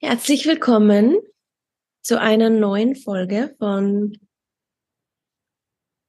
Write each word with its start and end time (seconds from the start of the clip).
Herzlich 0.00 0.46
willkommen 0.46 1.18
zu 2.02 2.20
einer 2.20 2.50
neuen 2.50 2.94
Folge 2.94 3.56
von 3.58 4.16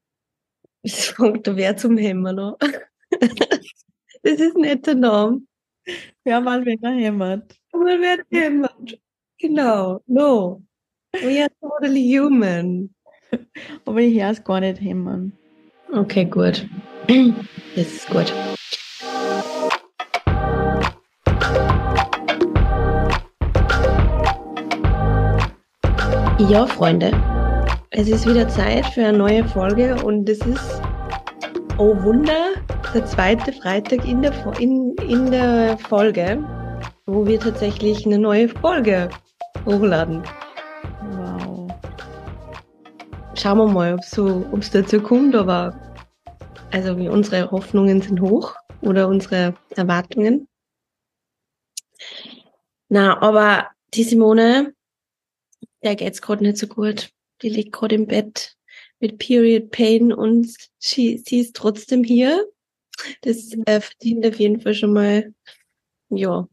Es 0.83 1.07
fängt 1.07 1.47
wer 1.47 1.75
zum 1.75 1.97
Hämmer 1.97 2.33
noch. 2.33 2.57
Das 4.21 4.39
ist 4.39 4.57
nicht 4.57 4.85
der 4.85 4.93
Name. 4.95 5.41
Ja, 6.23 6.39
mal 6.39 6.63
wenn 6.65 6.83
er 6.83 6.91
hämmert. 6.91 7.55
Mal 7.73 7.99
wer 7.99 8.23
hämmert. 8.29 8.99
Genau, 9.39 10.03
no. 10.05 10.61
We 11.13 11.41
are 11.41 11.49
totally 11.59 12.15
human. 12.15 12.93
Aber 13.85 14.01
ich 14.01 14.21
höre 14.21 14.31
es 14.31 14.43
gar 14.43 14.59
nicht 14.59 14.81
hämmern. 14.81 15.33
Okay, 15.91 16.25
gut. 16.25 16.67
Das 17.75 17.87
ist 17.87 18.07
gut. 18.09 18.31
Ja, 26.47 26.65
Freunde, 26.65 27.11
es 27.91 28.07
ist 28.07 28.25
wieder 28.25 28.47
Zeit 28.47 28.85
für 28.85 29.05
eine 29.05 29.17
neue 29.17 29.43
Folge 29.43 30.01
und 30.05 30.27
es 30.29 30.39
ist, 30.39 30.81
oh 31.77 32.01
Wunder, 32.01 32.53
der 32.93 33.05
zweite 33.05 33.51
Freitag 33.51 34.07
in 34.07 34.21
der, 34.21 34.31
in, 34.57 34.95
in 35.09 35.31
der 35.31 35.77
Folge, 35.77 36.41
wo 37.05 37.27
wir 37.27 37.41
tatsächlich 37.41 38.05
eine 38.05 38.17
neue 38.17 38.47
Folge 38.47 39.09
hochladen. 39.65 40.23
Wow. 41.11 41.67
Schauen 43.35 43.57
wir 43.57 43.67
mal, 43.67 43.93
ob 43.95 43.99
es 43.99 44.11
so, 44.11 44.45
dazu 44.71 45.01
kommt, 45.01 45.35
aber 45.35 45.77
also 46.71 46.93
unsere 46.93 47.51
Hoffnungen 47.51 48.01
sind 48.01 48.21
hoch 48.21 48.55
oder 48.81 49.09
unsere 49.09 49.55
Erwartungen. 49.75 50.47
Na, 52.87 53.21
aber 53.21 53.67
die 53.93 54.03
Simone, 54.03 54.73
der 55.83 55.95
geht's 55.95 56.21
gerade 56.21 56.43
nicht 56.43 56.57
so 56.57 56.67
gut. 56.67 57.09
Die 57.41 57.49
liegt 57.49 57.71
gerade 57.71 57.95
im 57.95 58.07
Bett 58.07 58.55
mit 58.99 59.17
Period 59.17 59.71
Pain 59.71 60.11
und 60.11 60.53
sie, 60.77 61.17
sie 61.25 61.39
ist 61.39 61.55
trotzdem 61.55 62.03
hier. 62.03 62.45
Das 63.21 63.53
äh, 63.65 63.79
verdient 63.79 64.25
auf 64.25 64.39
jeden 64.39 64.59
Fall 64.59 64.73
schon 64.73 64.93
mal, 64.93 65.33
ja, 66.09 66.47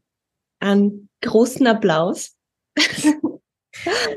einen 0.59 1.09
großen 1.21 1.67
Applaus. 1.67 2.35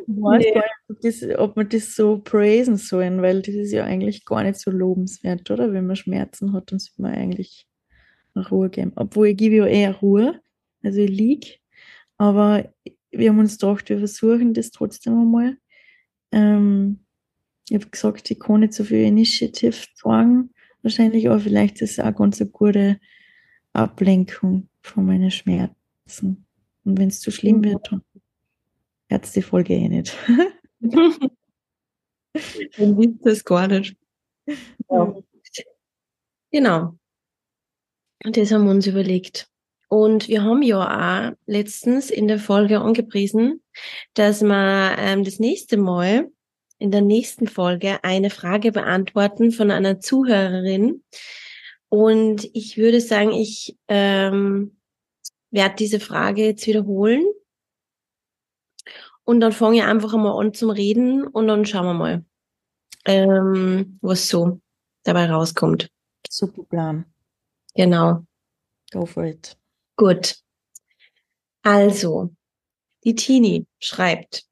Nee. 0.07 0.63
ob, 0.89 1.01
das, 1.03 1.23
ob 1.37 1.57
wir 1.57 1.65
das 1.65 1.95
so 1.95 2.19
praisen 2.19 2.77
sollen, 2.77 3.21
weil 3.21 3.43
das 3.43 3.55
ist 3.55 3.73
ja 3.73 3.85
eigentlich 3.85 4.25
gar 4.25 4.43
nicht 4.43 4.59
so 4.59 4.71
lobenswert, 4.71 5.51
oder? 5.51 5.73
Wenn 5.73 5.87
man 5.87 5.97
Schmerzen 5.97 6.53
hat, 6.53 6.73
dann 6.73 6.79
sollte 6.79 7.03
man 7.03 7.15
eigentlich 7.15 7.67
Ruhe 8.35 8.71
geben. 8.71 8.93
Obwohl 8.97 9.29
ich 9.29 9.37
gebe 9.37 9.57
ja 9.57 9.67
eher 9.67 9.97
Ruhe, 9.97 10.41
also 10.83 11.01
ich 11.01 11.11
lieg, 11.11 11.61
aber 12.17 12.73
wir 13.11 13.31
haben 13.31 13.39
uns 13.39 13.59
gedacht, 13.59 13.89
wir 13.89 13.99
versuchen 13.99 14.55
das 14.55 14.71
trotzdem 14.71 15.15
einmal. 15.19 15.57
Ähm, 16.33 17.05
ich 17.69 17.77
habe 17.77 17.91
gesagt, 17.91 18.31
ich 18.31 18.41
kann 18.41 18.61
nicht 18.61 18.75
so 18.75 18.85
viel 18.85 19.05
Initiative 19.05 19.77
zeigen, 19.95 20.51
wahrscheinlich, 20.83 21.29
aber 21.29 21.41
vielleicht 21.41 21.81
ist 21.83 21.99
es 21.99 22.01
auch 22.01 22.15
ganz 22.15 22.41
eine 22.41 22.51
gute 22.51 23.01
Ablenkung 23.73 24.69
von 24.83 25.07
meinen 25.07 25.31
Schmerzen. 25.31 26.47
Und 26.85 26.99
wenn 26.99 27.09
es 27.09 27.21
zu 27.21 27.31
schlimm 27.31 27.63
wird, 27.63 27.93
dann 27.93 28.03
hört 29.09 29.35
die 29.35 29.43
Folge 29.43 29.75
eh 29.75 29.89
nicht. 29.89 30.17
Dann 32.77 32.97
wisst 32.97 33.27
ihr 33.27 33.33
es 33.33 33.45
gar 33.45 33.67
nicht. 33.67 33.97
Ja. 34.89 35.17
Genau. 36.53 36.97
Und 38.25 38.37
das 38.37 38.53
haben 38.53 38.65
wir 38.65 38.71
uns 38.71 38.87
überlegt. 38.87 39.50
Und 39.91 40.29
wir 40.29 40.45
haben 40.45 40.63
ja 40.63 41.31
auch 41.31 41.37
letztens 41.47 42.11
in 42.11 42.29
der 42.29 42.39
Folge 42.39 42.81
angepriesen, 42.81 43.61
dass 44.15 44.41
wir 44.41 44.95
ähm, 44.97 45.25
das 45.25 45.41
nächste 45.41 45.79
Mal 45.79 46.31
in 46.79 46.93
der 46.93 47.01
nächsten 47.01 47.49
Folge 47.49 47.99
eine 48.05 48.31
Frage 48.31 48.71
beantworten 48.71 49.51
von 49.51 49.73
einer 49.73 49.99
Zuhörerin. 49.99 51.03
Und 51.89 52.49
ich 52.55 52.77
würde 52.77 53.01
sagen, 53.01 53.33
ich 53.33 53.77
ähm, 53.89 54.77
werde 55.51 55.75
diese 55.75 55.99
Frage 55.99 56.45
jetzt 56.45 56.69
wiederholen. 56.69 57.27
Und 59.25 59.41
dann 59.41 59.51
fange 59.51 59.79
ich 59.79 59.83
einfach 59.83 60.15
einmal 60.15 60.41
an 60.41 60.55
zum 60.55 60.71
Reden 60.71 61.27
und 61.27 61.49
dann 61.49 61.67
schauen 61.67 61.87
wir 61.87 61.95
mal, 61.95 62.25
ähm, 63.07 63.99
was 64.03 64.29
so 64.29 64.61
dabei 65.03 65.29
rauskommt. 65.29 65.91
Super 66.29 66.63
Plan. 66.63 67.07
Genau. 67.75 68.25
Go 68.93 69.05
for 69.05 69.25
it. 69.25 69.60
Gut. 70.01 70.37
Also, 71.61 72.31
die 73.05 73.15
Tini 73.15 73.67
schreibt, 73.81 74.45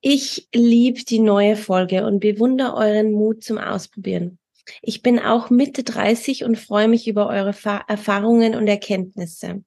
ich 0.00 0.48
liebe 0.54 1.04
die 1.04 1.18
neue 1.18 1.54
Folge 1.54 2.06
und 2.06 2.20
bewundere 2.20 2.72
euren 2.72 3.12
Mut 3.12 3.44
zum 3.44 3.58
Ausprobieren. 3.58 4.38
Ich 4.80 5.02
bin 5.02 5.18
auch 5.18 5.50
Mitte 5.50 5.82
30 5.82 6.44
und 6.44 6.58
freue 6.58 6.88
mich 6.88 7.06
über 7.06 7.26
eure 7.28 7.52
Fa 7.52 7.84
Erfahrungen 7.86 8.54
und 8.54 8.66
Erkenntnisse. 8.66 9.62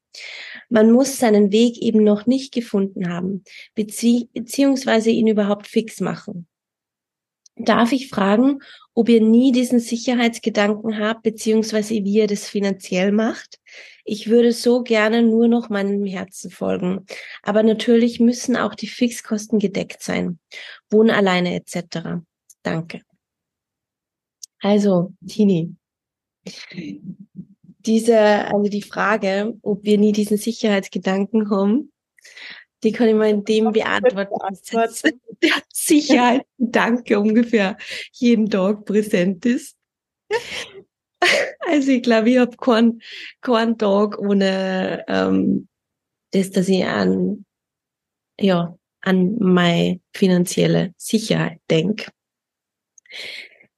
Man 0.70 0.92
muss 0.92 1.20
seinen 1.20 1.52
Weg 1.52 1.78
eben 1.78 2.04
noch 2.04 2.26
nicht 2.26 2.52
gefunden 2.52 3.10
haben, 3.10 3.44
bezieh 3.76 4.28
beziehungsweise 4.34 5.12
ihn 5.12 5.28
überhaupt 5.28 5.68
fix 5.68 6.00
machen. 6.00 6.48
Darf 7.60 7.92
ich 7.92 8.10
fragen, 8.10 8.60
ob 8.94 9.10
ihr 9.10 9.22
nie 9.22 9.52
diesen 9.52 9.80
Sicherheitsgedanken 9.80 11.00
habt, 11.00 11.24
beziehungsweise 11.24 11.94
wie 11.96 12.14
ihr 12.14 12.28
das 12.28 12.48
finanziell 12.48 13.12
macht? 13.12 13.60
Ich 14.06 14.30
würde 14.30 14.52
so 14.54 14.84
gerne 14.84 15.24
nur 15.24 15.48
noch 15.48 15.70
meinem 15.70 16.06
Herzen 16.06 16.52
folgen. 16.52 17.06
Aber 17.44 17.64
natürlich 17.64 18.20
müssen 18.20 18.56
auch 18.56 18.76
die 18.76 18.88
Fixkosten 18.88 19.60
gedeckt 19.60 20.02
sein. 20.02 20.40
Wohnen 20.90 21.10
alleine 21.10 21.56
etc. 21.56 22.22
Danke. 22.64 23.02
Also, 24.62 25.14
Tini. 25.28 25.76
Diese, 27.86 28.20
also 28.20 28.70
die 28.70 28.82
Frage, 28.82 29.56
ob 29.62 29.84
wir 29.84 29.98
nie 29.98 30.12
diesen 30.12 30.38
Sicherheitsgedanken 30.38 31.50
haben, 31.50 31.92
die 32.84 32.92
kann 32.92 33.08
ich 33.08 33.16
mal 33.16 33.30
in 33.30 33.44
dem 33.44 33.72
beantworten, 33.72 34.58
dass 34.72 35.02
der 35.42 35.52
Sicherheitsgedanke 35.74 37.20
ungefähr 37.20 37.78
jeden 38.12 38.50
Tag 38.50 38.86
präsent 38.86 39.46
ist. 39.46 39.76
Also 41.62 41.92
ich 41.92 42.04
glaube, 42.04 42.30
ich 42.30 42.38
habe 42.38 42.56
keinen 42.58 43.02
keinen 43.42 43.78
Tag 43.78 44.20
ohne 44.20 45.04
ähm, 45.08 45.68
das, 46.32 46.52
dass 46.52 46.70
ich 46.70 46.86
an 46.86 47.46
ja 48.40 48.78
an 49.02 49.36
meine 49.40 50.00
finanzielle 50.14 50.94
Sicherheit 50.98 51.60
denk. 51.70 52.10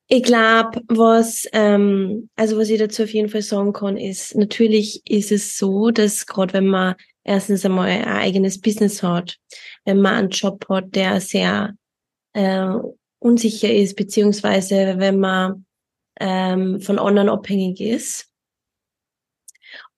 Ich 0.07 0.23
glaube, 0.23 0.81
was 0.87 1.47
ähm, 1.53 2.29
also 2.35 2.57
was 2.57 2.69
ich 2.69 2.79
dazu 2.79 3.03
auf 3.03 3.13
jeden 3.13 3.29
Fall 3.29 3.43
sagen 3.43 3.73
kann, 3.73 3.95
ist 3.95 4.35
natürlich 4.35 5.01
ist 5.09 5.31
es 5.31 5.57
so, 5.57 5.91
dass 5.91 6.25
gerade 6.25 6.53
wenn 6.53 6.67
man 6.67 6.95
erstens 7.29 7.63
einmal 7.63 7.89
ein 7.89 8.05
eigenes 8.05 8.59
Business 8.59 9.03
hat, 9.03 9.37
wenn 9.85 10.01
man 10.01 10.15
einen 10.15 10.29
Job 10.29 10.65
hat, 10.67 10.95
der 10.95 11.21
sehr 11.21 11.75
äh, 12.33 12.73
unsicher 13.19 13.71
ist, 13.71 13.95
beziehungsweise 13.95 14.95
wenn 14.97 15.19
man 15.19 15.65
ähm, 16.19 16.81
von 16.81 16.97
anderen 16.97 17.29
abhängig 17.29 17.79
ist 17.81 18.31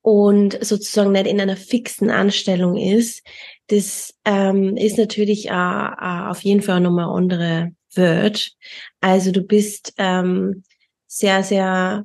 und 0.01 0.63
sozusagen 0.63 1.13
nicht 1.13 1.27
in 1.27 1.39
einer 1.39 1.55
fixen 1.55 2.09
Anstellung 2.09 2.75
ist, 2.75 3.25
das 3.67 4.13
ähm, 4.25 4.75
ist 4.75 4.97
natürlich 4.97 5.47
äh, 5.47 5.51
äh, 5.51 6.29
auf 6.29 6.41
jeden 6.41 6.61
Fall 6.61 6.81
nochmal 6.81 7.15
andere 7.15 7.71
Welt. 7.93 8.51
Also 8.99 9.31
du 9.31 9.41
bist 9.41 9.93
ähm, 9.97 10.63
sehr, 11.07 11.43
sehr 11.43 12.03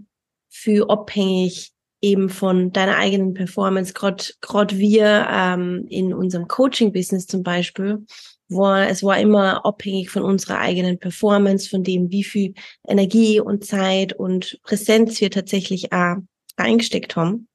viel 0.49 0.85
abhängig 0.85 1.73
eben 2.01 2.29
von 2.29 2.73
deiner 2.73 2.97
eigenen 2.97 3.35
Performance. 3.35 3.95
Gerade 3.95 4.79
wir 4.79 5.27
ähm, 5.31 5.87
in 5.89 6.13
unserem 6.13 6.49
Coaching-Business 6.49 7.27
zum 7.27 7.43
Beispiel, 7.43 8.05
war 8.49 8.89
es 8.89 9.03
war 9.03 9.19
immer 9.19 9.65
abhängig 9.67 10.11
von 10.11 10.23
unserer 10.23 10.59
eigenen 10.59 10.99
Performance, 10.99 11.69
von 11.69 11.83
dem, 11.83 12.11
wie 12.11 12.25
viel 12.25 12.55
Energie 12.87 13.41
und 13.41 13.65
Zeit 13.65 14.13
und 14.13 14.61
Präsenz 14.63 15.21
wir 15.21 15.31
tatsächlich 15.31 15.93
auch 15.93 16.17
reingesteckt 16.57 17.17
haben 17.17 17.49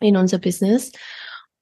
in 0.00 0.16
unser 0.16 0.38
Business. 0.38 0.92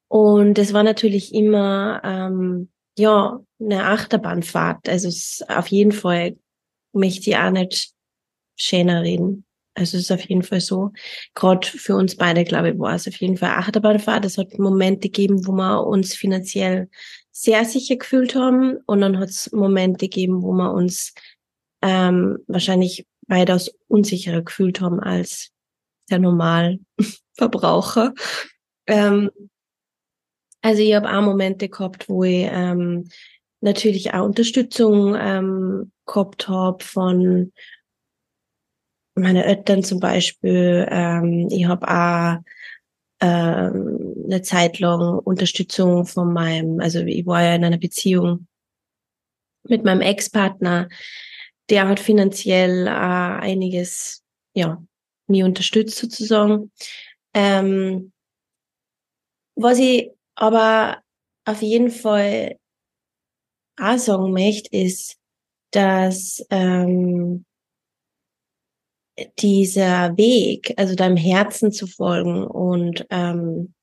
Und 0.08 0.58
es 0.58 0.72
war 0.72 0.82
natürlich 0.82 1.34
immer 1.34 2.00
ähm, 2.04 2.70
ja 2.98 3.40
eine 3.60 3.84
Achterbahnfahrt. 3.84 4.88
Also 4.88 5.08
es 5.08 5.42
auf 5.48 5.68
jeden 5.68 5.92
Fall 5.92 6.36
möchte 6.92 7.30
ich 7.30 7.36
auch 7.36 7.50
nicht 7.50 7.92
schöner 8.56 9.02
reden. 9.02 9.44
Also 9.74 9.96
es 9.96 10.04
ist 10.04 10.12
auf 10.12 10.22
jeden 10.22 10.42
Fall 10.42 10.60
so. 10.60 10.92
Gerade 11.34 11.66
für 11.66 11.96
uns 11.96 12.16
beide, 12.16 12.44
glaube 12.44 12.70
ich, 12.70 12.78
war 12.78 12.94
es 12.94 13.08
auf 13.08 13.16
jeden 13.16 13.36
Fall 13.36 13.50
Achterbahnfahrt. 13.50 14.24
Es 14.24 14.38
hat 14.38 14.58
Momente 14.58 15.08
gegeben, 15.08 15.46
wo 15.46 15.52
wir 15.52 15.86
uns 15.86 16.14
finanziell 16.14 16.88
sehr 17.30 17.64
sicher 17.64 17.96
gefühlt 17.96 18.34
haben. 18.34 18.78
Und 18.86 19.00
dann 19.00 19.18
hat 19.18 19.30
es 19.30 19.50
Momente 19.52 20.06
gegeben, 20.08 20.42
wo 20.42 20.52
wir 20.52 20.72
uns 20.72 21.14
ähm, 21.80 22.38
wahrscheinlich 22.46 23.06
weitaus 23.28 23.70
unsicherer 23.88 24.42
gefühlt 24.42 24.80
haben 24.80 25.00
als 25.00 25.50
der 26.10 26.18
Normalverbraucher. 26.18 28.12
Ähm, 28.86 29.30
Also 30.64 30.80
ich 30.82 30.94
habe 30.94 31.10
auch 31.10 31.22
Momente 31.22 31.68
gehabt, 31.68 32.08
wo 32.08 32.22
ich 32.22 32.46
ähm, 32.48 33.08
natürlich 33.60 34.14
auch 34.14 34.24
Unterstützung 34.24 35.16
ähm, 35.18 35.90
gehabt 36.06 36.46
habe 36.46 36.84
von 36.84 37.52
meinen 39.14 39.42
Eltern 39.42 39.82
zum 39.82 40.00
Beispiel. 40.00 40.86
Ähm, 40.90 41.48
ich 41.50 41.66
habe 41.66 41.88
auch 41.88 42.42
ähm, 43.20 44.24
eine 44.24 44.42
Zeit 44.42 44.78
lang 44.78 45.18
Unterstützung 45.18 46.06
von 46.06 46.32
meinem, 46.32 46.80
also 46.80 47.00
ich 47.00 47.26
war 47.26 47.42
ja 47.42 47.54
in 47.54 47.64
einer 47.64 47.78
Beziehung 47.78 48.46
mit 49.64 49.84
meinem 49.84 50.00
Ex-Partner, 50.00 50.88
der 51.70 51.88
hat 51.88 52.00
finanziell 52.00 52.86
äh, 52.86 52.90
einiges, 52.90 54.24
ja, 54.54 54.82
mir 55.28 55.44
unterstützt 55.44 55.98
sozusagen. 55.98 56.72
Ähm, 57.34 58.12
was 59.54 59.78
ich 59.78 60.10
aber 60.34 61.00
auf 61.44 61.62
jeden 61.62 61.90
Fall 61.90 62.58
auch 63.80 63.98
sagen 63.98 64.32
möchte, 64.32 64.76
ist, 64.76 65.16
dass 65.70 66.44
ähm, 66.50 67.44
dieser 69.38 70.16
Weg, 70.16 70.74
also 70.76 70.94
deinem 70.94 71.16
Herzen 71.16 71.72
zu 71.72 71.86
folgen 71.86 72.44
und 72.44 73.06
ähm, 73.10 73.74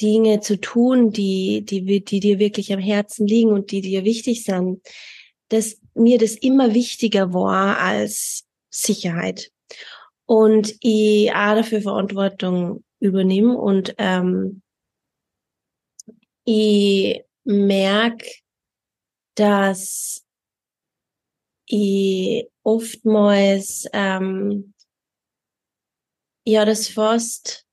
Dinge 0.00 0.40
zu 0.40 0.60
tun, 0.60 1.10
die, 1.10 1.64
die, 1.64 2.04
die 2.04 2.20
dir 2.20 2.38
wirklich 2.38 2.72
am 2.72 2.80
Herzen 2.80 3.26
liegen 3.26 3.50
und 3.52 3.70
die 3.70 3.80
dir 3.80 4.04
wichtig 4.04 4.44
sind, 4.44 4.80
dass 5.48 5.80
mir 5.94 6.18
das 6.18 6.34
immer 6.34 6.74
wichtiger 6.74 7.32
war 7.32 7.78
als 7.78 8.44
Sicherheit. 8.70 9.50
Und 10.26 10.74
ich 10.80 11.30
auch 11.30 11.54
dafür 11.54 11.82
Verantwortung 11.82 12.82
übernehme 12.98 13.56
und 13.56 13.94
ähm, 13.98 14.62
ich 16.44 17.22
merke, 17.44 18.26
dass 19.34 20.24
ich 21.66 22.48
oftmals 22.64 23.86
ähm, 23.92 24.74
ja 26.44 26.64
das 26.64 26.88
fast 26.88 27.64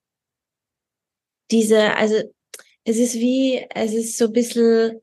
diese, 1.52 1.96
also 1.96 2.22
es 2.84 2.98
ist 2.98 3.16
wie, 3.16 3.66
es 3.70 3.94
ist 3.94 4.18
so 4.18 4.26
ein 4.26 4.34
bisschen 4.34 5.02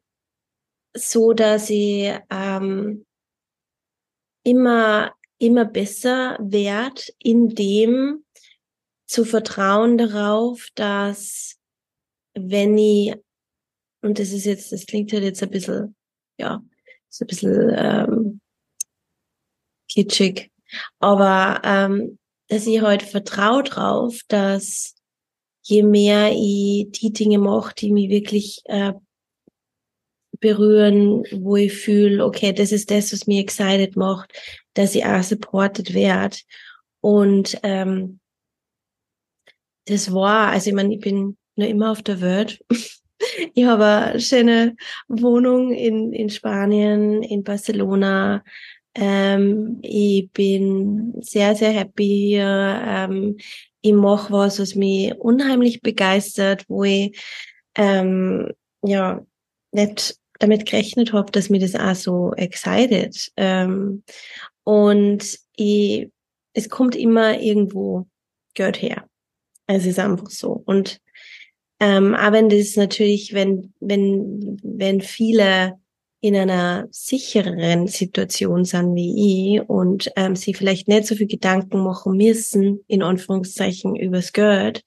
so, 0.96 1.32
dass 1.32 1.70
ich 1.70 2.12
ähm, 2.31 3.06
immer, 4.44 5.14
immer 5.38 5.64
besser 5.64 6.38
werd, 6.41 7.12
in 7.19 7.50
dem 7.50 8.25
zu 9.06 9.25
vertrauen 9.25 9.99
darauf, 9.99 10.69
dass 10.75 11.56
wenn 12.34 12.76
ich, 12.79 13.14
und 14.02 14.19
das 14.19 14.32
ist 14.32 14.44
jetzt, 14.44 14.73
das 14.73 14.87
klingt 14.87 15.12
halt 15.12 15.23
jetzt 15.23 15.43
ein 15.43 15.50
bisschen, 15.50 15.96
ja, 16.38 16.62
so 17.08 17.25
ein 17.25 17.29
bisschen 17.29 17.75
ähm, 17.76 18.41
kitschig. 19.88 20.50
Aber 20.99 21.61
ähm, 21.64 22.19
dass 22.49 22.67
ich 22.67 22.81
halt 22.81 23.02
vertraue 23.02 23.62
drauf, 23.62 24.20
dass 24.29 24.94
je 25.62 25.82
mehr 25.82 26.32
ich 26.32 26.90
die 26.93 27.12
Dinge 27.12 27.38
mache, 27.38 27.75
die 27.75 27.93
mich 27.93 28.11
wirklich 28.11 28.62
äh, 28.64 28.93
berühren, 30.40 31.25
wo 31.32 31.56
ich 31.56 31.73
fühle, 31.73 32.25
okay, 32.25 32.52
das 32.52 32.73
ist 32.73 32.90
das, 32.90 33.12
was 33.12 33.26
mir 33.26 33.40
excited 33.40 33.96
macht, 33.96 34.32
dass 34.75 34.94
ich 34.94 35.05
auch 35.05 35.23
supported 35.23 35.94
werde. 35.94 36.38
Und 37.00 37.58
ähm, 37.62 38.20
das 39.87 40.12
war, 40.12 40.49
also 40.49 40.70
ich 40.70 40.76
meine, 40.76 40.94
ich 40.94 41.00
bin 41.00 41.37
nur 41.56 41.69
immer 41.69 41.91
auf 41.91 42.02
der 42.02 42.20
Welt. 42.20 42.61
ich 43.55 43.64
habe 43.64 43.84
eine 43.84 44.20
schöne 44.20 44.76
Wohnung 45.08 45.73
in, 45.73 46.12
in 46.12 46.31
Spanien, 46.31 47.23
in 47.23 47.43
Barcelona, 47.43 48.44
ähm, 49.00 49.78
ich 49.82 50.28
bin 50.32 51.14
sehr, 51.20 51.54
sehr 51.54 51.70
happy 51.70 52.30
hier. 52.30 52.82
Ähm, 52.84 53.36
ich 53.80 53.92
mache 53.92 54.32
was, 54.32 54.58
was 54.58 54.74
mich 54.74 55.14
unheimlich 55.14 55.82
begeistert, 55.82 56.64
wo 56.66 56.82
ich 56.82 57.16
ähm, 57.76 58.50
ja 58.82 59.24
nicht 59.70 60.16
damit 60.40 60.66
gerechnet 60.66 61.12
habe, 61.12 61.30
dass 61.30 61.48
mir 61.48 61.60
das 61.60 61.76
auch 61.76 61.94
so 61.94 62.32
excited. 62.34 63.30
Ähm, 63.36 64.02
und 64.64 65.38
ich, 65.54 66.10
es 66.52 66.68
kommt 66.68 66.96
immer 66.96 67.40
irgendwo 67.40 68.08
Geld 68.54 68.82
her. 68.82 69.08
Es 69.68 69.86
ist 69.86 70.00
einfach 70.00 70.30
so. 70.30 70.60
Und 70.66 71.00
ähm, 71.78 72.16
aber 72.16 72.42
das 72.42 72.74
natürlich, 72.74 73.32
wenn, 73.32 73.72
wenn, 73.78 74.58
wenn 74.64 75.00
viele 75.00 75.78
in 76.20 76.35
einer 76.35 76.88
sichereren 76.91 77.87
Situation 77.87 78.65
sind 78.65 78.94
wie 78.97 79.56
ich 79.56 79.69
und 79.69 80.11
ähm, 80.17 80.35
sie 80.35 80.53
vielleicht 80.53 80.88
nicht 80.88 81.06
so 81.06 81.15
viel 81.15 81.29
Gedanken 81.29 81.82
machen 81.82 82.17
müssen, 82.17 82.85
in 82.88 83.03
Anführungszeichen, 83.03 83.94
übers 83.94 84.32
Geld, 84.32 84.82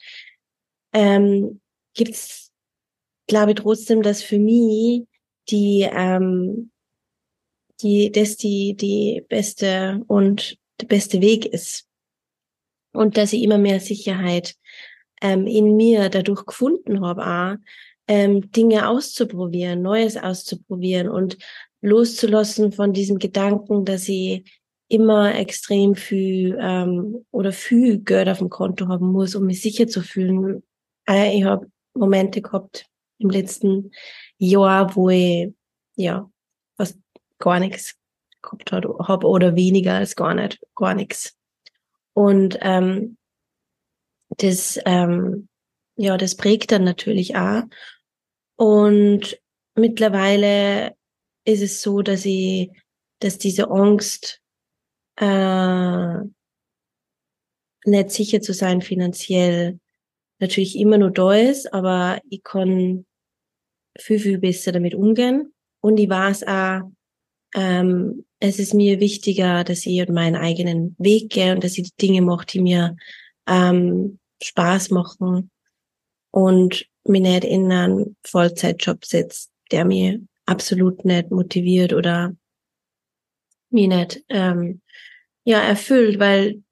ähm, 0.93 1.61
gibt's, 1.93 2.51
glaube 3.27 3.51
ich, 3.51 3.57
trotzdem, 3.57 4.01
dass 4.01 4.21
für 4.21 4.39
mich 4.39 5.03
die, 5.49 5.87
ähm, 5.89 6.71
die, 7.81 8.11
das 8.11 8.35
die, 8.35 8.75
die 8.75 9.23
beste 9.29 10.03
und 10.07 10.57
der 10.81 10.87
beste 10.87 11.21
Weg 11.21 11.45
ist. 11.45 11.87
Und 12.93 13.15
dass 13.15 13.31
ich 13.31 13.41
immer 13.41 13.57
mehr 13.57 13.79
Sicherheit 13.79 14.55
ähm, 15.21 15.47
in 15.47 15.77
mir 15.77 16.09
dadurch 16.09 16.45
gefunden 16.45 17.05
habe, 17.05 17.57
ähm, 18.11 18.51
Dinge 18.51 18.89
auszuprobieren, 18.89 19.81
Neues 19.81 20.17
auszuprobieren 20.17 21.07
und 21.07 21.37
loszulassen 21.79 22.73
von 22.73 22.91
diesem 22.91 23.19
Gedanken, 23.19 23.85
dass 23.85 24.09
ich 24.09 24.43
immer 24.89 25.33
extrem 25.33 25.95
viel 25.95 26.57
ähm, 26.59 27.25
oder 27.31 27.53
viel 27.53 27.99
Geld 27.99 28.27
auf 28.27 28.39
dem 28.39 28.49
Konto 28.49 28.89
haben 28.89 29.13
muss, 29.13 29.33
um 29.33 29.45
mich 29.45 29.61
sicher 29.61 29.87
zu 29.87 30.01
fühlen. 30.01 30.61
Äh, 31.07 31.37
ich 31.37 31.45
habe 31.45 31.71
Momente 31.93 32.41
gehabt 32.41 32.85
im 33.17 33.29
letzten 33.29 33.91
Jahr, 34.37 34.93
wo 34.97 35.09
ich 35.09 35.53
ja 35.95 36.29
fast 36.75 36.99
gar 37.39 37.61
nichts 37.61 37.95
gehabt 38.41 38.73
habe 38.73 39.25
oder 39.25 39.55
weniger 39.55 39.93
als 39.93 40.17
gar 40.17 40.33
nicht, 40.33 40.59
gar 40.75 40.95
nichts. 40.95 41.37
Und 42.11 42.57
ähm, 42.59 43.15
das 44.37 44.77
ähm, 44.85 45.47
ja, 45.95 46.17
das 46.17 46.35
prägt 46.35 46.71
dann 46.71 46.83
natürlich 46.83 47.35
auch. 47.35 47.63
Und 48.61 49.41
mittlerweile 49.73 50.95
ist 51.45 51.63
es 51.63 51.81
so, 51.81 52.03
dass 52.03 52.25
ich, 52.25 52.69
dass 53.17 53.39
diese 53.39 53.71
Angst, 53.71 54.39
äh, 55.15 56.17
nicht 57.85 58.11
sicher 58.11 58.39
zu 58.41 58.53
sein 58.53 58.83
finanziell 58.83 59.79
natürlich 60.37 60.77
immer 60.77 60.99
nur 60.99 61.09
da 61.09 61.33
ist, 61.33 61.73
aber 61.73 62.21
ich 62.29 62.43
kann 62.43 63.07
viel, 63.97 64.19
viel 64.19 64.37
besser 64.37 64.71
damit 64.71 64.93
umgehen. 64.93 65.55
Und 65.81 65.97
ich 65.97 66.09
weiß 66.09 66.43
auch, 66.43 66.81
ähm, 67.55 68.27
es 68.39 68.59
ist 68.59 68.75
mir 68.75 68.99
wichtiger, 68.99 69.63
dass 69.63 69.87
ich 69.87 70.07
meinen 70.07 70.35
eigenen 70.35 70.95
Weg 70.99 71.31
gehe 71.31 71.55
und 71.55 71.63
dass 71.63 71.79
ich 71.79 71.95
die 71.95 72.07
Dinge 72.07 72.21
mache, 72.21 72.45
die 72.45 72.61
mir 72.61 72.95
ähm, 73.47 74.19
Spaß 74.39 74.91
machen 74.91 75.49
und 76.29 76.90
mich 77.05 77.21
nicht 77.21 77.43
in 77.43 77.71
einen 77.71 78.15
Vollzeitjob 78.23 79.05
setzt, 79.05 79.51
der 79.71 79.85
mir 79.85 80.19
absolut 80.45 81.05
nicht 81.05 81.31
motiviert 81.31 81.93
oder 81.93 82.35
mich 83.69 83.87
nicht 83.87 84.23
ähm, 84.29 84.81
ja 85.43 85.59
erfüllt, 85.59 86.19
weil 86.19 86.63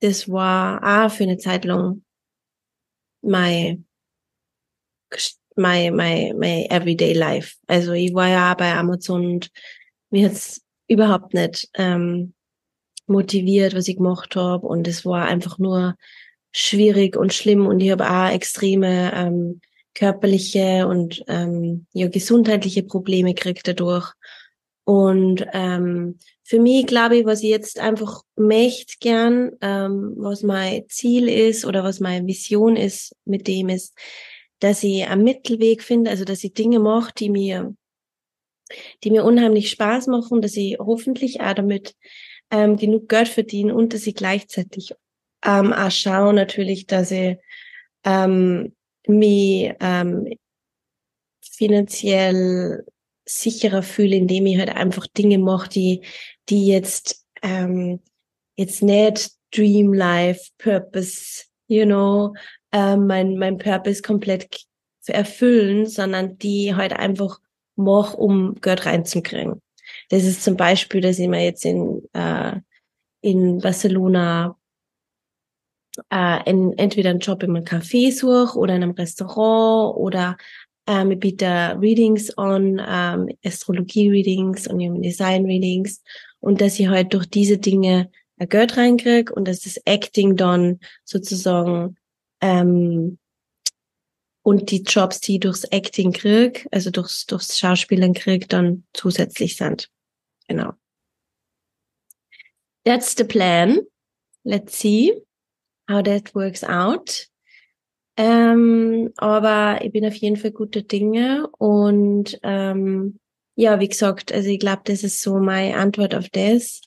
das 0.00 0.28
war 0.28 1.06
auch 1.06 1.10
für 1.10 1.24
eine 1.24 1.38
Zeit 1.38 1.64
lang 1.64 2.02
my 3.22 3.82
my 5.56 5.90
my 5.90 6.32
my 6.34 6.66
everyday 6.70 7.12
life. 7.12 7.56
Also 7.66 7.92
ich 7.92 8.14
war 8.14 8.28
ja 8.28 8.54
bei 8.54 8.74
Amazon 8.74 9.26
und 9.26 9.50
mir 10.10 10.28
hat's 10.28 10.62
überhaupt 10.88 11.34
nicht 11.34 11.68
ähm, 11.74 12.34
motiviert, 13.06 13.74
was 13.74 13.88
ich 13.88 13.96
gemacht 13.96 14.36
habe 14.36 14.66
und 14.66 14.88
es 14.88 15.04
war 15.04 15.26
einfach 15.26 15.58
nur 15.58 15.96
schwierig 16.52 17.16
und 17.16 17.32
schlimm 17.32 17.66
und 17.66 17.80
ich 17.80 17.90
habe 17.90 18.08
auch 18.08 18.30
extreme 18.30 19.12
ähm, 19.14 19.60
körperliche 19.94 20.86
und 20.86 21.22
ähm, 21.28 21.86
ja, 21.92 22.08
gesundheitliche 22.08 22.82
Probleme 22.82 23.34
gekriegt 23.34 23.66
dadurch. 23.68 24.12
Und 24.84 25.46
ähm, 25.52 26.18
für 26.42 26.58
mich, 26.58 26.86
glaube 26.86 27.16
ich, 27.16 27.24
was 27.24 27.42
ich 27.42 27.50
jetzt 27.50 27.78
einfach 27.78 28.22
möchte 28.36 28.94
gern, 29.00 29.52
ähm, 29.60 30.14
was 30.16 30.42
mein 30.42 30.88
Ziel 30.88 31.28
ist 31.28 31.64
oder 31.64 31.84
was 31.84 32.00
meine 32.00 32.26
Vision 32.26 32.76
ist 32.76 33.14
mit 33.24 33.46
dem 33.46 33.68
ist, 33.68 33.96
dass 34.58 34.82
ich 34.82 35.04
einen 35.06 35.24
Mittelweg 35.24 35.82
finde, 35.82 36.10
also 36.10 36.24
dass 36.24 36.44
ich 36.44 36.52
Dinge 36.52 36.78
mache, 36.78 37.12
die 37.16 37.30
mir, 37.30 37.74
die 39.04 39.10
mir 39.10 39.24
unheimlich 39.24 39.70
Spaß 39.70 40.08
machen, 40.08 40.42
dass 40.42 40.56
ich 40.56 40.78
hoffentlich 40.78 41.40
auch 41.40 41.54
damit 41.54 41.94
ähm, 42.50 42.76
genug 42.76 43.08
Geld 43.08 43.28
verdiene 43.28 43.74
und 43.74 43.94
dass 43.94 44.06
ich 44.06 44.14
gleichzeitig 44.14 44.94
ähm, 45.44 45.72
auch 45.72 45.90
schaue 45.90 46.32
natürlich, 46.32 46.86
dass 46.86 47.10
ich 47.10 47.36
ähm, 48.04 48.74
mich 49.06 49.72
ähm, 49.80 50.28
finanziell 51.40 52.84
sicherer 53.24 53.82
fühle, 53.82 54.16
indem 54.16 54.46
ich 54.46 54.58
halt 54.58 54.70
einfach 54.70 55.06
Dinge 55.06 55.38
mache, 55.38 55.68
die, 55.68 56.02
die 56.48 56.66
jetzt, 56.66 57.24
ähm, 57.42 58.00
jetzt 58.56 58.82
nicht 58.82 59.32
Dream 59.54 59.92
Life, 59.92 60.50
Purpose, 60.58 61.44
you 61.68 61.84
know, 61.84 62.34
äh, 62.72 62.96
mein, 62.96 63.36
mein 63.36 63.58
Purpose 63.58 64.02
komplett 64.02 64.66
erfüllen, 65.06 65.86
sondern 65.86 66.38
die 66.38 66.74
halt 66.74 66.92
einfach 66.92 67.38
mache, 67.76 68.16
um 68.16 68.54
Geld 68.60 68.86
reinzukriegen. 68.86 69.60
Das 70.10 70.24
ist 70.24 70.42
zum 70.42 70.56
Beispiel, 70.56 71.00
dass 71.00 71.18
ich 71.18 71.28
mir 71.28 71.44
jetzt 71.44 71.64
in, 71.64 72.02
äh, 72.12 72.56
in 73.20 73.58
Barcelona 73.58 74.56
äh, 76.10 76.50
in, 76.50 76.76
entweder 76.78 77.10
einen 77.10 77.20
Job 77.20 77.42
in 77.42 77.56
einem 77.56 77.64
Café 77.64 78.12
suche 78.12 78.58
oder 78.58 78.74
in 78.74 78.82
einem 78.82 78.92
Restaurant 78.92 79.96
oder 79.96 80.36
ähm, 80.86 81.12
ich 81.12 81.20
biete 81.20 81.78
Readings 81.80 82.36
an, 82.36 82.80
ähm, 82.86 83.28
Astrologie-Readings 83.44 84.66
und 84.68 84.80
Human 84.80 85.02
Design-Readings 85.02 86.02
und 86.40 86.60
dass 86.60 86.78
ich 86.78 86.88
halt 86.88 87.14
durch 87.14 87.26
diese 87.26 87.58
Dinge 87.58 88.10
ein 88.38 88.48
Geld 88.48 88.76
reinkriege 88.76 89.32
und 89.32 89.46
dass 89.46 89.60
das 89.60 89.76
Acting 89.84 90.36
dann 90.36 90.80
sozusagen 91.04 91.96
ähm, 92.40 93.18
und 94.44 94.72
die 94.72 94.82
Jobs, 94.82 95.20
die 95.20 95.34
ich 95.34 95.40
durchs 95.40 95.64
Acting 95.64 96.12
krieg, 96.12 96.66
also 96.72 96.90
durchs, 96.90 97.26
durchs 97.26 97.56
Schauspielern 97.58 98.12
krieg, 98.12 98.48
dann 98.48 98.84
zusätzlich 98.92 99.56
sind. 99.56 99.88
Genau. 100.48 100.72
That's 102.84 103.14
the 103.16 103.22
plan. 103.22 103.82
Let's 104.42 104.80
see 104.80 105.22
how 105.92 106.02
that 106.02 106.34
works 106.34 106.64
out. 106.64 107.28
Ähm, 108.16 109.12
aber 109.16 109.82
ich 109.82 109.92
bin 109.92 110.04
auf 110.04 110.14
jeden 110.14 110.36
Fall 110.36 110.52
gute 110.52 110.82
Dinge 110.82 111.48
und 111.58 112.38
ähm, 112.42 113.18
ja, 113.54 113.80
wie 113.80 113.88
gesagt, 113.88 114.32
also 114.32 114.48
ich 114.48 114.60
glaube, 114.60 114.82
das 114.84 115.02
ist 115.02 115.22
so 115.22 115.38
meine 115.38 115.76
Antwort 115.76 116.14
auf 116.14 116.28
das. 116.28 116.82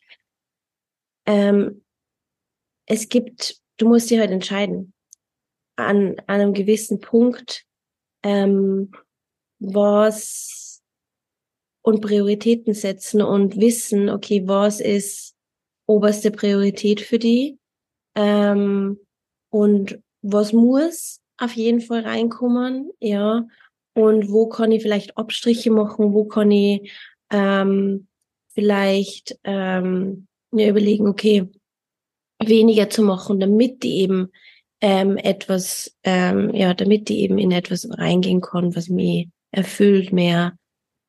Ähm, 1.26 1.84
es 2.88 3.10
gibt, 3.10 3.60
du 3.78 3.88
musst 3.88 4.10
dich 4.10 4.20
halt 4.20 4.32
entscheiden 4.32 4.94
an, 5.76 6.16
an 6.28 6.42
einem 6.42 6.54
gewissen 6.54 7.00
Punkt, 7.00 7.66
ähm, 8.24 8.92
was 9.60 10.84
und 11.82 12.02
Prioritäten 12.02 12.74
setzen 12.74 13.22
und 13.22 13.58
wissen, 13.58 14.10
okay, 14.10 14.48
was 14.48 14.80
ist 14.80 15.36
oberste 15.88 16.32
Priorität 16.32 17.02
für 17.02 17.20
die 17.20 17.60
ähm, 18.16 19.00
und 19.50 20.00
was 20.22 20.54
muss 20.54 21.22
auf 21.38 21.54
jeden 21.54 21.82
Fall 21.82 22.02
reinkommen, 22.02 22.92
ja, 23.00 23.46
und 23.94 24.30
wo 24.30 24.48
kann 24.48 24.72
ich 24.72 24.82
vielleicht 24.82 25.18
Abstriche 25.18 25.72
machen, 25.72 26.14
wo 26.14 26.26
kann 26.26 26.52
ich 26.52 26.92
ähm, 27.32 28.08
vielleicht 28.54 29.38
ähm, 29.44 30.28
mir 30.52 30.70
überlegen, 30.70 31.08
okay, 31.08 31.50
weniger 32.44 32.90
zu 32.90 33.04
machen, 33.04 33.40
damit 33.40 33.84
die 33.84 34.02
eben 34.02 34.32
ähm, 34.82 35.18
etwas, 35.18 35.96
ähm, 36.04 36.54
ja, 36.54 36.74
damit 36.74 37.10
die 37.10 37.22
eben 37.22 37.38
in 37.38 37.52
etwas 37.52 37.88
reingehen 37.98 38.42
kann, 38.42 38.76
was 38.76 38.90
mich 38.90 39.30
erfüllt 39.52 40.12
mehr 40.12 40.58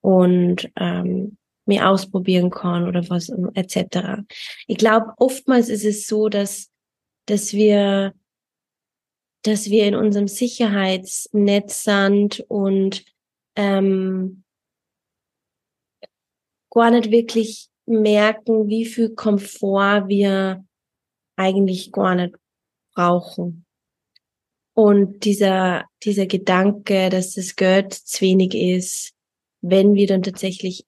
und 0.00 0.70
ähm, 0.76 1.36
mir 1.66 1.88
ausprobieren 1.88 2.50
kann 2.50 2.86
oder 2.86 3.08
was 3.10 3.28
etc. 3.54 4.22
Ich 4.68 4.78
glaube, 4.78 5.12
oftmals 5.18 5.68
ist 5.68 5.84
es 5.84 6.06
so, 6.06 6.28
dass 6.28 6.70
dass 7.26 7.52
wir 7.52 8.14
dass 9.46 9.70
wir 9.70 9.86
in 9.86 9.94
unserem 9.94 10.26
Sicherheitsnetz 10.26 11.84
sind 11.84 12.40
und 12.48 13.04
ähm, 13.54 14.42
gar 16.70 16.90
nicht 16.90 17.10
wirklich 17.10 17.68
merken, 17.86 18.68
wie 18.68 18.84
viel 18.84 19.14
Komfort 19.14 20.08
wir 20.08 20.64
eigentlich 21.36 21.92
gar 21.92 22.16
nicht 22.16 22.34
brauchen. 22.92 23.64
Und 24.74 25.24
dieser, 25.24 25.84
dieser 26.02 26.26
Gedanke, 26.26 27.08
dass 27.08 27.34
das 27.34 27.54
Geld 27.54 27.94
zu 27.94 28.22
wenig 28.22 28.52
ist, 28.54 29.14
wenn 29.62 29.94
wir 29.94 30.08
dann 30.08 30.22
tatsächlich 30.22 30.84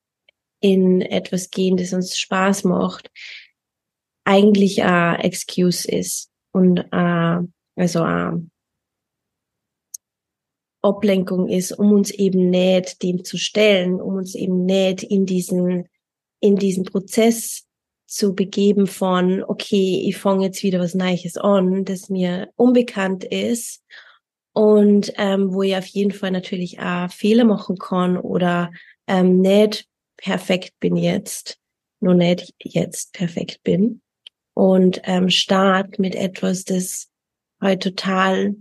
in 0.59 1.01
etwas 1.01 1.49
gehen, 1.49 1.77
das 1.77 1.93
uns 1.93 2.17
Spaß 2.17 2.65
macht, 2.65 3.09
eigentlich 4.25 4.83
ein 4.83 5.21
Excuse 5.21 5.89
ist 5.89 6.28
und 6.51 6.79
äh, 6.91 7.39
also 7.75 8.01
eine 8.01 8.49
Ablenkung 10.81 11.49
ist, 11.49 11.71
um 11.73 11.91
uns 11.91 12.11
eben 12.11 12.49
nicht 12.49 13.03
dem 13.03 13.23
zu 13.23 13.37
stellen, 13.37 13.99
um 13.99 14.15
uns 14.15 14.35
eben 14.35 14.65
nicht 14.65 15.03
in 15.03 15.25
diesen 15.25 15.87
in 16.41 16.55
diesen 16.55 16.85
Prozess 16.85 17.65
zu 18.07 18.33
begeben 18.33 18.87
von, 18.87 19.43
okay, 19.43 20.03
ich 20.07 20.17
fange 20.17 20.45
jetzt 20.45 20.63
wieder 20.63 20.79
was 20.79 20.95
Neues 20.95 21.37
an, 21.37 21.85
das 21.85 22.09
mir 22.09 22.49
unbekannt 22.55 23.23
ist 23.23 23.83
und 24.53 25.13
ähm, 25.17 25.53
wo 25.53 25.61
ich 25.61 25.75
auf 25.75 25.85
jeden 25.85 26.11
Fall 26.11 26.31
natürlich 26.31 26.79
auch 26.79 27.11
Fehler 27.11 27.43
machen 27.43 27.77
kann 27.77 28.17
oder 28.17 28.71
ähm, 29.05 29.41
nicht 29.41 29.85
perfekt 30.17 30.73
bin 30.79 30.95
jetzt, 30.95 31.59
nur 31.99 32.15
nicht 32.15 32.53
jetzt 32.63 33.13
perfekt 33.13 33.61
bin 33.63 34.01
und 34.59 34.99
ähm, 35.05 35.29
start 35.29 35.99
mit 35.99 36.15
etwas, 36.15 36.65
das 36.65 37.09
halt 37.61 37.81
total, 37.81 38.57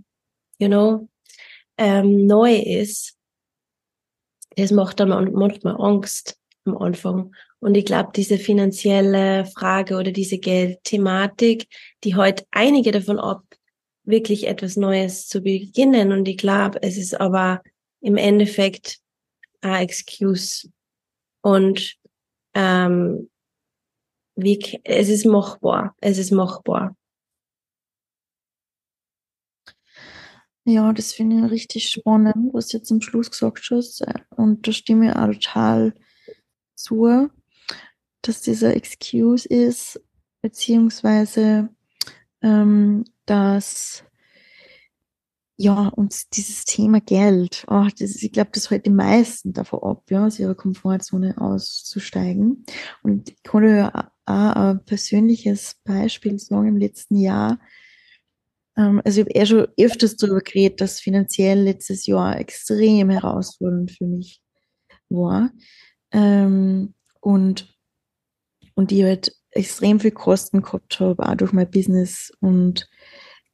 you 0.60 0.68
know, 0.68 1.08
ähm, 1.76 2.24
neu 2.24 2.54
ist. 2.54 3.16
Das 4.54 4.70
macht 4.70 5.00
dann 5.00 5.08
manchmal 5.08 5.74
Angst 5.80 6.38
am 6.64 6.76
Anfang. 6.76 7.34
Und 7.58 7.76
ich 7.76 7.84
glaube, 7.84 8.10
diese 8.14 8.38
finanzielle 8.38 9.44
Frage 9.46 9.96
oder 9.96 10.12
diese 10.12 10.38
Geldthematik, 10.38 11.66
die 12.04 12.14
heute 12.14 12.44
einige 12.52 12.92
davon 12.92 13.18
ab, 13.18 13.42
wirklich 14.04 14.46
etwas 14.46 14.76
Neues 14.76 15.26
zu 15.26 15.40
beginnen. 15.40 16.12
Und 16.12 16.28
ich 16.28 16.38
glaube, 16.38 16.80
es 16.80 16.96
ist 16.96 17.20
aber 17.20 17.60
im 18.00 18.16
Endeffekt 18.16 19.00
ein 19.62 19.82
Excuse. 19.82 20.68
Und 21.42 21.96
ähm, 22.54 23.28
wie, 24.38 24.80
es 24.84 25.08
ist 25.08 25.26
machbar. 25.26 25.94
Es 26.00 26.18
ist 26.18 26.30
machbar. 26.30 26.96
Ja, 30.64 30.92
das 30.92 31.12
finde 31.12 31.46
ich 31.46 31.50
richtig 31.50 31.88
spannend, 31.88 32.52
was 32.52 32.68
du 32.68 32.76
jetzt 32.76 32.92
am 32.92 33.00
Schluss 33.00 33.30
gesagt 33.30 33.66
hast. 33.70 34.04
Und 34.36 34.66
da 34.66 34.72
stimme 34.72 35.06
ich 35.06 35.16
auch 35.16 35.32
total 35.32 35.94
zu 36.74 37.30
dass 38.22 38.42
dieser 38.42 38.76
Excuse 38.76 39.48
ist, 39.48 40.00
beziehungsweise 40.42 41.70
ähm, 42.42 43.04
dass 43.26 44.04
ja, 45.56 45.88
uns 45.88 46.28
dieses 46.28 46.64
Thema 46.64 47.00
Geld, 47.00 47.64
oh, 47.68 47.88
das 47.98 48.22
ich 48.22 48.30
glaube, 48.30 48.50
das 48.52 48.70
hält 48.70 48.86
die 48.86 48.90
meisten 48.90 49.52
davon 49.52 49.82
ab, 49.82 50.04
ja, 50.08 50.26
aus 50.26 50.38
ihrer 50.38 50.54
Komfortzone 50.54 51.36
auszusteigen. 51.36 52.64
Und 53.02 53.30
ich 53.30 53.42
konnte 53.42 53.70
ja 53.70 54.12
ein 54.28 54.84
persönliches 54.84 55.76
Beispiel 55.84 56.38
sagen 56.38 56.68
im 56.68 56.76
letzten 56.76 57.16
Jahr. 57.16 57.58
Ähm, 58.76 59.00
also 59.04 59.20
ich 59.20 59.26
habe 59.26 59.34
eh 59.34 59.46
schon 59.46 59.68
öfters 59.78 60.16
darüber 60.16 60.40
geredet, 60.40 60.80
dass 60.80 61.00
finanziell 61.00 61.62
letztes 61.62 62.06
Jahr 62.06 62.38
extrem 62.38 63.10
herausfordernd 63.10 63.92
für 63.92 64.06
mich 64.06 64.40
war. 65.08 65.50
Ähm, 66.12 66.94
und 67.20 67.74
und 68.74 68.92
die 68.92 69.04
halt 69.04 69.32
extrem 69.50 69.98
viel 69.98 70.12
Kosten 70.12 70.62
gehabt 70.62 71.00
habe, 71.00 71.28
auch 71.28 71.34
durch 71.34 71.52
mein 71.52 71.68
Business 71.68 72.30
und 72.40 72.88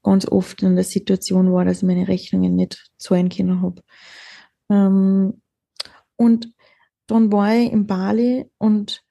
ganz 0.02 0.28
oft 0.28 0.62
in 0.62 0.74
der 0.74 0.84
Situation 0.84 1.50
war, 1.50 1.64
dass 1.64 1.78
ich 1.78 1.82
meine 1.84 2.08
Rechnungen 2.08 2.54
nicht 2.54 2.90
zahlen 2.98 3.30
können 3.30 3.62
habe. 3.62 3.82
Ähm, 4.70 5.40
und 6.16 6.52
dann 7.06 7.32
war 7.32 7.54
ich 7.54 7.72
in 7.72 7.86
Bali 7.86 8.44
und, 8.58 9.02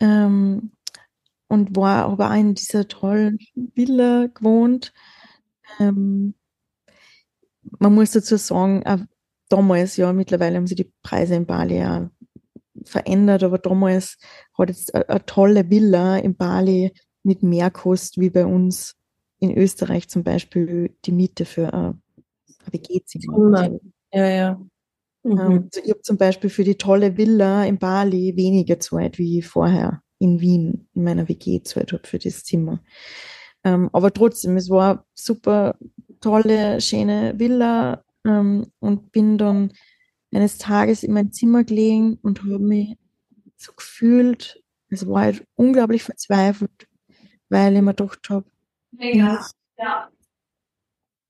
ähm, 0.00 0.72
und 1.48 1.76
war 1.76 2.06
auch 2.06 2.34
in 2.34 2.54
dieser 2.54 2.88
tollen 2.88 3.38
Villa 3.54 4.26
gewohnt. 4.26 4.92
Ähm, 5.78 6.34
man 7.78 7.94
muss 7.94 8.12
dazu 8.12 8.36
sagen, 8.36 8.84
auch 8.86 8.98
damals, 9.48 9.96
ja, 9.96 10.12
mittlerweile 10.12 10.56
haben 10.56 10.66
sich 10.66 10.76
die 10.76 10.92
Preise 11.02 11.34
in 11.34 11.46
Bali 11.46 11.78
ja 11.78 12.10
verändert, 12.84 13.42
aber 13.42 13.58
damals 13.58 14.18
hat 14.56 14.68
jetzt 14.68 14.94
eine, 14.94 15.08
eine 15.08 15.26
tolle 15.26 15.70
Villa 15.70 16.16
in 16.18 16.36
Bali 16.36 16.92
mit 17.22 17.42
mehr 17.42 17.70
Kost 17.70 18.18
wie 18.18 18.30
bei 18.30 18.46
uns 18.46 18.96
in 19.38 19.56
Österreich 19.56 20.08
zum 20.08 20.22
Beispiel 20.22 20.96
die 21.04 21.12
Miete 21.12 21.44
für 21.44 21.72
ein 21.72 22.02
WG-Zimmer. 22.70 23.78
Ja, 24.12 24.28
ja. 24.28 24.60
Mhm. 25.26 25.70
Ich 25.82 25.90
habe 25.90 26.02
zum 26.02 26.16
Beispiel 26.16 26.50
für 26.50 26.62
die 26.62 26.76
tolle 26.76 27.16
Villa 27.16 27.64
in 27.64 27.78
Bali 27.78 28.36
weniger 28.36 28.78
Zeit 28.78 29.18
wie 29.18 29.42
vorher 29.42 30.02
in 30.18 30.40
Wien 30.40 30.88
in 30.94 31.02
meiner 31.02 31.28
WG 31.28 31.62
Zeit 31.62 31.92
habe 31.92 32.06
für 32.06 32.18
das 32.18 32.44
Zimmer. 32.44 32.80
Ähm, 33.64 33.90
aber 33.92 34.12
trotzdem, 34.12 34.56
es 34.56 34.70
war 34.70 35.04
super 35.14 35.76
tolle, 36.20 36.80
schöne 36.80 37.34
Villa 37.36 38.04
ähm, 38.24 38.66
und 38.78 39.10
bin 39.10 39.36
dann 39.36 39.72
eines 40.32 40.58
Tages 40.58 41.02
in 41.02 41.12
mein 41.12 41.32
Zimmer 41.32 41.64
gelegen 41.64 42.18
und 42.22 42.42
habe 42.42 42.58
mich 42.58 42.96
so 43.56 43.72
gefühlt, 43.72 44.62
es 44.90 45.06
war 45.08 45.22
halt 45.22 45.44
unglaublich 45.56 46.04
verzweifelt, 46.04 46.86
weil 47.48 47.74
ich 47.74 47.82
mir 47.82 47.94
gedacht 47.94 48.28
habe, 48.30 48.46
ja. 48.92 49.44
ja. 49.78 50.10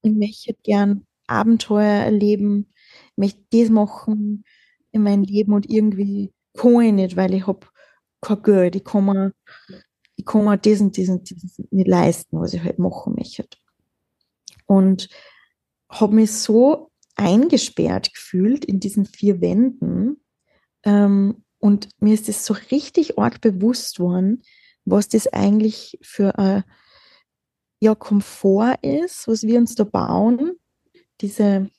ich 0.03 0.11
möchte 0.11 0.55
gern 0.61 1.05
Abenteuer 1.25 2.03
erleben, 2.03 2.71
möchte 3.17 3.43
das 3.51 3.69
machen 3.69 4.43
in 4.91 5.03
meinem 5.03 5.23
Leben 5.23 5.53
und 5.53 5.69
irgendwie 5.69 6.33
kann 6.55 6.81
ich 6.81 6.93
nicht, 6.93 7.17
weil 7.17 7.33
ich 7.33 7.47
habe 7.47 7.67
kein 8.21 8.41
Geld, 8.43 8.75
ich 8.75 8.83
kann 8.83 9.05
mir, 9.05 9.33
ich 10.15 10.25
kann 10.25 10.45
mir 10.45 10.57
das 10.57 10.81
und 10.81 10.97
das 10.97 11.09
und 11.09 11.31
das 11.31 11.59
nicht 11.71 11.87
leisten, 11.87 12.39
was 12.39 12.53
ich 12.53 12.63
halt 12.63 12.79
machen 12.79 13.15
möchte. 13.15 13.47
Und 14.65 15.09
habe 15.89 16.15
mich 16.15 16.31
so 16.31 16.91
eingesperrt 17.15 18.13
gefühlt 18.13 18.65
in 18.65 18.79
diesen 18.79 19.05
vier 19.05 19.41
Wänden. 19.41 20.21
Ähm, 20.83 21.43
und 21.59 21.89
mir 21.99 22.13
ist 22.13 22.27
das 22.27 22.45
so 22.45 22.55
richtig 22.71 23.17
arg 23.17 23.41
bewusst 23.41 23.99
worden, 23.99 24.43
was 24.85 25.09
das 25.09 25.27
eigentlich 25.27 25.97
für 26.01 26.37
ein 26.37 26.63
ja, 27.79 27.95
Komfort 27.95 28.77
ist, 28.81 29.27
was 29.27 29.43
wir 29.43 29.59
uns 29.59 29.75
da 29.75 29.83
bauen. 29.83 30.53
Diese, 31.21 31.69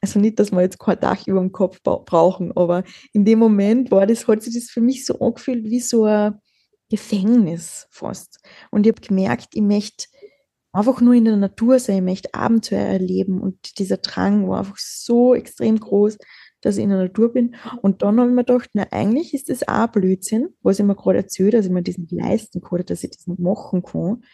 also 0.00 0.18
nicht, 0.18 0.38
dass 0.38 0.52
wir 0.52 0.60
jetzt 0.62 0.78
kein 0.78 1.00
Dach 1.00 1.26
über 1.26 1.40
dem 1.40 1.52
Kopf 1.52 1.82
brauchen, 1.82 2.52
aber 2.56 2.84
in 3.12 3.24
dem 3.24 3.38
Moment 3.38 3.90
war 3.90 4.06
das, 4.06 4.26
hat 4.28 4.42
sich 4.42 4.54
das 4.54 4.70
für 4.70 4.80
mich 4.80 5.04
so 5.04 5.18
angefühlt 5.18 5.64
wie 5.64 5.80
so 5.80 6.04
ein 6.04 6.40
Gefängnis 6.90 7.86
fast. 7.90 8.38
Und 8.70 8.86
ich 8.86 8.92
habe 8.92 9.06
gemerkt, 9.06 9.48
ich 9.54 9.62
möchte 9.62 10.06
einfach 10.72 11.00
nur 11.00 11.14
in 11.14 11.24
der 11.24 11.36
Natur 11.36 11.78
sein, 11.78 11.96
ich 11.96 12.02
möchte 12.02 12.34
Abenteuer 12.34 12.86
erleben 12.86 13.40
und 13.40 13.78
dieser 13.78 13.96
Drang 13.96 14.48
war 14.48 14.60
einfach 14.60 14.78
so 14.78 15.34
extrem 15.34 15.80
groß, 15.80 16.18
dass 16.60 16.76
ich 16.76 16.84
in 16.84 16.90
der 16.90 16.98
Natur 16.98 17.32
bin. 17.32 17.56
Und 17.80 18.02
dann 18.02 18.18
habe 18.18 18.28
ich 18.28 18.34
mir 18.34 18.44
gedacht, 18.44 18.70
na, 18.74 18.86
eigentlich 18.90 19.34
ist 19.34 19.48
das 19.48 19.66
auch 19.66 19.86
Blödsinn, 19.88 20.48
was 20.62 20.78
ich 20.78 20.84
mir 20.84 20.96
gerade 20.96 21.18
erzählt, 21.18 21.54
dass 21.54 21.66
ich 21.66 21.72
mir 21.72 21.82
das 21.82 21.96
nicht 21.96 22.12
leisten 22.12 22.60
kann, 22.60 22.84
dass 22.84 23.04
ich 23.04 23.10
das 23.10 23.26
nicht 23.26 23.38
machen 23.38 23.82
kann, 23.82 24.24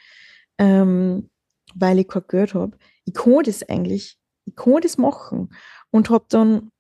ähm, 0.58 1.30
weil 1.74 1.98
ich 1.98 2.08
kein 2.08 2.24
Geld 2.28 2.54
habe. 2.54 2.76
Ich 3.04 3.14
kann 3.14 3.42
das 3.44 3.62
eigentlich, 3.68 4.18
ich 4.46 4.56
kann 4.56 4.80
das 4.82 4.98
machen. 4.98 5.54
Und 5.90 6.10
habe 6.10 6.24
dann, 6.28 6.70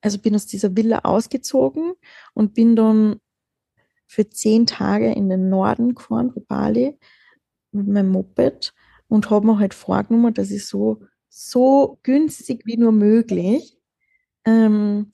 also 0.00 0.18
bin 0.18 0.34
aus 0.34 0.46
dieser 0.46 0.76
Villa 0.76 1.00
ausgezogen 1.00 1.94
und 2.34 2.54
bin 2.54 2.76
dann 2.76 3.20
für 4.06 4.28
zehn 4.28 4.66
Tage 4.66 5.12
in 5.12 5.28
den 5.28 5.48
Norden 5.48 5.94
gefahren, 5.94 6.32
bei 6.34 6.42
Bali, 6.46 6.98
mit 7.72 7.88
meinem 7.88 8.10
Moped 8.10 8.72
und 9.08 9.30
habe 9.30 9.46
mir 9.46 9.58
halt 9.58 9.74
vorgenommen, 9.74 10.34
dass 10.34 10.50
ich 10.50 10.66
so, 10.66 11.02
so 11.28 11.98
günstig 12.02 12.62
wie 12.64 12.76
nur 12.76 12.92
möglich, 12.92 13.76
ähm, 14.44 15.10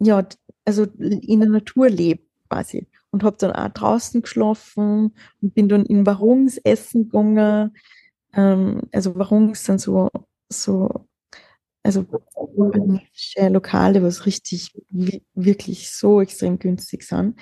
ja, 0.00 0.26
also 0.64 0.84
in 0.84 1.40
der 1.40 1.48
Natur 1.48 1.88
lebe 1.88 2.22
quasi. 2.48 2.86
Und 3.10 3.24
habe 3.24 3.36
dann 3.38 3.52
auch 3.52 3.68
draußen 3.70 4.20
geschlafen 4.22 5.14
und 5.40 5.54
bin 5.54 5.68
dann 5.68 5.86
in 5.86 6.04
Warungs 6.04 6.58
essen 6.58 7.04
gegangen. 7.04 7.74
Ähm, 8.34 8.82
also 8.92 9.14
Warungs 9.16 9.64
sind 9.64 9.80
so, 9.80 10.10
so 10.50 11.06
also 11.82 12.06
Lokale, 13.48 14.02
was 14.02 14.26
richtig, 14.26 14.72
wirklich 15.34 15.90
so 15.90 16.20
extrem 16.20 16.58
günstig 16.58 17.02
sind. 17.04 17.38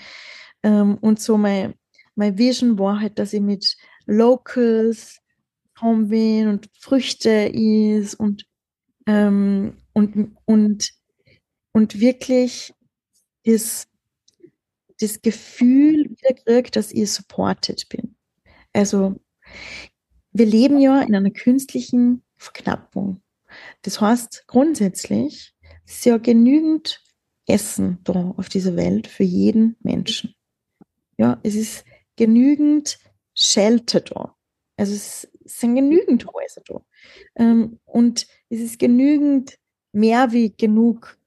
Ähm, 0.62 0.98
und 1.00 1.20
so 1.20 1.36
mein, 1.38 1.74
mein 2.14 2.38
Vision 2.38 2.78
war 2.78 3.00
halt, 3.00 3.18
dass 3.18 3.32
ich 3.32 3.40
mit 3.40 3.76
Locals 4.06 5.18
bin 5.80 6.48
und 6.48 6.68
Früchte 6.80 7.30
is 7.52 8.14
und, 8.14 8.46
ähm, 9.06 9.76
und, 9.94 10.36
und, 10.46 10.90
und 11.72 12.00
wirklich 12.00 12.74
ist 13.44 13.88
das 15.00 15.20
Gefühl 15.22 16.10
wieder 16.10 16.34
kriege, 16.34 16.70
dass 16.70 16.92
ich 16.92 17.12
supported 17.12 17.88
bin. 17.88 18.16
Also 18.72 19.16
wir 20.38 20.46
leben 20.46 20.78
ja 20.78 21.00
in 21.02 21.14
einer 21.14 21.30
künstlichen 21.30 22.22
Verknappung. 22.36 23.22
Das 23.82 24.00
heißt, 24.00 24.44
grundsätzlich 24.46 25.54
ist 25.86 26.04
ja 26.04 26.18
genügend 26.18 27.02
Essen 27.46 27.98
da 28.04 28.34
auf 28.36 28.48
dieser 28.48 28.76
Welt 28.76 29.06
für 29.06 29.22
jeden 29.22 29.76
Menschen. 29.80 30.34
Ja, 31.16 31.38
es 31.42 31.54
ist 31.54 31.84
genügend 32.16 32.98
Shelter 33.34 34.00
da. 34.00 34.34
Also 34.76 34.94
es 34.94 35.28
sind 35.44 35.76
genügend 35.76 36.26
Häuser 36.26 36.62
da. 36.66 36.84
Ähm, 37.36 37.78
und 37.84 38.26
es 38.50 38.60
ist 38.60 38.78
genügend, 38.78 39.56
mehr 39.92 40.32
wie 40.32 40.54
genug, 40.54 41.18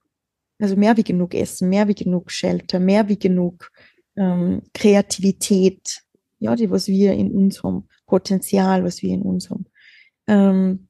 also 0.60 0.76
mehr 0.76 0.96
wie 0.96 1.02
genug 1.02 1.34
Essen, 1.34 1.68
mehr 1.68 1.88
wie 1.88 1.94
genug 1.94 2.30
Shelter, 2.30 2.78
mehr 2.78 3.08
wie 3.08 3.18
genug 3.18 3.72
ähm, 4.16 4.62
Kreativität, 4.72 6.02
ja, 6.40 6.56
die, 6.56 6.70
was 6.70 6.88
wir 6.88 7.12
in 7.12 7.30
uns 7.30 7.62
haben, 7.62 7.86
Potenzial, 8.06 8.82
was 8.82 9.02
wir 9.02 9.14
in 9.14 9.22
uns 9.22 9.50
haben. 9.50 9.66
Ähm, 10.26 10.88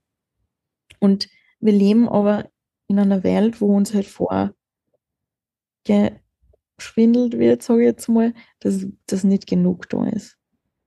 und 1.00 1.28
wir 1.58 1.72
leben 1.72 2.08
aber 2.08 2.48
in 2.86 2.98
einer 2.98 3.22
Welt, 3.22 3.60
wo 3.60 3.76
uns 3.76 3.92
halt 3.92 4.06
vor 4.06 4.54
geschwindelt 6.76 7.38
wird, 7.38 7.62
sage 7.62 7.82
ich 7.82 7.86
jetzt 7.86 8.08
mal, 8.08 8.32
dass 8.60 8.86
das 9.06 9.24
nicht 9.24 9.46
genug 9.46 9.88
da 9.88 10.06
ist. 10.06 10.36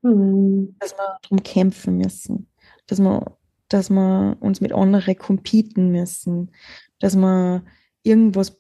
Mhm. 0.02 0.76
Dass 0.80 0.94
wir 0.94 1.18
darum 1.22 1.44
kämpfen 1.44 1.98
müssen, 1.98 2.50
dass 2.88 3.00
wir, 3.00 3.38
dass 3.70 3.90
wir 3.90 4.38
uns 4.40 4.62
mit 4.62 4.74
anderen 4.74 5.18
competen 5.18 5.92
müssen, 5.92 6.52
dass 7.00 7.16
wir 7.16 7.64
irgendwas 8.04 8.60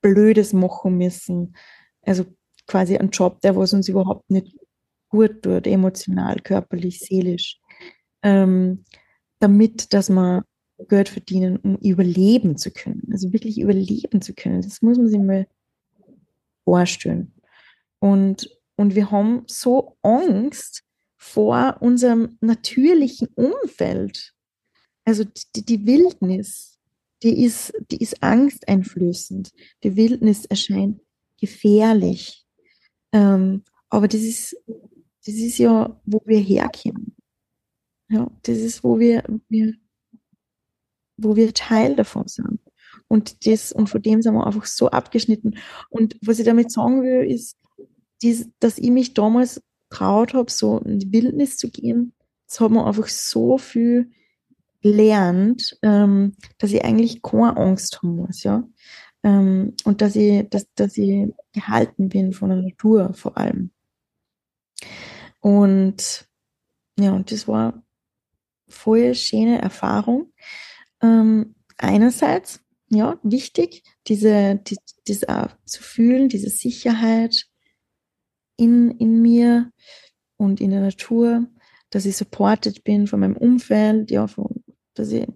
Blödes 0.00 0.52
machen 0.52 0.98
müssen. 0.98 1.56
Also 2.02 2.24
quasi 2.66 2.96
ein 2.96 3.10
Job, 3.10 3.40
der 3.40 3.56
was 3.56 3.72
uns 3.72 3.88
überhaupt 3.88 4.30
nicht 4.30 4.56
gut 5.08 5.42
tut, 5.42 5.66
emotional, 5.66 6.36
körperlich, 6.40 7.00
seelisch. 7.00 7.60
Ähm, 8.22 8.84
damit, 9.38 9.92
dass 9.92 10.10
wir 10.10 10.44
Geld 10.88 11.08
verdienen, 11.08 11.56
um 11.56 11.76
überleben 11.76 12.56
zu 12.56 12.70
können. 12.70 13.08
Also 13.10 13.32
wirklich 13.32 13.60
überleben 13.60 14.22
zu 14.22 14.34
können. 14.34 14.62
Das 14.62 14.82
muss 14.82 14.98
man 14.98 15.08
sich 15.08 15.20
mal 15.20 15.46
vorstellen. 16.64 17.32
Und, 17.98 18.48
und 18.76 18.94
wir 18.94 19.10
haben 19.10 19.42
so 19.46 19.96
Angst 20.02 20.84
vor 21.16 21.78
unserem 21.80 22.38
natürlichen 22.40 23.28
Umfeld. 23.34 24.32
Also 25.04 25.24
die, 25.56 25.64
die 25.64 25.86
Wildnis, 25.86 26.78
die 27.22 27.44
ist, 27.44 27.72
die 27.90 27.96
ist 27.96 28.22
angsteinflößend. 28.22 29.50
Die 29.82 29.96
Wildnis 29.96 30.44
erscheint 30.44 31.00
gefährlich. 31.40 32.44
Ähm, 33.12 33.64
aber 33.88 34.06
das 34.06 34.20
ist, 34.20 34.56
das 35.24 35.34
ist 35.34 35.58
ja, 35.58 36.00
wo 36.04 36.22
wir 36.24 36.38
herkommen. 36.38 37.14
Ja, 38.08 38.30
das 38.42 38.58
ist, 38.58 38.82
wo 38.82 38.98
wir, 38.98 39.22
wir, 39.48 39.74
wo 41.16 41.36
wir 41.36 41.52
Teil 41.52 41.94
davon 41.96 42.26
sind. 42.26 42.60
Und 43.08 43.46
das, 43.46 43.72
und 43.72 43.88
von 43.88 44.02
dem 44.02 44.22
sind 44.22 44.34
wir 44.34 44.46
einfach 44.46 44.66
so 44.66 44.90
abgeschnitten. 44.90 45.58
Und 45.90 46.16
was 46.22 46.38
ich 46.38 46.44
damit 46.44 46.70
sagen 46.70 47.02
will, 47.02 47.30
ist, 47.30 47.56
dies, 48.22 48.48
dass 48.60 48.78
ich 48.78 48.90
mich 48.90 49.14
damals 49.14 49.62
traut 49.90 50.34
habe, 50.34 50.50
so 50.50 50.78
in 50.78 50.98
die 50.98 51.12
Wildnis 51.12 51.56
zu 51.56 51.70
gehen. 51.70 52.12
Das 52.46 52.60
hat 52.60 52.70
man 52.70 52.86
einfach 52.86 53.08
so 53.08 53.58
viel 53.58 54.10
gelernt, 54.80 55.78
ähm, 55.82 56.34
dass 56.58 56.72
ich 56.72 56.84
eigentlich 56.84 57.22
keine 57.22 57.56
Angst 57.56 58.02
haben 58.02 58.16
muss, 58.16 58.42
ja. 58.42 58.64
Ähm, 59.24 59.74
und 59.84 60.00
dass 60.00 60.14
ich, 60.14 60.48
dass, 60.48 60.66
dass 60.74 60.96
ich 60.96 61.32
gehalten 61.52 62.08
bin 62.08 62.32
von 62.32 62.50
der 62.50 62.62
Natur 62.62 63.12
vor 63.14 63.36
allem. 63.36 63.70
Und 65.40 66.28
ja, 66.98 67.12
und 67.12 67.30
das 67.30 67.46
war 67.46 67.82
voll 68.68 69.14
schöne 69.14 69.60
Erfahrung. 69.60 70.32
Ähm, 71.00 71.54
einerseits 71.76 72.60
ja, 72.90 73.18
wichtig, 73.22 73.82
diese, 74.06 74.56
die, 74.56 74.76
das 75.06 75.28
auch 75.28 75.48
zu 75.64 75.82
fühlen, 75.82 76.28
diese 76.28 76.50
Sicherheit 76.50 77.46
in, 78.56 78.90
in 78.92 79.20
mir 79.20 79.70
und 80.36 80.60
in 80.60 80.70
der 80.70 80.80
Natur, 80.80 81.46
dass 81.90 82.06
ich 82.06 82.16
supported 82.16 82.84
bin 82.84 83.06
von 83.06 83.20
meinem 83.20 83.36
Umfeld, 83.36 84.10
ja, 84.10 84.26
von, 84.26 84.64
dass 84.94 85.12
ich 85.12 85.26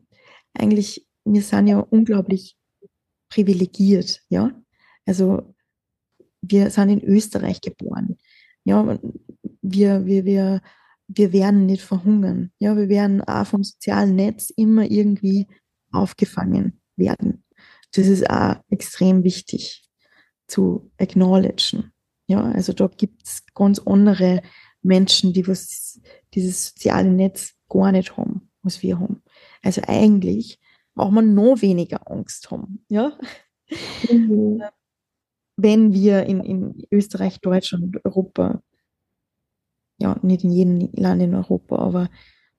eigentlich, 0.55 1.07
wir 1.25 1.43
sind 1.43 1.67
ja 1.67 1.79
unglaublich 1.79 2.57
privilegiert, 3.29 4.23
ja. 4.29 4.51
Also 5.07 5.55
wir 6.43 6.71
sind 6.71 6.89
in 6.91 7.05
Österreich 7.05 7.61
geboren. 7.61 8.19
Ja, 8.65 8.99
wir, 9.63 10.05
wir, 10.05 10.25
wir, 10.25 10.61
wir 11.09 11.33
werden 11.33 11.67
nicht 11.67 11.83
verhungern. 11.83 12.53
Ja, 12.59 12.77
wir 12.77 12.89
werden 12.89 13.23
auch 13.23 13.47
vom 13.47 13.65
sozialen 13.65 14.17
Netz 14.17 14.51
immer 14.51 14.91
irgendwie 14.91 15.47
aufgefangen 15.93 16.81
werden. 16.97 17.45
Das 17.95 18.07
ist 18.07 18.29
auch 18.29 18.57
extrem 18.71 19.25
wichtig 19.25 19.85
zu 20.47 20.91
acknowledgen. 20.99 21.93
Ja, 22.27 22.43
also 22.43 22.73
da 22.73 22.89
gibt 22.89 23.27
es 23.27 23.45
ganz 23.55 23.79
andere 23.81 24.43
Menschen, 24.83 25.33
die 25.33 25.47
was 25.47 26.01
dieses 26.35 26.69
soziale 26.69 27.11
Netz 27.11 27.55
gar 27.69 27.93
nicht 27.93 28.17
haben, 28.17 28.51
was 28.63 28.83
wir 28.83 28.99
haben. 28.99 29.23
Also 29.63 29.83
eigentlich 29.87 30.59
braucht 30.95 31.13
man 31.13 31.35
noch 31.35 31.63
weniger 31.63 32.11
Angst 32.11 32.51
haben, 32.51 32.85
ja. 32.89 33.19
Mhm. 34.11 34.63
Wenn 35.57 35.93
wir 35.93 36.25
in, 36.25 36.41
in 36.41 36.87
Österreich, 36.91 37.41
Deutschland, 37.41 37.99
Europa, 38.05 38.63
ja, 40.03 40.19
nicht 40.23 40.43
in 40.45 40.51
jedem 40.51 40.91
Land 40.95 41.23
in 41.23 41.35
Europa, 41.35 41.77
aber 41.77 42.11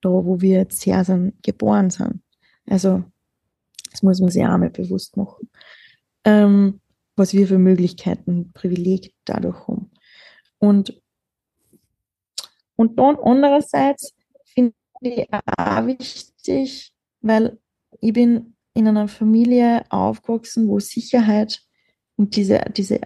da, 0.01 0.09
wo 0.09 0.39
wir 0.41 0.59
jetzt 0.59 0.85
her 0.85 1.03
sind, 1.03 1.41
geboren 1.43 1.89
sind. 1.89 2.21
Also, 2.65 3.03
das 3.91 4.01
muss 4.01 4.19
man 4.19 4.31
sich 4.31 4.43
auch 4.43 4.57
mal 4.57 4.69
bewusst 4.69 5.17
machen. 5.17 5.49
Ähm, 6.23 6.79
was 7.15 7.33
wir 7.33 7.47
für 7.47 7.59
Möglichkeiten, 7.59 8.51
Privileg 8.53 9.13
dadurch 9.25 9.67
haben. 9.67 9.91
Und, 10.57 11.01
und 12.75 12.97
dann 12.97 13.17
andererseits 13.21 14.13
finde 14.45 14.73
ich 15.01 15.27
auch 15.31 15.85
wichtig, 15.85 16.93
weil 17.21 17.59
ich 17.99 18.13
bin 18.13 18.55
in 18.73 18.87
einer 18.87 19.07
Familie 19.07 19.83
aufgewachsen, 19.89 20.67
wo 20.67 20.79
Sicherheit 20.79 21.61
und 22.15 22.35
diese, 22.35 22.61
diese, 22.75 23.01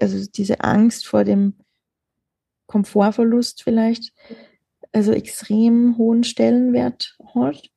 also 0.00 0.26
diese 0.30 0.60
Angst 0.60 1.06
vor 1.06 1.24
dem 1.24 1.54
Komfortverlust 2.68 3.64
vielleicht, 3.64 4.12
also 4.92 5.12
extrem 5.12 5.98
hohen 5.98 6.22
Stellenwert 6.22 7.16
hat. 7.34 7.68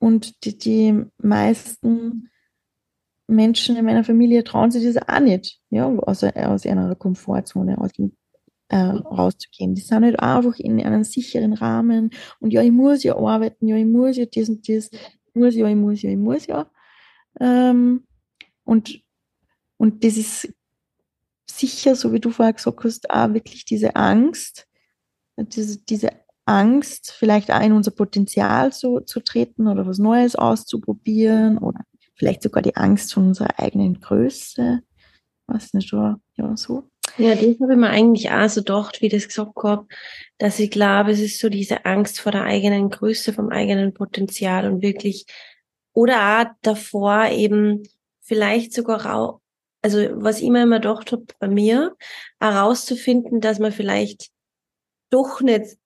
Und 0.00 0.44
die, 0.44 0.58
die 0.58 1.04
meisten 1.18 2.30
Menschen 3.28 3.76
in 3.76 3.84
meiner 3.84 4.04
Familie 4.04 4.42
trauen 4.42 4.70
sich 4.70 4.84
das 4.84 4.96
auch 5.08 5.20
nicht, 5.20 5.60
ja, 5.70 5.86
aus, 5.86 6.24
aus 6.24 6.66
einer 6.66 6.94
Komfortzone 6.96 7.78
aus, 7.78 7.90
äh, 8.70 8.76
rauszugehen. 8.76 9.74
Die 9.74 9.82
sind 9.82 10.04
halt 10.04 10.18
einfach 10.18 10.58
in 10.58 10.80
einem 10.82 11.04
sicheren 11.04 11.52
Rahmen 11.52 12.10
und 12.40 12.52
ja, 12.52 12.62
ich 12.62 12.72
muss 12.72 13.02
ja 13.02 13.16
arbeiten, 13.16 13.66
ja, 13.68 13.76
ich 13.76 13.86
muss 13.86 14.16
ja 14.16 14.24
das 14.26 14.48
und 14.48 14.68
das, 14.68 14.90
ich 14.90 15.34
muss 15.34 15.54
ja, 15.54 15.68
ich 15.68 15.76
muss 15.76 16.02
ja, 16.02 16.10
ich 16.10 16.16
muss 16.16 16.46
ja. 16.46 16.70
Ähm, 17.40 18.04
und, 18.64 19.02
und 19.76 20.04
das 20.04 20.16
ist 20.16 20.54
sicher, 21.50 21.94
so 21.96 22.12
wie 22.12 22.20
du 22.20 22.30
vorher 22.30 22.52
gesagt 22.52 22.84
hast, 22.84 23.10
auch 23.10 23.32
wirklich 23.32 23.64
diese 23.64 23.96
Angst, 23.96 24.66
diese, 25.36 25.78
diese 25.84 26.10
Angst, 26.46 27.12
vielleicht 27.12 27.50
auch 27.50 27.60
in 27.60 27.72
unser 27.72 27.90
Potenzial 27.90 28.72
zu, 28.72 29.00
zu 29.00 29.20
treten 29.20 29.68
oder 29.68 29.86
was 29.86 29.98
Neues 29.98 30.34
auszuprobieren 30.34 31.58
oder 31.58 31.80
vielleicht 32.14 32.42
sogar 32.42 32.62
die 32.62 32.76
Angst 32.76 33.12
von 33.12 33.28
unserer 33.28 33.58
eigenen 33.58 34.00
Größe. 34.00 34.80
Was 35.46 35.72
nicht, 35.72 35.92
oder? 35.92 36.20
Ja, 36.36 36.56
so. 36.56 36.88
Ja, 37.16 37.34
das 37.34 37.60
habe 37.60 37.72
ich 37.72 37.78
mir 37.78 37.90
eigentlich 37.90 38.30
auch 38.30 38.48
so 38.48 38.60
gedacht, 38.60 39.00
wie 39.00 39.08
das 39.08 39.28
gesagt 39.28 39.52
habe, 39.62 39.86
dass 40.38 40.58
ich 40.58 40.70
glaube, 40.70 41.10
es 41.10 41.20
ist 41.20 41.40
so 41.40 41.48
diese 41.48 41.84
Angst 41.84 42.20
vor 42.20 42.32
der 42.32 42.44
eigenen 42.44 42.90
Größe, 42.90 43.32
vom 43.32 43.48
eigenen 43.48 43.94
Potenzial 43.94 44.70
und 44.70 44.82
wirklich, 44.82 45.26
oder 45.92 46.40
auch 46.40 46.54
davor 46.62 47.28
eben 47.30 47.82
vielleicht 48.20 48.72
sogar 48.72 49.40
also 49.82 49.98
was 50.14 50.40
ich 50.40 50.48
mir 50.48 50.62
immer 50.62 50.80
gedacht 50.80 51.12
habe 51.12 51.26
bei 51.38 51.48
mir, 51.48 51.96
herauszufinden, 52.40 53.40
dass 53.40 53.58
man 53.58 53.72
vielleicht 53.72 54.30
doch 55.10 55.40
nicht 55.40 55.76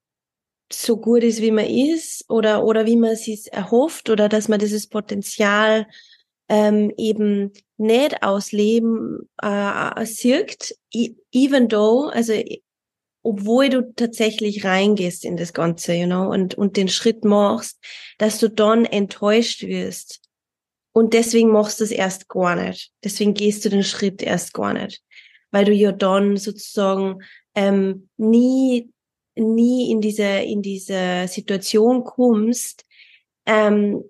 so 0.72 0.96
gut 0.96 1.22
ist, 1.22 1.42
wie 1.42 1.50
man 1.50 1.66
ist 1.66 2.24
oder, 2.28 2.64
oder 2.64 2.86
wie 2.86 2.96
man 2.96 3.10
es 3.10 3.24
sich 3.24 3.52
erhofft 3.52 4.08
oder 4.08 4.28
dass 4.28 4.48
man 4.48 4.58
dieses 4.58 4.86
Potenzial 4.86 5.86
ähm, 6.48 6.92
eben 6.96 7.52
nicht 7.76 8.22
ausleben 8.22 9.28
äh, 9.40 10.04
sirkt, 10.06 10.74
even 11.32 11.68
though, 11.68 12.10
also 12.10 12.34
obwohl 13.22 13.68
du 13.68 13.94
tatsächlich 13.94 14.64
reingehst 14.64 15.24
in 15.24 15.36
das 15.36 15.52
Ganze, 15.52 15.94
you 15.94 16.06
know, 16.06 16.28
und, 16.28 16.54
und 16.54 16.76
den 16.76 16.88
Schritt 16.88 17.24
machst, 17.24 17.78
dass 18.18 18.38
du 18.38 18.48
dann 18.48 18.84
enttäuscht 18.84 19.62
wirst. 19.62 20.21
Und 20.92 21.14
deswegen 21.14 21.50
machst 21.50 21.80
du 21.80 21.84
es 21.84 21.90
erst 21.90 22.28
gar 22.28 22.54
nicht. 22.54 22.92
Deswegen 23.02 23.34
gehst 23.34 23.64
du 23.64 23.70
den 23.70 23.84
Schritt 23.84 24.22
erst 24.22 24.52
gar 24.52 24.74
nicht. 24.74 25.02
Weil 25.50 25.64
du 25.64 25.72
ja 25.72 25.92
dann 25.92 26.36
sozusagen 26.36 27.22
ähm, 27.54 28.08
nie 28.16 28.92
nie 29.34 29.90
in 29.90 30.00
diese, 30.00 30.24
in 30.24 30.62
diese 30.62 31.26
Situation 31.28 32.04
kommst, 32.04 32.84
ähm, 33.46 34.04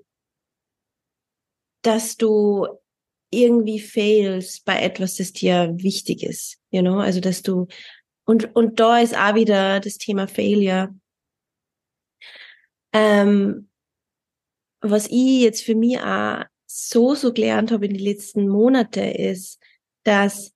dass 1.83 2.17
du 2.17 2.67
irgendwie 3.31 3.81
fails 3.81 4.61
bei 4.61 4.83
etwas, 4.83 5.17
das 5.17 5.33
dir 5.33 5.73
wichtig 5.77 6.23
ist, 6.23 6.59
you 6.71 6.81
know, 6.81 6.99
also 6.99 7.21
dass 7.21 7.43
du, 7.43 7.67
und, 8.25 8.55
und 8.55 8.79
da 8.79 9.01
ist 9.01 9.17
auch 9.17 9.35
wieder 9.35 9.81
das 9.81 9.99
Thema 9.99 10.29
Failure. 10.29 10.95
Ähm, 12.93 13.69
was 14.81 15.07
ich 15.07 15.41
jetzt 15.41 15.63
für 15.63 15.75
mich 15.75 15.99
auch 15.99 16.45
so, 16.75 17.15
so 17.15 17.33
gelernt 17.33 17.71
habe 17.71 17.87
in 17.87 17.95
den 17.95 18.03
letzten 18.03 18.49
Monaten 18.49 19.05
ist, 19.05 19.61
dass 20.05 20.53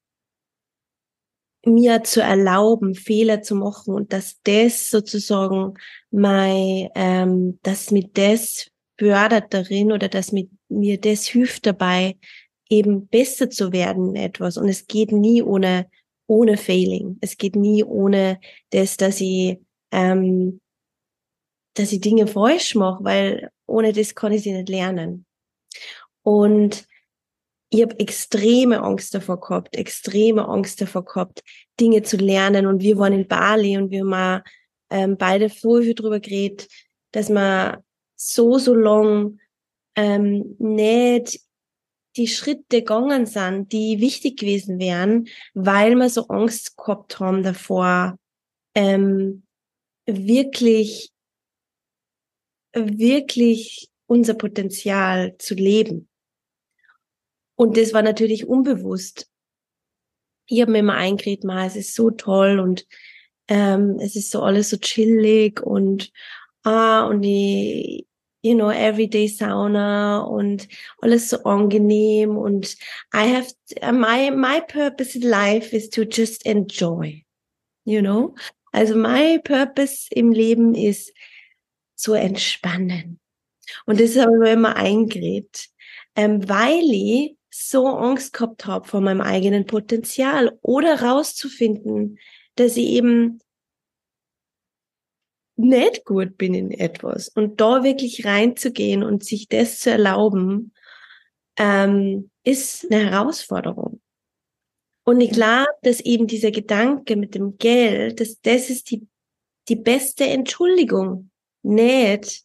mir 1.65 2.05
zu 2.05 2.23
erlauben, 2.23 2.95
Fehler 2.95 3.43
zu 3.43 3.55
machen 3.55 3.93
und 3.95 4.13
dass 4.13 4.41
das 4.45 4.89
sozusagen 4.89 5.75
mein, 6.11 6.89
ähm, 6.95 7.59
dass 7.63 7.91
mir 7.91 8.09
das 8.15 8.71
fördert 8.99 9.53
darin 9.53 9.93
oder 9.93 10.09
dass 10.09 10.33
mit 10.33 10.49
mir 10.69 10.99
das 10.99 11.27
hilft 11.27 11.67
dabei, 11.67 12.17
eben 12.71 13.09
besser 13.09 13.51
zu 13.51 13.73
werden 13.73 14.15
in 14.15 14.23
etwas. 14.23 14.57
Und 14.57 14.69
es 14.69 14.87
geht 14.87 15.13
nie 15.13 15.43
ohne, 15.43 15.91
ohne 16.27 16.57
Failing. 16.57 17.19
Es 17.21 17.37
geht 17.37 17.57
nie 17.57 17.85
ohne 17.85 18.41
das, 18.71 18.97
dass 18.97 19.21
ich, 19.21 19.59
ähm, 19.91 20.61
dass 21.75 21.93
ich 21.93 22.01
Dinge 22.01 22.27
falsch 22.27 22.75
mache, 22.75 23.05
weil 23.05 23.51
ohne 23.67 23.93
das 23.93 24.15
kann 24.15 24.33
ich 24.33 24.43
sie 24.43 24.53
nicht 24.53 24.71
lernen. 24.71 25.27
Und 26.27 26.89
ich 27.71 27.83
habe 27.83 28.01
extreme 28.01 28.83
Angst 28.83 29.15
davor 29.15 29.41
gehabt, 29.41 29.77
extreme 29.77 30.49
Angst 30.49 30.81
davor 30.81 31.05
gehabt, 31.05 31.45
Dinge 31.79 32.03
zu 32.03 32.17
lernen. 32.17 32.67
Und 32.67 32.81
wir 32.81 32.99
waren 32.99 33.13
in 33.13 33.29
Bali 33.29 33.77
und 33.77 33.93
wir 33.93 34.05
haben 34.05 34.43
ähm, 34.91 35.17
beide 35.17 35.49
so 35.49 35.81
viel 35.81 35.95
drüber 35.95 36.19
geredet, 36.19 36.67
dass 37.13 37.29
wir 37.29 37.81
so, 38.17 38.59
so 38.59 38.75
lang 38.75 39.39
ähm, 39.95 40.57
nicht 40.59 41.39
die 42.17 42.27
Schritte 42.27 42.81
gegangen 42.81 43.27
sind, 43.27 43.71
die 43.71 44.01
wichtig 44.01 44.41
gewesen 44.41 44.81
wären, 44.81 45.29
weil 45.55 45.95
wir 45.95 46.11
so 46.11 46.27
Angst 46.27 46.77
gehabt 46.77 47.21
haben 47.21 47.45
davor, 47.45 48.19
ähm, 48.75 49.45
wirklich, 50.07 51.13
wirklich 52.73 53.91
unser 54.07 54.35
Potenzial 54.35 55.37
zu 55.39 55.55
leben. 55.55 56.09
Und 57.57 57.77
das 57.77 57.93
war 57.93 58.03
natürlich 58.03 58.47
unbewusst. 58.47 59.29
Ich 60.47 60.61
habe 60.61 60.73
mir 60.73 60.79
immer 60.79 60.95
eingeredet, 60.95 61.45
ma, 61.45 61.67
es 61.67 61.75
ist 61.75 61.95
so 61.95 62.11
toll 62.11 62.61
und 62.61 62.87
ähm, 63.49 63.99
es 64.01 64.15
ist 64.15 64.31
so 64.31 64.43
alles 64.43 64.71
so 64.71 64.77
chillig 64.77 65.61
und 65.61 66.13
ah, 66.65 67.07
und 67.07 67.23
die, 67.23 68.07
you 68.43 68.55
know, 68.55 68.71
everyday 68.71 69.27
Sauna 69.27 70.21
und 70.21 70.69
alles 71.01 71.31
so 71.31 71.43
angenehm 71.45 72.37
und 72.37 72.77
I 73.15 73.35
have, 73.35 73.53
my, 73.93 74.31
my 74.31 74.61
purpose 74.61 75.19
in 75.19 75.29
life 75.29 75.75
is 75.75 75.89
to 75.91 76.03
just 76.03 76.45
enjoy, 76.47 77.25
you 77.85 78.01
know? 78.01 78.35
Also 78.73 78.95
my 78.95 79.39
purpose 79.43 80.07
im 80.11 80.33
Leben 80.33 80.75
ist 80.75 81.13
zu 81.97 82.13
entspannen. 82.13 83.19
Und 83.87 84.01
das 84.01 84.17
habe 84.17 84.33
ich 84.33 84.39
mir 84.39 84.53
immer 84.53 84.77
eingeredet, 84.77 85.69
ähm, 86.15 86.49
weil 86.49 86.85
ich 86.85 87.36
so 87.57 87.87
Angst 87.87 88.33
gehabt 88.33 88.67
habe 88.67 88.87
vor 88.87 89.01
meinem 89.01 89.21
eigenen 89.21 89.67
Potenzial 89.67 90.59
oder 90.63 91.03
rauszufinden, 91.03 92.19
dass 92.55 92.77
ich 92.77 92.87
eben 92.87 93.41
nicht 95.57 96.05
gut 96.05 96.37
bin 96.37 96.55
in 96.55 96.71
etwas 96.71 97.29
und 97.29 97.61
da 97.61 97.83
wirklich 97.83 98.27
reinzugehen 98.27 99.03
und 99.03 99.25
sich 99.25 99.49
das 99.49 99.81
zu 99.81 99.91
erlauben, 99.91 100.73
ähm, 101.59 102.31
ist 102.45 102.91
eine 102.91 103.11
Herausforderung. 103.11 104.01
Und 105.05 105.21
ich 105.21 105.31
glaube, 105.31 105.71
dass 105.83 106.01
eben 106.01 106.27
dieser 106.27 106.51
Gedanke 106.51 107.17
mit 107.17 107.35
dem 107.35 107.57
Geld, 107.59 108.21
dass 108.21 108.41
das 108.41 108.71
ist 108.71 108.91
die, 108.91 109.07
die 109.69 109.77
beste 109.77 110.25
Entschuldigung, 110.25 111.31
nicht 111.63 112.45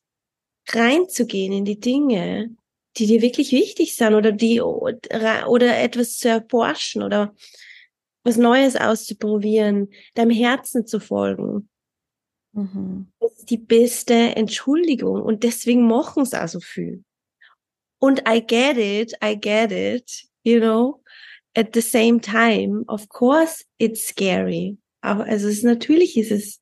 reinzugehen 0.69 1.53
in 1.53 1.65
die 1.65 1.79
Dinge, 1.79 2.55
die 2.97 3.07
dir 3.07 3.21
wirklich 3.21 3.51
wichtig 3.51 3.95
sind 3.95 4.13
oder 4.13 4.31
die 4.31 4.61
oder 4.61 5.79
etwas 5.79 6.17
zu 6.17 6.29
erforschen 6.29 7.03
oder 7.03 7.33
was 8.23 8.37
Neues 8.37 8.75
auszuprobieren, 8.75 9.89
deinem 10.13 10.31
Herzen 10.31 10.85
zu 10.85 10.99
folgen. 10.99 11.69
Mhm. 12.53 13.11
Das 13.19 13.31
ist 13.39 13.49
die 13.49 13.57
beste 13.57 14.13
Entschuldigung 14.13 15.21
und 15.21 15.43
deswegen 15.43 15.87
machen 15.87 16.23
es 16.23 16.33
auch 16.33 16.47
so 16.47 16.59
viel. 16.59 17.03
Und 17.99 18.23
I 18.27 18.41
get 18.45 18.77
it, 18.77 19.13
I 19.23 19.39
get 19.39 19.71
it, 19.71 20.27
you 20.43 20.59
know, 20.59 21.01
at 21.55 21.73
the 21.73 21.81
same 21.81 22.19
time, 22.19 22.83
of 22.87 23.07
course 23.09 23.63
it's 23.77 24.07
scary. 24.07 24.77
Aber 25.01 25.25
also 25.25 25.47
es 25.47 25.57
ist, 25.57 25.63
natürlich 25.63 26.17
ist 26.17 26.31
es, 26.31 26.61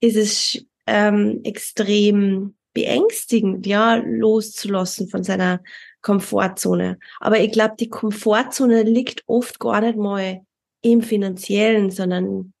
ist 0.00 0.16
es 0.16 0.66
ähm, 0.86 1.40
extrem 1.44 2.55
beängstigend, 2.76 3.66
ja, 3.66 3.94
loszulassen 3.96 5.08
von 5.08 5.24
seiner 5.24 5.62
Komfortzone. 6.02 6.98
Aber 7.20 7.40
ich 7.40 7.50
glaube, 7.50 7.74
die 7.80 7.88
Komfortzone 7.88 8.82
liegt 8.82 9.24
oft 9.26 9.58
gar 9.58 9.80
nicht 9.80 9.96
mal 9.96 10.44
im 10.82 11.00
finanziellen, 11.00 11.90
sondern 11.90 12.52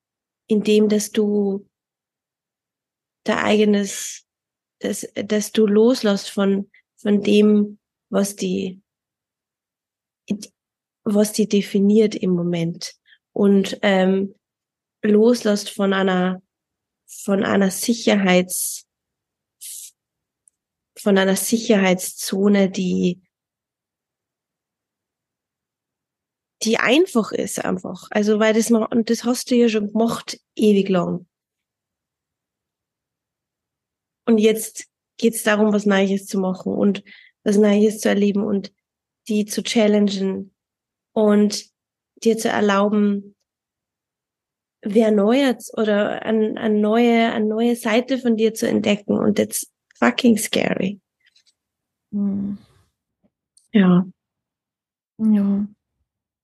in 0.48 0.62
dem, 0.62 0.88
dass 0.88 1.10
du 1.10 1.68
dein 3.24 3.38
eigenes, 3.38 4.24
dass, 4.78 5.06
dass 5.12 5.52
du 5.52 5.66
loslässt 5.66 6.30
von, 6.30 6.70
von 6.96 7.22
dem, 7.22 7.78
was 8.08 8.36
die, 8.36 8.80
was 11.04 11.34
die 11.34 11.46
definiert 11.46 12.14
im 12.14 12.30
Moment 12.30 12.94
und 13.34 13.78
ähm, 13.82 14.34
loslässt 15.02 15.68
von 15.68 15.92
einer, 15.92 16.40
von 17.04 17.44
einer 17.44 17.70
Sicherheits, 17.70 18.85
von 21.06 21.18
einer 21.18 21.36
Sicherheitszone, 21.36 22.68
die, 22.68 23.22
die 26.64 26.78
einfach 26.78 27.30
ist 27.30 27.64
einfach. 27.64 28.08
Also, 28.10 28.40
weil 28.40 28.54
das, 28.54 28.72
und 28.72 29.08
das 29.08 29.22
hast 29.22 29.52
du 29.52 29.54
ja 29.54 29.68
schon 29.68 29.92
gemacht, 29.92 30.40
ewig 30.56 30.88
lang. 30.88 31.28
Und 34.26 34.38
jetzt 34.38 34.88
geht's 35.16 35.44
darum, 35.44 35.72
was 35.72 35.86
Neues 35.86 36.26
zu 36.26 36.40
machen 36.40 36.72
und 36.72 37.04
was 37.44 37.56
Neues 37.56 38.00
zu 38.00 38.08
erleben 38.08 38.42
und 38.42 38.74
die 39.28 39.44
zu 39.44 39.62
challengen 39.62 40.56
und 41.12 41.70
dir 42.16 42.36
zu 42.36 42.48
erlauben, 42.48 43.36
wer 44.82 45.12
Neues 45.12 45.72
oder 45.72 46.22
eine, 46.22 46.60
eine 46.60 46.80
neue, 46.80 47.30
eine 47.30 47.46
neue 47.46 47.76
Seite 47.76 48.18
von 48.18 48.36
dir 48.36 48.54
zu 48.54 48.66
entdecken. 48.66 49.16
Und 49.16 49.36
that's 49.36 49.70
fucking 49.98 50.38
scary. 50.38 51.00
Hm. 52.12 52.58
Ja. 53.72 54.06
Ja, 55.18 55.66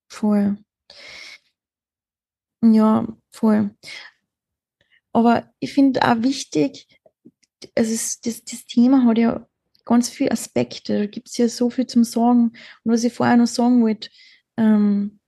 voll. 0.09 0.57
Ja, 2.61 3.07
voll. 3.31 3.75
Aber 5.11 5.51
ich 5.59 5.73
finde 5.73 6.01
auch 6.03 6.21
wichtig, 6.23 6.87
also 7.75 7.91
das, 7.91 8.43
das 8.43 8.65
Thema 8.65 9.05
hat 9.05 9.17
ja 9.17 9.47
ganz 9.85 10.09
viele 10.09 10.31
Aspekte. 10.31 10.99
Da 10.99 11.05
gibt 11.05 11.29
es 11.29 11.37
ja 11.37 11.47
so 11.47 11.69
viel 11.69 11.87
zum 11.87 12.03
Sagen. 12.03 12.53
Und 12.83 12.91
was 12.91 13.03
ich 13.03 13.13
vorher 13.13 13.37
noch 13.37 13.47
sagen 13.47 13.83
wollte, 13.83 14.09
ähm, 14.57 15.19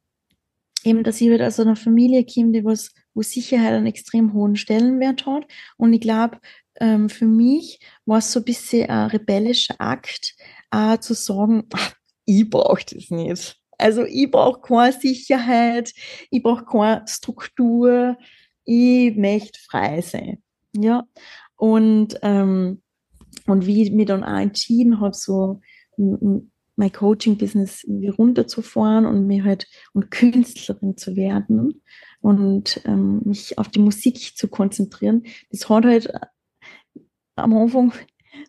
eben, 0.83 1.03
dass 1.03 1.21
ich 1.21 1.29
halt 1.29 1.41
aus 1.41 1.59
einer 1.59 1.75
Familie 1.75 2.25
komme, 2.25 2.51
die 2.51 2.65
was, 2.65 2.93
wo 3.13 3.21
Sicherheit 3.21 3.73
einen 3.73 3.87
extrem 3.87 4.33
hohen 4.33 4.55
Stellenwert 4.55 5.25
hat. 5.25 5.45
Und 5.77 5.93
ich 5.93 6.01
glaube, 6.01 6.39
ähm, 6.79 7.09
für 7.09 7.25
mich 7.25 7.79
war 8.05 8.19
es 8.19 8.31
so 8.31 8.39
ein 8.39 8.45
bisschen 8.45 8.89
ein 8.89 9.09
rebellischer 9.09 9.75
Akt, 9.79 10.35
auch 10.69 10.97
zu 10.97 11.13
sagen, 11.13 11.63
ach, 11.73 11.93
ich 12.25 12.49
brauche 12.49 12.83
das 12.93 13.09
nicht. 13.09 13.59
Also 13.77 14.03
ich 14.03 14.31
brauche 14.31 14.61
keine 14.61 14.93
Sicherheit, 14.93 15.93
ich 16.31 16.41
brauche 16.41 16.65
keine 16.65 17.05
Struktur, 17.07 18.17
ich 18.63 19.15
möchte 19.15 19.59
frei 19.59 20.01
sein. 20.01 20.41
Ja. 20.75 21.03
Und, 21.55 22.17
ähm, 22.21 22.81
und 23.47 23.65
wie 23.65 23.83
ich 23.83 23.91
mich 23.91 24.07
dann 24.07 24.23
auch 24.23 24.39
entschieden 24.39 24.99
habe, 24.99 25.13
so 25.13 25.61
mein 25.97 26.91
Coaching-Business 26.91 27.85
runterzufahren 28.17 29.05
und 29.05 29.27
mir 29.27 29.43
halt 29.43 29.67
und 29.93 30.11
Künstlerin 30.11 30.97
zu 30.97 31.15
werden 31.15 31.81
und 32.21 32.81
ähm, 32.85 33.21
mich 33.23 33.57
auf 33.57 33.69
die 33.69 33.79
Musik 33.79 34.35
zu 34.35 34.47
konzentrieren, 34.47 35.23
das 35.51 35.69
hat 35.69 35.85
halt 35.85 36.11
am 37.35 37.53
Anfang 37.55 37.93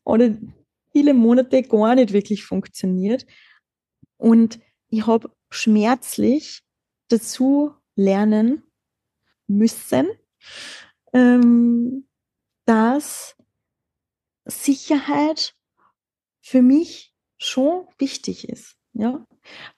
oder 0.05 0.37
viele 0.93 1.15
Monate 1.15 1.63
gar 1.63 1.95
nicht 1.95 2.13
wirklich 2.13 2.45
funktioniert. 2.45 3.27
Und 4.17 4.61
ich 4.89 5.07
habe 5.07 5.31
schmerzlich 5.51 6.63
dazu 7.09 7.73
lernen 7.95 8.63
müssen, 9.47 10.07
ähm, 11.13 12.07
dass 12.65 13.37
Sicherheit 14.45 15.55
für 16.41 16.63
mich 16.63 17.15
schon 17.39 17.87
wichtig 17.99 18.49
ist. 18.49 18.77
Ja? 18.93 19.27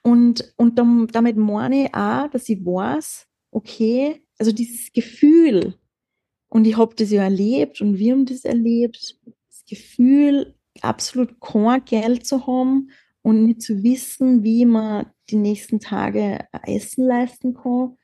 Und, 0.02 0.54
und 0.56 0.78
damit 0.78 1.36
meine 1.36 1.86
ich 1.86 1.94
auch, 1.94 2.28
dass 2.30 2.48
ich 2.48 2.64
weiß, 2.64 3.26
okay, 3.50 4.24
also 4.38 4.52
dieses 4.52 4.92
Gefühl, 4.92 5.78
und 6.48 6.66
ich 6.66 6.76
habe 6.76 6.94
das 6.94 7.10
ja 7.10 7.22
erlebt 7.22 7.80
und 7.80 7.98
wir 7.98 8.12
haben 8.12 8.26
das 8.26 8.44
erlebt, 8.44 9.18
das 9.48 9.64
Gefühl, 9.68 10.54
absolut 10.80 11.40
kein 11.40 11.84
Geld 11.84 12.26
zu 12.26 12.46
haben 12.46 12.90
und 13.22 13.44
nicht 13.44 13.62
zu 13.62 13.82
wissen, 13.82 14.42
wie 14.42 14.64
man 14.64 15.06
die 15.30 15.36
nächsten 15.36 15.80
Tage 15.80 16.46
Essen 16.64 17.04
leisten 17.04 17.54
kann 17.54 17.96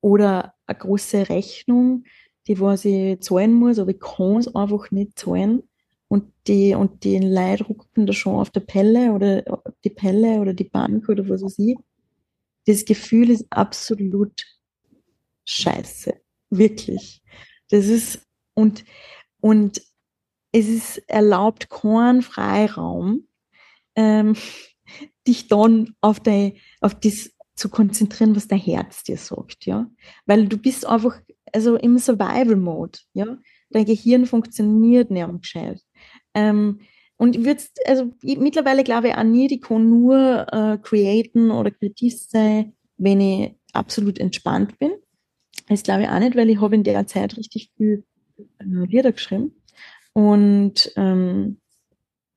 oder 0.00 0.54
eine 0.66 0.78
große 0.78 1.28
Rechnung, 1.28 2.04
die 2.46 2.58
was 2.60 2.84
ich 2.84 3.20
zahlen 3.20 3.52
muss, 3.52 3.78
aber 3.78 3.90
ich 3.90 4.00
kann 4.00 4.38
es 4.38 4.54
einfach 4.54 4.90
nicht 4.90 5.18
zahlen 5.18 5.62
und 6.08 6.32
die 6.46 6.74
und 6.74 7.04
die 7.04 7.18
Leute 7.18 7.64
rucken 7.64 8.06
da 8.06 8.12
schon 8.12 8.36
auf 8.36 8.50
der 8.50 8.60
Pelle 8.60 9.12
oder 9.12 9.42
die 9.84 9.90
Pelle 9.90 10.40
oder 10.40 10.54
die 10.54 10.64
Bank 10.64 11.08
oder 11.08 11.28
was 11.28 11.42
weiß 11.42 11.58
ich. 11.58 11.76
Das 12.66 12.84
Gefühl 12.84 13.30
ist 13.30 13.46
absolut 13.50 14.44
scheiße. 15.44 16.14
Wirklich. 16.50 17.22
Das 17.70 17.86
ist, 17.86 18.26
und, 18.54 18.84
und 19.40 19.82
es 20.52 20.68
ist 20.68 20.98
erlaubt 21.08 21.70
kein 21.70 22.22
Freiraum, 22.22 23.26
ähm, 23.96 24.34
dich 25.26 25.48
dann 25.48 25.94
auf, 26.00 26.20
dein, 26.20 26.54
auf 26.80 26.94
das 26.94 27.30
zu 27.54 27.68
konzentrieren, 27.68 28.34
was 28.34 28.48
dein 28.48 28.58
Herz 28.58 29.02
dir 29.04 29.16
sagt, 29.16 29.66
ja. 29.66 29.90
Weil 30.26 30.48
du 30.48 30.56
bist 30.56 30.86
einfach, 30.86 31.20
also 31.52 31.76
im 31.76 31.98
Survival-Mode, 31.98 32.98
ja. 33.14 33.38
Dein 33.70 33.84
Gehirn 33.84 34.26
funktioniert 34.26 35.10
nicht 35.10 35.22
am 35.22 35.40
gescheit. 35.40 35.80
Ähm, 36.34 36.80
und 37.16 37.36
ich 37.36 37.44
würde, 37.44 37.62
also 37.86 38.10
ich, 38.22 38.38
mittlerweile 38.38 38.82
glaube 38.82 39.08
ich 39.08 39.14
auch 39.14 39.22
nie, 39.22 39.46
ich 39.46 39.60
kann 39.60 39.90
nur 39.90 40.46
äh, 40.50 40.78
createn 40.78 41.50
oder 41.50 41.70
kreativ 41.70 42.18
sein, 42.18 42.72
wenn 42.96 43.20
ich 43.20 43.54
absolut 43.74 44.18
entspannt 44.18 44.78
bin. 44.78 44.92
Das 45.68 45.82
glaube 45.82 46.02
ich 46.02 46.08
auch 46.08 46.18
nicht, 46.18 46.36
weil 46.36 46.50
ich 46.50 46.60
habe 46.60 46.74
in 46.74 46.84
der 46.84 47.06
Zeit 47.06 47.36
richtig 47.36 47.70
viel 47.76 48.04
äh, 48.38 48.64
Lieder 48.64 49.12
geschrieben. 49.12 49.54
Und 50.12 50.92
ähm, 50.96 51.60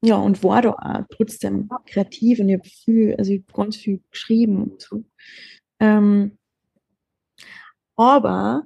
ja, 0.04 0.18
und 0.18 0.44
war 0.44 0.62
da 0.62 0.72
auch 0.72 1.06
trotzdem 1.10 1.70
kreativ 1.86 2.40
und 2.40 2.50
ich 2.50 2.60
habe 2.60 2.70
viel, 2.70 3.16
also 3.16 3.32
ich 3.32 3.46
ganz 3.48 3.78
viel 3.78 4.02
geschrieben 4.12 4.64
und 4.64 4.82
so. 4.82 5.04
Ähm, 5.80 6.38
aber 7.96 8.64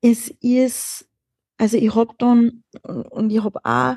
es 0.00 0.28
ist, 0.40 1.08
also 1.58 1.76
ich 1.76 1.94
habe 1.94 2.14
dann, 2.18 2.64
und 2.82 3.30
ich 3.30 3.42
habe 3.42 3.60
auch 3.64 3.96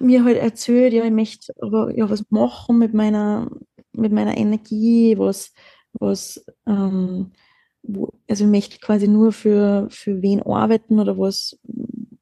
mir 0.00 0.24
halt 0.24 0.36
erzählt, 0.36 0.92
ja, 0.92 1.04
ich 1.04 1.10
möchte 1.12 1.52
ja 1.60 2.10
was 2.10 2.24
machen 2.30 2.78
mit 2.78 2.94
meiner, 2.94 3.50
mit 3.92 4.12
meiner 4.12 4.36
Energie, 4.36 5.18
was, 5.18 5.52
was, 5.92 6.44
ähm, 6.66 7.32
wo, 7.88 8.12
also 8.28 8.44
ich 8.44 8.50
möchte 8.50 8.78
quasi 8.78 9.08
nur 9.08 9.32
für, 9.32 9.88
für 9.90 10.22
wen 10.22 10.42
arbeiten 10.42 11.00
oder 11.00 11.18
was, 11.18 11.58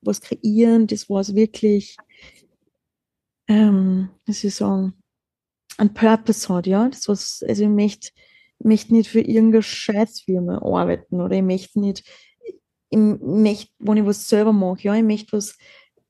was 0.00 0.20
kreieren, 0.20 0.87
das 0.87 1.11
was 1.11 1.35
wirklich, 1.35 1.96
ähm, 3.48 4.09
wie 4.24 4.33
soll 4.33 4.48
ich 4.48 4.55
sagen, 4.55 4.94
ein 5.76 5.92
Purpose 5.92 6.48
hat, 6.48 6.66
ja. 6.66 6.88
Das 6.88 7.09
was, 7.09 7.44
also 7.46 7.64
ich 7.64 7.68
möchte, 7.68 8.11
möchte 8.61 8.94
nicht 8.94 9.11
für 9.11 9.20
irgendeine 9.20 9.62
Scheißfirma 9.62 10.59
arbeiten 10.59 11.20
oder 11.20 11.37
ich 11.37 11.42
möchte 11.42 11.81
nicht, 11.81 12.05
ich 12.90 12.98
möchte, 12.98 13.72
wenn 13.81 13.98
ich 13.98 14.07
was 14.07 14.29
selber 14.29 14.52
mache, 14.52 14.83
ja, 14.83 14.94
ich 14.94 15.02
möchte 15.02 15.37
was 15.37 15.59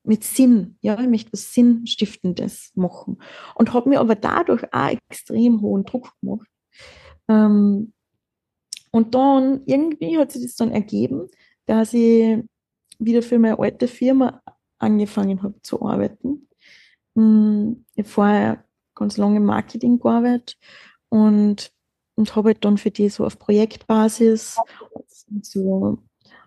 mit 0.03 0.23
Sinn, 0.23 0.77
ja, 0.81 0.99
ich 1.01 1.09
möchte 1.09 1.33
was 1.33 1.53
Sinnstiftendes 1.53 2.71
machen. 2.75 3.21
Und 3.55 3.73
habe 3.73 3.89
mir 3.89 3.99
aber 3.99 4.15
dadurch 4.15 4.63
auch 4.71 4.93
extrem 5.09 5.61
hohen 5.61 5.83
Druck 5.83 6.13
gemacht. 6.21 6.47
Ähm, 7.27 7.93
und 8.97 9.13
dann 9.13 9.61
irgendwie 9.65 10.17
hat 10.17 10.31
sich 10.31 10.41
das 10.41 10.55
dann 10.55 10.71
ergeben, 10.71 11.29
dass 11.67 11.93
ich 11.93 12.43
wieder 12.97 13.21
für 13.21 13.37
meine 13.37 13.59
alte 13.59 13.87
Firma 13.87 14.41
angefangen 14.79 15.43
habe 15.43 15.61
zu 15.61 15.83
arbeiten. 15.83 16.47
Hm, 17.15 17.85
ich 17.93 17.99
habe 17.99 18.09
vorher 18.09 18.65
ganz 18.95 19.17
lange 19.17 19.37
im 19.37 19.45
Marketing 19.45 19.99
gearbeitet 19.99 20.57
und, 21.09 21.71
und 22.15 22.35
habe 22.35 22.49
halt 22.49 22.65
dann 22.65 22.79
für 22.79 22.89
die 22.89 23.09
so 23.09 23.23
auf 23.23 23.37
Projektbasis 23.37 24.57
so 25.43 25.99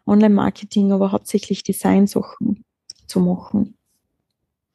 Online-Marketing, 0.06 0.90
aber 0.90 1.12
hauptsächlich 1.12 1.62
Design-Sachen 1.62 2.64
zu 3.06 3.20
machen. 3.20 3.76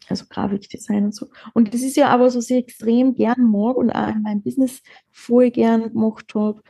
Also 0.08 0.26
Grafikdesign 0.30 1.06
und 1.06 1.16
so. 1.16 1.28
Und 1.54 1.74
das 1.74 1.82
ist 1.82 1.98
ja 1.98 2.08
aber 2.08 2.30
so, 2.30 2.38
was 2.38 2.50
ich 2.50 2.58
extrem 2.58 3.16
gern 3.16 3.52
mag 3.52 3.76
und 3.76 3.90
auch 3.92 4.10
in 4.10 4.22
meinem 4.22 4.44
Business 4.44 4.82
voll 5.12 5.52
gern 5.52 5.92
gemacht 5.92 6.34
habe 6.36 6.62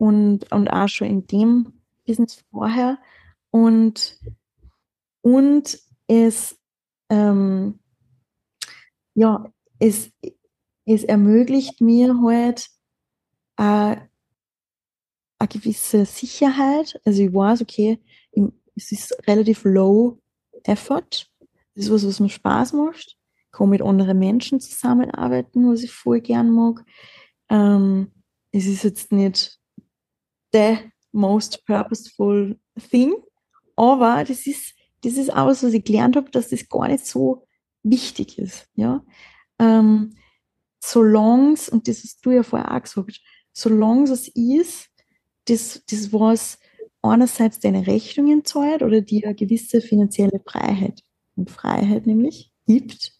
und, 0.00 0.50
und 0.50 0.68
auch 0.68 0.88
schon 0.88 1.08
in 1.08 1.26
dem 1.26 1.72
Business 2.06 2.42
vorher. 2.50 2.98
Und, 3.50 4.18
und 5.22 5.78
es 6.06 6.58
ähm, 7.10 7.80
ja, 9.14 9.52
es, 9.78 10.10
es 10.86 11.04
ermöglicht 11.04 11.80
mir 11.80 12.18
halt 12.22 12.70
eine 13.56 14.08
gewisse 15.48 16.06
Sicherheit. 16.06 16.98
Also 17.04 17.22
ich 17.22 17.34
weiß, 17.34 17.60
okay, 17.62 17.98
es 18.76 18.92
ist 18.92 19.28
relativ 19.28 19.64
low 19.64 20.18
effort. 20.64 21.28
Das 21.74 21.84
ist 21.84 21.90
was, 21.90 22.06
was 22.06 22.20
mir 22.20 22.30
Spaß 22.30 22.72
macht. 22.72 23.18
Ich 23.46 23.52
kann 23.52 23.68
mit 23.68 23.82
anderen 23.82 24.18
Menschen 24.18 24.60
zusammenarbeiten, 24.60 25.70
was 25.70 25.82
ich 25.82 25.90
voll 25.90 26.20
gern 26.20 26.50
mag. 26.50 26.84
Ähm, 27.48 28.12
es 28.52 28.66
ist 28.66 28.84
jetzt 28.84 29.12
nicht 29.12 29.59
the 30.52 30.78
most 31.12 31.64
purposeful 31.66 32.56
thing, 32.90 33.14
aber 33.76 34.24
das 34.24 34.46
ist, 34.46 34.74
das 35.02 35.14
ist 35.14 35.32
auch 35.32 35.46
was, 35.46 35.62
was 35.62 35.72
ich 35.72 35.84
gelernt 35.84 36.16
habe, 36.16 36.30
dass 36.30 36.48
das 36.48 36.68
gar 36.68 36.88
nicht 36.88 37.06
so 37.06 37.46
wichtig 37.82 38.38
ist. 38.38 38.68
Ja? 38.74 39.02
Ähm, 39.58 40.16
solange 40.82 41.56
und 41.70 41.88
das 41.88 42.02
hast 42.02 42.24
du 42.24 42.30
ja 42.30 42.42
vorher 42.42 42.74
auch 42.74 42.82
gesagt, 42.82 43.20
solange 43.52 44.10
es 44.10 44.28
ist, 44.28 44.88
das, 45.46 45.82
das 45.88 46.12
was 46.12 46.58
einerseits 47.02 47.60
deine 47.60 47.86
Rechnungen 47.86 48.44
zahlt 48.44 48.82
oder 48.82 49.00
dir 49.00 49.24
eine 49.24 49.34
gewisse 49.34 49.80
finanzielle 49.80 50.40
Freiheit 50.46 51.02
und 51.36 51.50
Freiheit 51.50 52.06
nämlich 52.06 52.52
gibt 52.66 53.12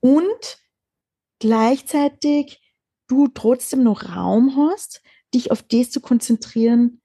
und 0.00 0.58
gleichzeitig 1.38 2.60
du 3.08 3.28
trotzdem 3.28 3.82
noch 3.82 4.14
Raum 4.14 4.56
hast, 4.56 5.02
dich 5.34 5.50
auf 5.50 5.62
das 5.62 5.90
zu 5.90 6.00
konzentrieren, 6.00 7.00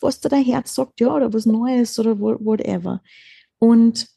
was 0.00 0.20
da 0.20 0.28
dein 0.28 0.44
Herz 0.44 0.74
sagt, 0.74 1.00
ja, 1.00 1.14
oder 1.14 1.32
was 1.32 1.46
Neues 1.46 1.98
oder 1.98 2.18
whatever. 2.18 3.02
Und, 3.58 4.08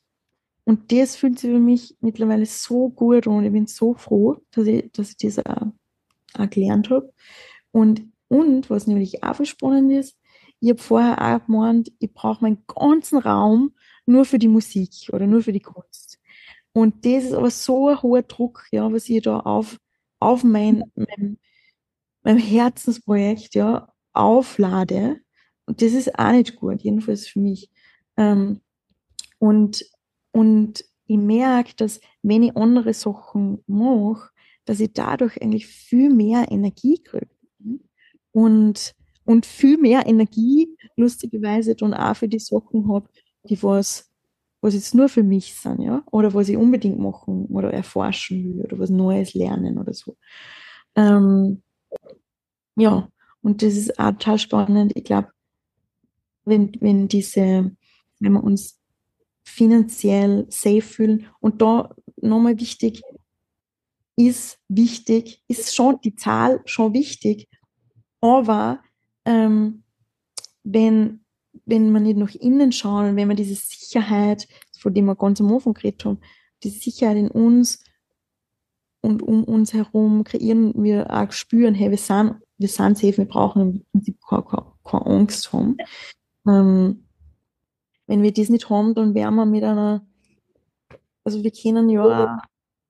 und 0.63 0.91
das 0.91 1.15
fühlt 1.15 1.39
sich 1.39 1.51
für 1.51 1.59
mich 1.59 1.97
mittlerweile 1.99 2.45
so 2.45 2.89
gut 2.89 3.27
und 3.27 3.43
ich 3.43 3.51
bin 3.51 3.67
so 3.67 3.93
froh, 3.93 4.37
dass 4.51 4.67
ich, 4.67 4.91
dass 4.93 5.09
ich 5.09 5.17
das 5.17 5.45
auch, 5.45 5.67
auch 6.35 6.49
gelernt 6.49 6.89
habe. 6.89 7.13
Und, 7.71 8.03
und 8.29 8.69
was 8.69 8.87
nämlich 8.87 9.23
auch 9.23 9.43
spannend 9.45 9.91
ist, 9.91 10.17
ich 10.59 10.69
habe 10.69 10.81
vorher 10.81 11.21
auch 11.21 11.45
gemeint, 11.45 11.91
ich 11.99 12.13
brauche 12.13 12.41
meinen 12.41 12.63
ganzen 12.67 13.17
Raum 13.17 13.73
nur 14.05 14.23
für 14.23 14.39
die 14.39 14.47
Musik 14.47 15.09
oder 15.11 15.27
nur 15.27 15.41
für 15.41 15.51
die 15.51 15.59
Kunst. 15.59 16.19
Und 16.71 17.05
das 17.05 17.25
ist 17.25 17.33
aber 17.33 17.51
so 17.51 17.89
ein 17.89 18.01
hoher 18.01 18.23
Druck, 18.23 18.65
ja, 18.71 18.91
was 18.91 19.09
ich 19.09 19.21
da 19.21 19.41
auf, 19.41 19.77
auf 20.19 20.43
mein, 20.43 20.83
mein, 20.95 21.37
mein 22.23 22.37
Herzensprojekt 22.37 23.55
ja, 23.55 23.93
auflade. 24.13 25.17
Und 25.65 25.81
das 25.81 25.93
ist 25.93 26.17
auch 26.17 26.31
nicht 26.31 26.55
gut, 26.55 26.81
jedenfalls 26.81 27.27
für 27.27 27.39
mich. 27.39 27.69
Ähm, 28.17 28.61
und, 29.39 29.85
und 30.31 30.85
ich 31.07 31.17
merke, 31.17 31.73
dass 31.75 31.99
wenn 32.21 32.43
ich 32.43 32.55
andere 32.55 32.93
Sachen 32.93 33.63
mache, 33.67 34.29
dass 34.65 34.79
ich 34.79 34.93
dadurch 34.93 35.41
eigentlich 35.41 35.67
viel 35.67 36.09
mehr 36.09 36.49
Energie 36.49 37.01
kriege. 37.03 37.27
Und, 38.31 38.95
und 39.25 39.45
viel 39.45 39.77
mehr 39.77 40.07
Energie, 40.07 40.75
lustigerweise, 40.95 41.75
dann 41.75 41.93
auch 41.93 42.15
für 42.15 42.27
die 42.27 42.39
Sachen 42.39 42.91
habe, 42.91 43.07
die 43.43 43.61
was, 43.61 44.11
was 44.61 44.73
jetzt 44.73 44.95
nur 44.95 45.09
für 45.09 45.23
mich 45.23 45.53
sind, 45.55 45.81
ja, 45.81 46.03
oder 46.11 46.33
was 46.33 46.49
ich 46.49 46.57
unbedingt 46.57 46.99
machen 46.99 47.45
oder 47.47 47.71
erforschen 47.71 48.57
will 48.57 48.65
oder 48.65 48.79
was 48.79 48.89
Neues 48.89 49.33
lernen 49.33 49.77
oder 49.77 49.93
so. 49.93 50.15
Ähm, 50.95 51.62
ja, 52.75 53.07
und 53.41 53.61
das 53.61 53.75
ist 53.75 53.99
auch 53.99 54.11
total 54.11 54.39
spannend. 54.39 54.93
Ich 54.95 55.03
glaube, 55.03 55.29
wenn, 56.45 56.71
wenn 56.79 57.07
diese, 57.07 57.71
wenn 58.19 58.33
wir 58.33 58.43
uns 58.43 58.79
finanziell 59.43 60.45
safe 60.49 60.81
fühlen 60.81 61.27
und 61.39 61.61
da 61.61 61.93
nochmal 62.17 62.59
wichtig, 62.59 63.01
ist 64.15 64.59
wichtig, 64.67 65.43
ist 65.47 65.75
schon 65.75 65.99
die 66.03 66.15
Zahl 66.15 66.61
schon 66.65 66.93
wichtig, 66.93 67.49
aber 68.21 68.79
ähm, 69.25 69.83
wenn, 70.63 71.25
wenn 71.65 71.91
man 71.91 72.03
nicht 72.03 72.17
nach 72.17 72.33
innen 72.35 72.71
schauen, 72.71 73.15
wenn 73.15 73.27
man 73.27 73.37
diese 73.37 73.55
Sicherheit, 73.55 74.47
von 74.79 74.93
dem 74.93 75.05
wir 75.05 75.15
ganz 75.15 75.41
am 75.41 75.51
Anfang 75.51 75.73
geredet 75.73 76.05
haben, 76.05 76.19
diese 76.63 76.79
Sicherheit 76.79 77.17
in 77.17 77.29
uns 77.29 77.83
und 79.01 79.21
um 79.21 79.43
uns 79.43 79.73
herum 79.73 80.23
kreieren, 80.23 80.73
wir 80.81 81.11
auch 81.11 81.31
spüren, 81.31 81.73
hey, 81.73 81.89
wir 81.89 81.97
sind, 81.97 82.35
wir 82.63 82.69
sind 82.69 82.97
safe, 82.97 83.17
wir 83.17 83.25
brauchen 83.25 83.61
im 83.61 83.85
Prinzip 83.91 84.17
keine, 84.25 84.43
keine, 84.85 85.05
Angst 85.05 85.51
haben. 85.51 85.77
Ähm, 86.47 87.05
wenn 88.07 88.23
wir 88.23 88.31
das 88.31 88.47
nicht 88.47 88.69
haben, 88.69 88.95
dann 88.95 89.13
wären 89.13 89.35
wir 89.35 89.45
mit 89.45 89.65
einer, 89.65 90.07
also 91.25 91.43
wir 91.43 91.51
kennen 91.51 91.89
ja 91.89 92.41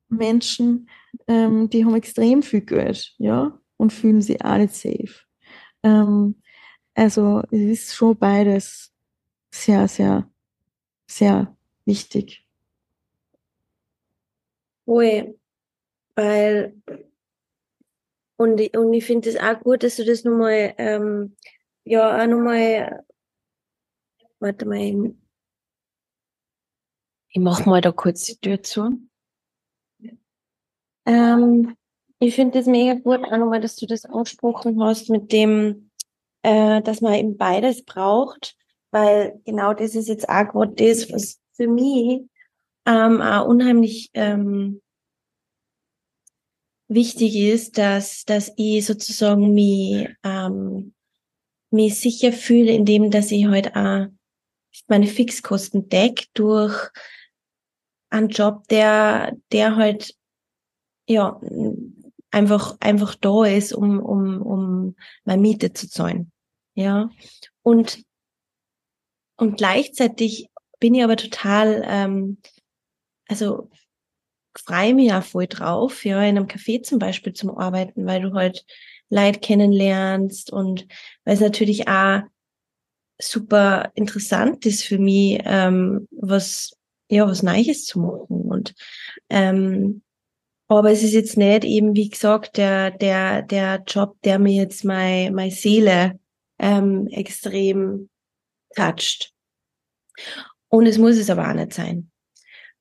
Menschen, 0.10 0.88
ähm, 1.28 1.72
die 1.72 1.84
haben 1.84 1.96
extrem 1.96 2.44
viel 2.44 2.62
Geld, 2.62 3.16
ja, 3.18 3.60
und 3.78 3.92
fühlen 3.92 4.22
sich 4.22 4.46
auch 4.46 4.58
nicht 4.58 4.76
safe. 4.76 5.16
Ähm, 5.82 6.36
also 6.94 7.42
es 7.50 7.60
ist 7.60 7.96
schon 7.96 8.16
beides 8.16 8.94
sehr, 9.50 9.88
sehr, 9.88 10.30
sehr 11.08 11.58
wichtig. 11.86 12.46
Ui, 14.86 15.36
weil 16.16 16.76
und, 18.44 18.76
und 18.76 18.94
ich 18.94 19.06
finde 19.06 19.30
es 19.30 19.38
auch 19.38 19.60
gut, 19.62 19.84
dass 19.84 19.96
du 19.96 20.06
das 20.06 20.26
nochmal, 20.26 20.74
ähm, 20.78 21.36
ja, 21.86 22.22
auch 22.22 22.28
nochmal, 22.28 23.04
warte 24.40 24.66
mal, 24.66 24.78
ich, 24.78 25.16
ich 27.30 27.42
mach 27.42 27.66
mal 27.66 27.82
da 27.82 27.92
kurz 27.92 28.26
die 28.26 28.38
Tür 28.38 28.62
zu. 28.62 29.00
Ähm, 31.06 31.76
ich 32.20 32.36
finde 32.36 32.60
es 32.60 32.68
mega 32.68 32.94
gut, 32.94 33.24
auch 33.24 33.38
nochmal, 33.38 33.62
dass 33.62 33.78
du 33.78 33.86
das 33.86 34.06
angesprochen 34.06 34.82
hast 34.84 35.10
mit 35.10 35.32
dem, 35.32 35.90
äh, 36.42 36.82
dass 36.82 37.02
man 37.02 37.14
eben 37.14 37.38
beides 37.38 37.84
braucht, 37.84 38.58
weil 38.92 39.42
genau 39.46 39.74
das 39.74 39.96
ist 39.96 40.10
jetzt 40.10 40.28
auch 40.28 40.48
gerade 40.50 40.74
das, 40.76 41.12
was 41.12 41.42
für 41.54 41.68
mich 41.68 42.22
ähm, 42.86 43.22
auch 43.22 43.48
unheimlich 43.48 44.12
ähm, 44.14 44.82
wichtig 46.88 47.36
ist, 47.36 47.78
dass, 47.78 48.26
dass 48.26 48.52
ich 48.58 48.86
sozusagen 48.86 49.54
mich, 49.54 50.10
ähm, 50.24 50.94
mich 51.72 52.00
sicher 52.00 52.32
fühle, 52.32 52.72
indem 52.72 53.12
dass 53.12 53.32
ich 53.32 53.46
halt 53.46 53.76
auch 53.76 54.08
meine 54.88 55.08
Fixkosten 55.08 55.90
deck 55.90 56.28
durch 56.34 56.90
einen 58.10 58.30
Job, 58.30 58.68
der, 58.68 59.36
der 59.52 59.76
halt 59.76 60.16
ja 61.08 61.40
einfach 62.32 62.78
einfach 62.80 63.16
da 63.16 63.46
ist, 63.46 63.74
um 63.74 64.00
um 64.00 64.42
um 64.42 64.96
meine 65.24 65.42
Miete 65.42 65.74
zu 65.74 65.90
zahlen, 65.90 66.32
ja. 66.76 67.10
Und 67.62 68.04
und 69.38 69.58
gleichzeitig 69.58 70.50
bin 70.80 70.96
ich 70.96 71.04
aber 71.04 71.16
total 71.16 71.84
ähm, 71.86 72.38
also 73.28 73.70
freue 74.56 74.94
mich 74.94 75.14
auch 75.14 75.24
voll 75.24 75.48
drauf, 75.48 76.06
ja, 76.06 76.22
in 76.22 76.38
einem 76.38 76.48
Café 76.48 76.82
zum 76.84 77.00
Beispiel 77.00 77.34
zum 77.34 77.58
Arbeiten, 77.58 78.06
weil 78.06 78.22
du 78.22 78.34
halt 78.34 78.66
Leid 79.10 79.42
kennenlernst 79.42 80.52
und 80.52 80.88
weil 81.24 81.36
es 81.36 81.40
natürlich 81.40 81.88
auch 81.88 82.22
super 83.20 83.92
interessant 83.96 84.66
ist 84.66 84.84
für 84.84 84.98
mich, 84.98 85.40
ähm, 85.46 86.08
was, 86.12 86.72
ja, 87.10 87.28
was 87.28 87.44
Neues 87.44 87.86
zu 87.86 88.00
machen 88.00 88.42
und, 88.50 88.74
ähm, 89.30 90.02
aber 90.68 90.92
es 90.92 91.04
ist 91.04 91.14
jetzt 91.14 91.38
nicht 91.38 91.66
eben, 91.66 91.96
wie 91.96 92.10
gesagt, 92.10 92.58
der, 92.58 92.90
der, 92.90 93.44
der 93.44 93.84
Job, 93.86 94.18
der 94.24 94.40
mir 94.40 94.54
jetzt 94.54 94.84
meine, 94.84 95.32
meine 95.32 95.52
Seele, 95.52 96.20
ähm, 96.58 97.08
extrem 97.08 98.10
toucht. 98.76 99.34
Und 100.70 100.88
es 100.88 100.98
muss 100.98 101.18
es 101.18 101.30
aber 101.30 101.48
auch 101.50 101.54
nicht 101.54 101.74
sein. 101.74 102.10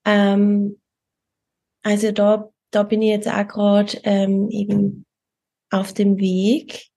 Ähm, 0.05 0.80
also 1.83 2.12
da, 2.12 2.51
da 2.70 2.83
bin 2.83 3.03
ich 3.03 3.11
jetzt 3.11 3.28
auch 3.28 3.47
gerade 3.47 3.99
ähm, 4.05 4.49
eben 4.51 5.05
auf 5.70 5.93
dem 5.93 6.18
Weg, 6.18 6.89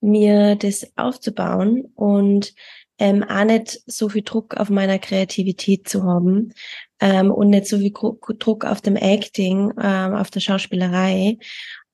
mir 0.00 0.56
das 0.56 0.90
aufzubauen 0.96 1.92
und 1.94 2.54
ähm, 2.98 3.22
auch 3.24 3.44
nicht 3.44 3.80
so 3.86 4.08
viel 4.08 4.22
Druck 4.22 4.56
auf 4.56 4.68
meiner 4.68 4.98
Kreativität 4.98 5.88
zu 5.88 6.04
haben 6.04 6.52
ähm, 7.00 7.30
und 7.30 7.50
nicht 7.50 7.66
so 7.66 7.78
viel 7.78 7.92
Druck 7.92 8.64
auf 8.64 8.80
dem 8.80 8.96
Acting, 8.96 9.72
ähm, 9.80 10.14
auf 10.14 10.30
der 10.30 10.40
Schauspielerei, 10.40 11.38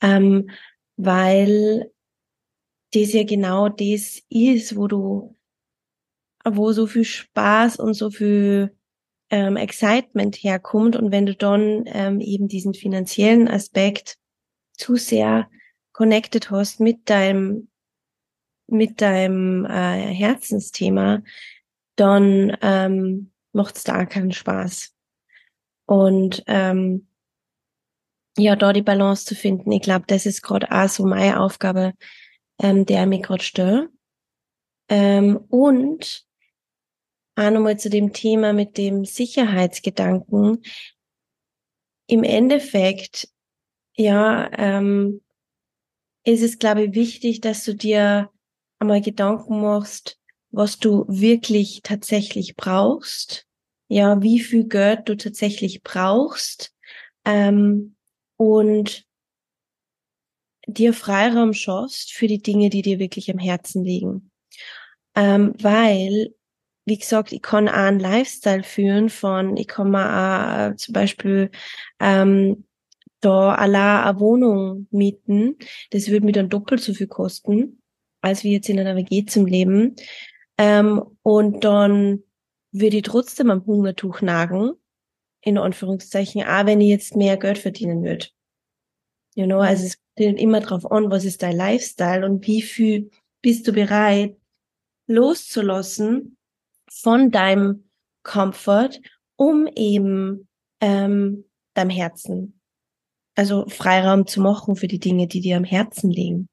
ähm, 0.01 0.51
weil 0.97 1.91
das 2.93 3.13
ja 3.13 3.25
genau 3.25 3.69
das 3.69 4.23
ist, 4.29 4.77
wo 4.77 4.87
du, 4.87 5.37
wo 6.45 6.73
so 6.73 6.87
viel 6.87 7.05
Spaß 7.05 7.77
und 7.77 7.95
so 7.95 8.11
viel 8.11 8.78
ähm, 9.31 9.57
Excitement 9.57 10.37
herkommt 10.37 10.97
und 10.97 11.13
wenn 11.13 11.27
du 11.27 11.35
dann 11.35 11.85
ähm, 11.87 12.21
eben 12.21 12.49
diesen 12.49 12.75
finanziellen 12.75 13.49
Aspekt 13.49 14.17
zu 14.73 14.97
sehr 14.97 15.49
connected 15.93 16.51
hast 16.51 16.81
mit 16.81 17.11
deinem 17.11 17.69
mit 18.71 19.01
deinem 19.01 19.65
äh, 19.65 20.15
Herzensthema, 20.15 21.23
dann 21.97 22.57
ähm, 22.61 23.33
macht 23.53 23.77
es 23.77 23.85
da 23.85 24.05
keinen 24.05 24.33
Spaß. 24.33 24.95
Und 25.87 26.45
ähm, 26.47 27.09
ja, 28.37 28.57
da 28.57 28.73
die 28.73 28.83
Balance 28.83 29.25
zu 29.25 29.35
finden, 29.35 29.73
ich 29.73 29.81
glaube, 29.83 30.05
das 30.07 30.27
ist 30.27 30.43
gerade 30.43 30.71
auch 30.71 30.89
so 30.89 31.07
meine 31.07 31.41
Aufgabe, 31.41 31.95
ähm, 32.61 32.87
der 32.87 33.07
mich 33.07 33.23
gerade 33.23 33.43
stört. 33.43 33.89
Ähm, 34.91 35.39
und 35.49 36.28
auch 37.39 37.51
nochmal 37.51 37.79
zu 37.79 37.89
dem 37.89 38.13
Thema 38.13 38.53
mit 38.53 38.77
dem 38.77 39.05
Sicherheitsgedanken. 39.05 40.63
Im 42.07 42.25
Endeffekt, 42.25 43.29
ja, 43.97 44.51
ähm, 44.57 45.23
ist 46.25 46.43
es, 46.43 46.59
glaube 46.59 46.85
ich, 46.85 46.95
wichtig, 46.95 47.41
dass 47.41 47.65
du 47.65 47.75
dir 47.75 48.31
einmal 48.79 49.01
Gedanken 49.01 49.63
machst, 49.63 50.19
was 50.51 50.79
du 50.79 51.05
wirklich 51.09 51.81
tatsächlich 51.83 52.57
brauchst. 52.57 53.47
Ja, 53.89 54.21
wie 54.23 54.41
viel 54.41 54.69
Geld 54.69 55.09
du 55.09 55.17
tatsächlich 55.17 55.83
brauchst. 55.83 56.75
Ähm, 57.25 57.97
und 58.37 59.05
dir 60.67 60.93
Freiraum 60.93 61.55
schaust 61.55 62.13
für 62.13 62.27
die 62.27 62.43
Dinge, 62.43 62.69
die 62.69 62.83
dir 62.83 62.99
wirklich 62.99 63.31
am 63.31 63.39
Herzen 63.39 63.85
liegen. 63.85 64.31
Ähm, 65.15 65.55
weil, 65.59 66.35
wie 66.89 66.99
gesagt, 66.99 67.33
ich 67.33 67.43
kann 67.43 67.69
auch 67.69 67.75
einen 67.75 68.01
Lifestyle 68.01 68.63
führen 68.63 69.11
von, 69.11 69.57
ich 69.57 69.69
kann 69.69 69.91
mir 69.91 70.73
auch 70.73 70.77
zum 70.77 70.93
Beispiel 70.93 71.51
ähm, 72.01 72.65
da 73.21 73.55
allein 73.55 74.05
eine 74.05 74.21
Wohnung 74.21 74.87
mieten. 74.91 75.57
Das 75.91 76.09
würde 76.09 76.25
mir 76.25 76.33
dann 76.33 76.49
doppelt 76.49 76.81
so 76.81 76.95
viel 76.95 77.09
kosten, 77.09 77.83
als 78.21 78.45
wie 78.45 78.53
jetzt 78.53 78.69
in 78.69 78.79
einer 78.79 78.97
WG 78.97 79.25
zum 79.27 79.47
Leben. 79.47 79.97
Ähm, 80.57 81.03
und 81.23 81.65
dann 81.65 82.23
würde 82.73 82.99
ich 82.99 83.03
trotzdem 83.03 83.51
am 83.51 83.65
Hungertuch 83.67 84.21
nagen, 84.21 84.73
in 85.43 85.59
Anführungszeichen, 85.59 86.43
auch 86.43 86.67
wenn 86.67 86.81
ich 86.81 86.89
jetzt 86.89 87.17
mehr 87.17 87.37
Geld 87.37 87.59
verdienen 87.59 88.03
würde. 88.03 88.27
You 89.35 89.47
know, 89.47 89.61
also 89.61 89.87
es 89.87 89.99
kommt 90.17 90.41
immer 90.41 90.61
drauf 90.61 90.91
an, 90.91 91.11
was 91.11 91.25
ist 91.25 91.43
dein 91.43 91.57
Lifestyle 91.57 92.27
und 92.27 92.47
wie 92.47 92.63
viel 92.63 93.11
bist 93.41 93.67
du 93.69 93.73
bereit 93.73 94.37
loszulassen 95.07 96.38
von 96.93 97.31
deinem 97.31 97.91
Comfort, 98.23 99.01
um 99.37 99.67
eben 99.75 100.49
ähm, 100.81 101.45
deinem 101.75 101.91
Herzen, 101.91 102.61
also 103.35 103.67
Freiraum 103.69 104.27
zu 104.27 104.41
machen 104.41 104.77
für 104.77 104.89
die 104.89 104.99
Dinge, 104.99 105.27
die 105.27 105.41
dir 105.41 105.57
am 105.57 105.65
Herzen 105.65 106.11
liegen. 106.11 106.49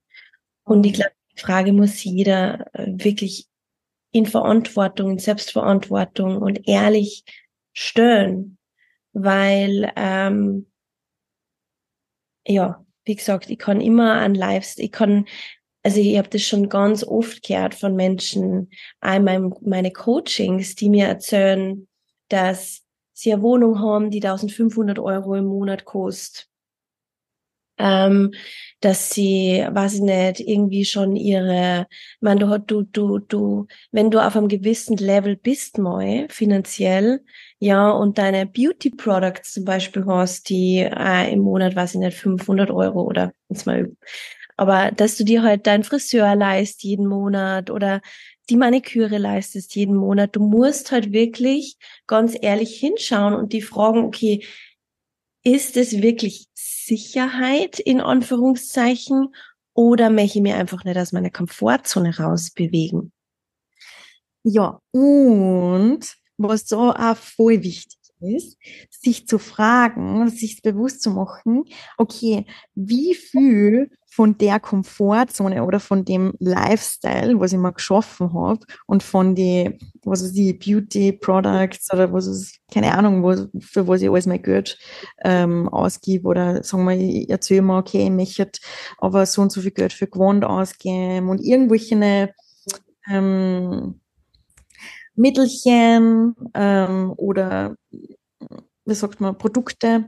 Und 0.64 0.86
ich 0.86 0.94
glaube, 0.94 1.12
die 1.36 1.42
Frage 1.42 1.74
muss 1.74 2.04
jeder 2.04 2.74
äh, 2.74 2.92
wirklich 2.96 3.48
in 4.12 4.26
Verantwortung, 4.26 5.12
in 5.12 5.20
Selbstverantwortung 5.20 6.38
und 6.38 6.68
ehrlich 6.68 7.24
stellen, 7.74 8.58
weil 9.12 9.92
ähm, 9.96 10.68
ja, 12.48 12.86
wie 13.04 13.16
gesagt, 13.16 13.50
ich 13.50 13.60
kann 13.60 13.82
immer 13.82 14.14
an 14.14 14.36
Lifestyle, 14.36 14.86
ich 14.86 14.92
kann 14.92 15.26
also 15.86 16.00
ich 16.00 16.18
habe 16.18 16.30
das 16.30 16.42
schon 16.42 16.68
ganz 16.68 17.04
oft 17.04 17.44
gehört 17.44 17.76
von 17.76 17.96
Menschen, 17.96 18.72
einmal 19.02 19.52
meine 19.62 19.92
Coachings, 19.92 20.74
die 20.74 20.90
mir 20.90 21.06
erzählen, 21.06 21.88
dass 22.28 22.82
sie 23.14 23.32
eine 23.32 23.44
Wohnung 23.44 23.80
haben, 23.80 24.10
die 24.10 24.20
1500 24.20 24.98
Euro 24.98 25.36
im 25.36 25.46
Monat 25.46 25.86
kostet. 25.86 26.48
Ähm, 27.78 28.34
dass 28.80 29.12
sie, 29.12 29.64
weiß 29.70 29.96
ich 29.96 30.02
nicht, 30.02 30.40
irgendwie 30.40 30.86
schon 30.86 31.16
ihre, 31.16 31.86
man, 32.20 32.40
du, 32.40 32.58
du, 32.58 32.82
du, 32.82 33.20
du, 33.20 33.68
wenn 33.92 34.10
du 34.10 34.26
auf 34.26 34.36
einem 34.36 34.48
gewissen 34.48 34.98
Level 34.98 35.36
bist 35.36 35.78
mal, 35.78 36.26
finanziell, 36.30 37.22
ja, 37.60 37.92
und 37.92 38.18
deine 38.18 38.48
Beauty 38.48 38.90
Products 38.90 39.54
zum 39.54 39.66
Beispiel 39.66 40.06
hast, 40.08 40.50
die 40.50 40.80
äh, 40.80 41.32
im 41.32 41.42
Monat, 41.42 41.76
weiß 41.76 41.94
ich 41.94 42.00
nicht, 42.00 42.18
500 42.18 42.72
Euro 42.72 43.04
oder 43.04 43.34
jetzt 43.50 43.68
mal 43.68 43.92
aber 44.58 44.92
dass 44.92 45.18
du 45.18 45.24
dir 45.24 45.44
halt 45.44 45.68
deinen 45.68 45.84
Friseur 45.84 46.36
leist 46.36 46.84
jeden 46.84 47.08
Monat 47.08 47.70
oder 47.70 48.02
die 48.50 48.58
Maniküre 48.58 49.18
leistest 49.18 49.76
jeden 49.76 49.96
Monat, 49.96 50.36
du 50.36 50.40
musst 50.40 50.92
halt 50.92 51.12
wirklich 51.12 51.78
ganz 52.08 52.38
ehrlich 52.40 52.80
hinschauen 52.80 53.34
und 53.34 53.54
die 53.54 53.62
fragen, 53.62 54.04
okay, 54.04 54.46
ist 55.44 55.78
es 55.78 56.02
wirklich 56.02 56.48
Sicherheit 56.54 57.80
in 57.80 58.02
Anführungszeichen 58.02 59.36
oder 59.74 60.10
möchte 60.10 60.40
ich 60.40 60.44
mir 60.44 60.56
einfach 60.56 60.84
nicht 60.84 60.98
aus 60.98 61.12
meiner 61.12 61.32
Komfortzone 61.32 62.18
rausbewegen? 62.18 63.12
Ja, 64.44 64.80
und 64.92 66.00
was 66.38 66.66
da 66.66 66.92
auch 66.92 67.18
voll 67.18 67.64
wichtig 67.64 67.98
ist, 68.26 68.58
sich 68.90 69.28
zu 69.28 69.38
fragen, 69.38 70.30
sich 70.30 70.62
bewusst 70.62 71.02
zu 71.02 71.12
machen, 71.12 71.66
okay, 71.98 72.46
wie 72.76 73.14
viel 73.16 73.90
von 74.16 74.38
der 74.38 74.62
Komfortzone 74.62 75.62
oder 75.62 75.82
von 75.82 76.06
dem 76.06 76.34
Lifestyle, 76.40 77.38
was 77.38 77.52
ich 77.52 77.60
mal 77.60 77.72
geschaffen 77.72 78.34
habe 78.34 78.66
und 78.86 79.04
von 79.04 79.36
die, 79.36 79.78
was 80.04 80.22
ist 80.22 80.38
die 80.38 80.54
Beauty 80.54 81.12
Products 81.12 81.92
oder 81.92 82.14
was 82.14 82.26
ist, 82.26 82.62
keine 82.72 82.98
Ahnung, 82.98 83.24
wo, 83.24 83.36
für 83.60 83.88
was 83.90 84.02
ich 84.02 84.10
alles 84.10 84.26
mein 84.26 84.42
Geld 84.42 84.80
ähm, 85.22 85.68
ausgebe 85.68 86.30
oder 86.30 86.64
sagen 86.64 86.86
wir, 86.86 86.98
ich 86.98 87.30
erzähle 87.30 87.62
mir, 87.62 87.78
okay, 87.78 88.06
ich 88.06 88.10
möchte 88.10 88.60
aber 89.00 89.26
so 89.26 89.42
und 89.42 89.52
so 89.52 89.60
viel 89.60 89.72
Geld 89.72 89.92
für 89.92 90.08
Gewand 90.08 90.46
ausgeben 90.46 91.28
und 91.28 91.42
irgendwelche 91.42 92.34
ähm, 93.10 94.00
Mittelchen 95.16 96.36
ähm, 96.54 97.14
oder 97.18 97.76
wie 98.86 98.94
sagt 98.94 99.20
man, 99.20 99.38
Produkte, 99.38 100.08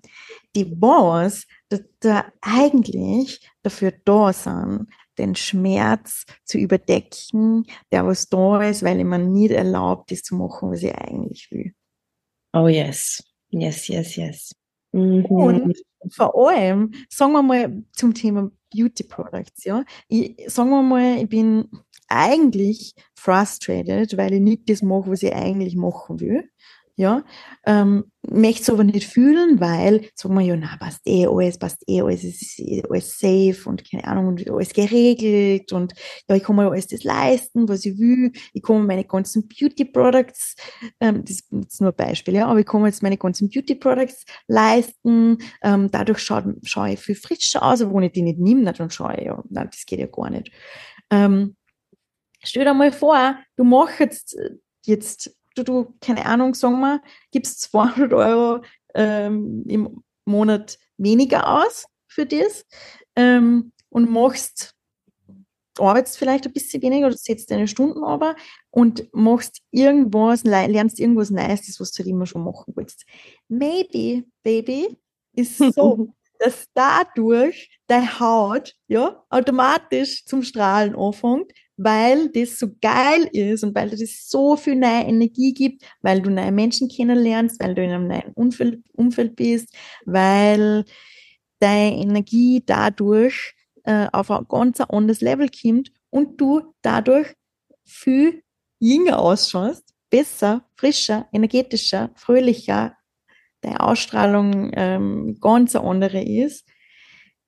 die 0.55 0.66
was 0.80 1.45
da, 1.70 1.78
da 1.99 2.26
eigentlich 2.41 3.49
dafür 3.64 3.93
da 4.05 4.32
sind, 4.32 4.88
den 5.18 5.36
Schmerz 5.36 6.26
zu 6.45 6.58
überdecken, 6.60 7.66
der 7.91 8.05
was 8.05 8.30
da 8.30 8.62
ist, 8.62 8.84
weil 8.84 9.03
man 9.03 9.32
nicht 9.32 9.51
erlaubt 9.51 10.12
ist 10.12 10.26
zu 10.26 10.36
machen, 10.36 10.72
was 10.72 10.84
ich 10.84 10.93
eigentlich 10.95 11.49
will. 11.51 11.74
Oh 12.53 12.68
yes, 12.68 13.24
yes, 13.49 13.88
yes, 13.88 14.16
yes. 14.16 14.51
Mhm. 14.92 15.26
Und 15.26 15.78
vor 16.12 16.50
allem, 16.50 16.92
sagen 17.10 17.34
wir 17.34 17.44
mal 17.44 17.84
zum 17.94 18.14
Thema 18.14 18.50
Beauty 18.74 19.04
Products, 19.04 19.64
ja, 19.64 19.84
ich, 20.08 20.36
sagen 20.48 20.70
wir 20.70 20.84
mal, 20.84 21.18
ich 21.18 21.30
bin 21.30 21.70
eigentlich 22.08 22.96
frustrated, 23.16 24.18
weil 24.18 24.34
ich 24.34 24.42
nicht 24.42 24.70
das 24.70 24.82
mache, 24.82 25.12
was 25.12 25.24
ich 25.24 25.34
eigentlich 25.34 25.76
machen 25.76 26.20
will 26.20 26.50
ja, 26.98 27.24
ähm, 27.68 28.06
möchte 28.28 28.64
es 28.64 28.70
aber 28.72 28.84
nicht 28.84 29.08
fühlen, 29.08 29.60
weil, 29.60 30.10
sagen 30.16 30.34
wir, 30.34 30.41
ja, 30.41 30.56
na, 30.56 30.76
passt 30.78 31.02
eh 31.06 31.28
alles, 31.28 31.60
passt 31.60 31.84
eh 31.88 32.02
alles, 32.02 32.24
ist 32.24 32.60
eh 32.60 32.82
alles 32.89 33.20
safe 33.20 33.70
und 33.70 33.89
keine 33.89 34.04
Ahnung, 34.06 34.30
und 34.30 34.50
alles 34.50 34.74
geregelt 34.74 35.72
und 35.74 35.93
ja, 36.28 36.36
ich 36.36 36.43
kann 36.43 36.56
mir 36.56 36.72
alles 36.72 36.88
das 36.88 37.04
leisten, 37.04 37.70
was 37.70 37.86
ich 37.86 38.00
will, 38.00 38.32
ich 38.52 38.64
kann 38.64 38.78
mir 38.80 38.88
meine 38.88 39.06
ganzen 39.06 39.48
Beauty 39.48 39.86
Products, 39.86 40.56
ähm, 41.00 41.24
das 41.24 41.43
ist 41.52 41.82
nur 41.82 41.91
ein 41.91 41.95
Beispiel, 41.95 42.34
ja, 42.34 42.48
aber 42.48 42.60
ich 42.60 42.66
kann 42.66 42.82
mir 42.82 42.88
jetzt 42.88 43.04
meine 43.04 43.18
ganzen 43.18 43.48
Beauty 43.50 43.76
Products 43.76 44.26
leisten, 44.48 45.38
ähm, 45.62 45.91
dadurch 45.91 46.18
schaue 46.18 46.56
schau 46.64 46.86
ich 46.86 47.00
viel 47.00 47.16
frischer 47.16 47.62
aus, 47.62 47.82
aber 47.84 47.93
wenn 47.93 48.04
ich 48.04 48.14
die 48.14 48.24
nicht 48.24 48.39
nehme, 48.39 48.74
dann 48.74 48.89
schaue 48.89 49.16
ich, 49.18 49.26
ja, 49.26 49.43
nein, 49.50 49.70
das 49.72 49.86
geht 49.86 50.00
ja 50.00 50.08
gar 50.08 50.32
nicht. 50.32 50.52
Ähm, 51.12 51.56
stell 52.43 52.66
dir 52.66 52.74
mal 52.74 52.91
vor, 52.91 53.38
du 53.56 53.64
machst 53.64 54.00
jetzt, 54.00 54.36
jetzt 54.84 55.38
du, 55.58 55.64
du 55.64 55.93
keine 56.01 56.26
Ahnung, 56.26 56.53
sagen 56.53 56.80
wir, 56.80 57.01
gibst 57.32 57.62
200 57.62 58.14
Euro 58.14 58.64
ähm, 58.93 59.64
im 59.68 60.03
Monat 60.26 60.78
weniger 60.97 61.47
aus 61.62 61.86
für 62.08 62.26
das 62.26 62.66
ähm, 63.16 63.72
und 63.89 64.10
machst, 64.10 64.74
arbeitest 65.78 66.18
vielleicht 66.18 66.45
ein 66.45 66.53
bisschen 66.53 66.82
weniger 66.82 67.08
oder 67.08 67.18
setzt 67.18 67.51
deine 67.51 67.68
Stunden 67.68 68.03
aber 68.03 68.36
und 68.72 69.08
machst 69.14 69.62
irgendwas, 69.72 70.43
lernst 70.43 70.99
irgendwas 70.99 71.30
Neues, 71.30 71.80
was 71.80 71.91
du 71.91 71.99
halt 71.99 72.10
immer 72.10 72.26
schon 72.26 72.43
machen 72.43 72.74
willst. 72.76 73.05
Maybe, 73.47 74.24
Baby, 74.43 74.97
ist 75.34 75.58
so, 75.76 76.14
dass 76.39 76.68
dadurch 76.74 77.80
deine 77.88 78.20
Haut 78.20 78.76
ja 78.88 79.24
automatisch 79.30 80.26
zum 80.26 80.43
Strahlen 80.43 80.95
anfängt, 80.95 81.51
weil 81.78 82.30
das 82.30 82.57
so 82.59 82.67
geil 82.82 83.30
ist 83.32 83.63
und 83.63 83.75
weil 83.75 83.91
das 83.91 84.28
so 84.30 84.57
viel 84.57 84.75
neue 84.75 85.03
Energie 85.03 85.53
gibt, 85.53 85.84
weil 86.01 86.21
du 86.21 86.32
neue 86.32 86.51
Menschen 86.51 86.89
kennenlernst, 86.89 87.61
weil 87.61 87.75
du 87.75 87.84
in 87.84 87.91
einem 87.91 88.07
neuen 88.07 88.34
Umfeld, 88.34 88.82
Umfeld 88.93 89.36
bist, 89.36 89.73
weil 90.05 90.86
deine 91.59 91.95
Energie 91.95 92.63
dadurch 92.65 93.53
äh, 93.84 94.07
auf 94.11 94.32
ein 94.32 94.45
ganz 94.49 94.82
anderes 94.82 95.21
Level 95.21 95.49
kommt 95.49 95.91
und 96.09 96.41
du 96.41 96.73
dadurch 96.82 97.34
viel 97.86 98.43
jünger 98.80 99.19
ausschaust, 99.19 99.93
besser, 100.09 100.67
frischer, 100.75 101.28
energetischer, 101.32 102.11
fröhlicher, 102.15 102.95
deine 103.61 103.80
Ausstrahlung 103.82 104.71
ähm, 104.73 105.38
ganz 105.39 105.75
eine 105.75 105.88
andere 105.88 106.21
ist, 106.21 106.67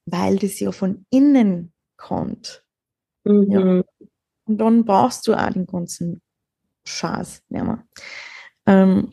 weil 0.05 0.37
das 0.37 0.59
ja 0.59 0.71
von 0.71 1.05
innen 1.09 1.73
kommt. 1.97 2.63
Mhm. 3.25 3.51
Ja. 3.51 3.83
Und 4.49 4.57
dann 4.57 4.83
brauchst 4.83 5.27
du 5.27 5.33
auch 5.35 5.53
den 5.53 5.67
ganzen 5.67 6.21
Schatz 6.83 7.41
nicht 7.49 7.63
mehr. 7.63 7.83
Ähm, 8.65 9.11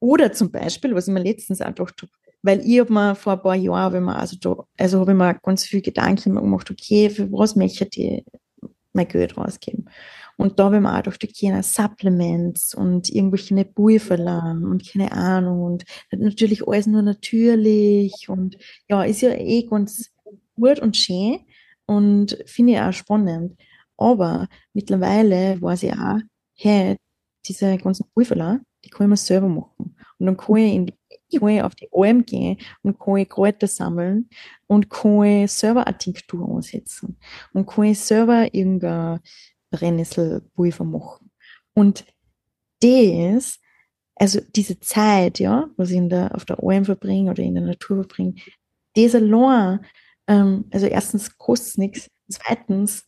Oder 0.00 0.32
zum 0.32 0.50
Beispiel, 0.50 0.94
was 0.94 1.08
ich 1.08 1.14
mir 1.14 1.22
letztens 1.22 1.60
auch 1.60 1.66
gedacht 1.66 2.02
habe, 2.02 2.12
weil 2.42 2.60
ich 2.60 2.80
habe 2.80 2.92
mir 2.92 3.14
vor 3.14 3.34
ein 3.34 3.42
paar 3.42 3.54
Jahren, 3.54 3.92
wenn 3.92 4.02
man 4.04 4.16
also 4.16 4.36
da, 4.40 4.64
also 4.78 5.00
habe 5.00 5.12
ich 5.12 5.18
mir 5.18 5.38
ganz 5.42 5.64
viel 5.64 5.82
Gedanken 5.82 6.34
gemacht, 6.34 6.70
okay, 6.70 7.10
für 7.10 7.30
was 7.30 7.54
möchte 7.54 7.86
ich 7.92 8.24
mein 8.94 9.06
Geld 9.06 9.36
rausgeben? 9.36 9.90
Und 10.38 10.58
da 10.58 10.64
habe 10.64 10.76
ich 10.76 10.82
mir 10.82 10.92
auch 10.92 11.02
gedacht, 11.02 11.22
okay, 11.22 11.62
Supplements 11.62 12.74
und 12.74 13.10
irgendwelche 13.10 13.64
Pulverlagen 13.66 14.64
und 14.64 14.90
keine 14.90 15.12
Ahnung 15.12 15.62
und 15.62 15.84
natürlich 16.10 16.66
alles 16.66 16.86
nur 16.86 17.02
natürlich 17.02 18.28
und 18.28 18.56
ja, 18.88 19.02
ist 19.04 19.20
ja 19.20 19.34
eh 19.34 19.64
ganz 19.64 20.10
gut 20.56 20.80
und 20.80 20.96
schön 20.96 21.40
und 21.90 22.38
finde 22.46 22.74
ich 22.74 22.80
auch 22.80 22.92
spannend. 22.92 23.60
Aber 23.96 24.46
mittlerweile 24.74 25.60
weiß 25.60 25.82
ich 25.82 25.92
auch, 25.92 26.20
hey, 26.54 26.96
diese 27.44 27.76
ganzen 27.78 28.06
Pulverlagen, 28.14 28.64
die 28.84 28.90
kann 28.90 29.06
ich 29.06 29.10
mir 29.10 29.16
selber 29.16 29.48
machen. 29.48 29.96
Und 30.18 30.26
dann 30.26 30.36
kann 30.36 30.56
ich 30.56 30.74
in 30.74 30.86
die 30.86 31.38
kann 31.38 31.48
ich 31.48 31.62
auf 31.62 31.74
die 31.74 31.88
Alm 31.92 32.24
gehen 32.24 32.58
und 32.82 32.98
kann 32.98 33.16
ich 33.16 33.28
Kräuter 33.28 33.66
sammeln 33.66 34.28
und 34.68 34.88
kann 34.88 35.22
ich 35.22 35.52
selber 35.52 35.86
eine 35.86 35.98
Tinktur 35.98 36.48
ansetzen 36.48 37.18
und 37.52 37.66
kann 37.66 37.84
ich 37.84 37.98
selber 37.98 38.54
irgendein 38.54 39.20
Brennnesselpulver 39.70 40.84
machen. 40.84 41.30
Und 41.74 42.04
das, 42.80 43.58
also 44.14 44.40
diese 44.54 44.78
Zeit, 44.78 45.40
ja, 45.40 45.68
was 45.76 45.90
ich 45.90 45.96
in 45.96 46.08
der, 46.08 46.34
auf 46.34 46.44
der 46.44 46.62
Alm 46.62 46.84
verbringe 46.84 47.32
oder 47.32 47.42
in 47.42 47.54
der 47.54 47.64
Natur 47.64 47.96
verbringe, 47.98 48.34
das 48.94 49.14
allein, 49.14 49.80
ähm, 50.30 50.66
also 50.72 50.86
erstens 50.86 51.38
kostet 51.38 51.68
es 51.70 51.78
nichts, 51.78 52.08
zweitens 52.30 53.06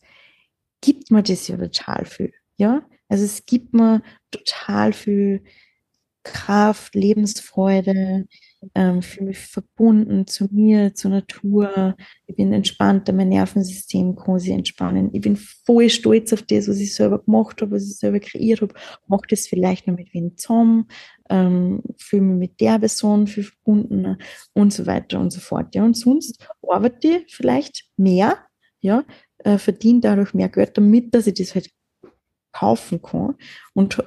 gibt 0.81 1.11
mir 1.11 1.23
das 1.23 1.47
ja 1.47 1.57
total 1.57 2.05
viel, 2.05 2.33
ja. 2.57 2.83
Also 3.09 3.25
es 3.25 3.45
gibt 3.45 3.73
mir 3.73 4.01
total 4.31 4.93
viel 4.93 5.43
Kraft, 6.23 6.95
Lebensfreude, 6.95 8.27
ähm, 8.75 9.01
fühle 9.01 9.27
mich 9.27 9.39
verbunden 9.39 10.27
zu 10.27 10.47
mir, 10.51 10.93
zur 10.93 11.11
Natur. 11.11 11.95
Ich 12.25 12.35
bin 12.35 12.53
entspannter, 12.53 13.13
mein 13.13 13.29
Nervensystem 13.29 14.15
kann 14.15 14.39
sich 14.39 14.51
entspannen. 14.51 15.09
Ich 15.13 15.21
bin 15.21 15.35
voll 15.35 15.89
stolz 15.89 16.33
auf 16.33 16.41
das, 16.43 16.67
was 16.67 16.77
ich 16.77 16.95
selber 16.95 17.19
gemacht 17.19 17.61
habe, 17.61 17.71
was 17.71 17.83
ich 17.83 17.97
selber 17.97 18.19
kreiert 18.19 18.61
habe. 18.61 18.73
Mache 19.07 19.27
das 19.29 19.47
vielleicht 19.47 19.87
noch 19.87 19.95
mit 19.95 20.13
wem 20.13 20.37
zusammen, 20.37 20.87
ähm, 21.29 21.83
fühle 21.97 22.23
mich 22.23 22.49
mit 22.49 22.61
der 22.61 22.79
Person 22.79 23.27
viel 23.27 23.43
verbundener 23.43 24.17
und 24.53 24.73
so 24.73 24.85
weiter 24.85 25.19
und 25.19 25.31
so 25.31 25.39
fort. 25.39 25.73
Ja, 25.75 25.83
und 25.83 25.97
sonst 25.97 26.47
arbeite 26.67 27.07
ich 27.25 27.35
vielleicht 27.35 27.85
mehr, 27.97 28.37
ja, 28.81 29.03
äh, 29.39 29.57
verdiene 29.57 29.99
dadurch 30.01 30.33
mehr 30.33 30.49
Geld, 30.49 30.77
damit 30.77 31.13
dass 31.13 31.27
ich 31.27 31.35
das 31.35 31.55
halt 31.55 31.69
kaufen 32.51 33.01
kann 33.01 33.35
und 33.73 33.99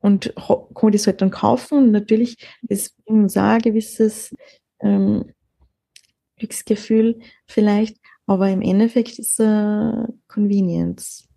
und 0.00 0.32
kann 0.36 0.92
das 0.92 1.06
halt 1.06 1.20
dann 1.20 1.30
kaufen. 1.30 1.78
Und 1.78 1.90
natürlich 1.90 2.36
ist 2.68 2.94
uns 3.04 3.36
auch 3.36 3.42
ein 3.42 3.60
gewisses 3.60 4.34
ähm, 4.80 5.32
Glücksgefühl 6.36 7.20
vielleicht, 7.46 7.96
aber 8.26 8.48
im 8.50 8.62
Endeffekt 8.62 9.18
ist 9.18 9.40
es 9.40 9.40
ein 9.40 10.20
Convenience 10.28 11.28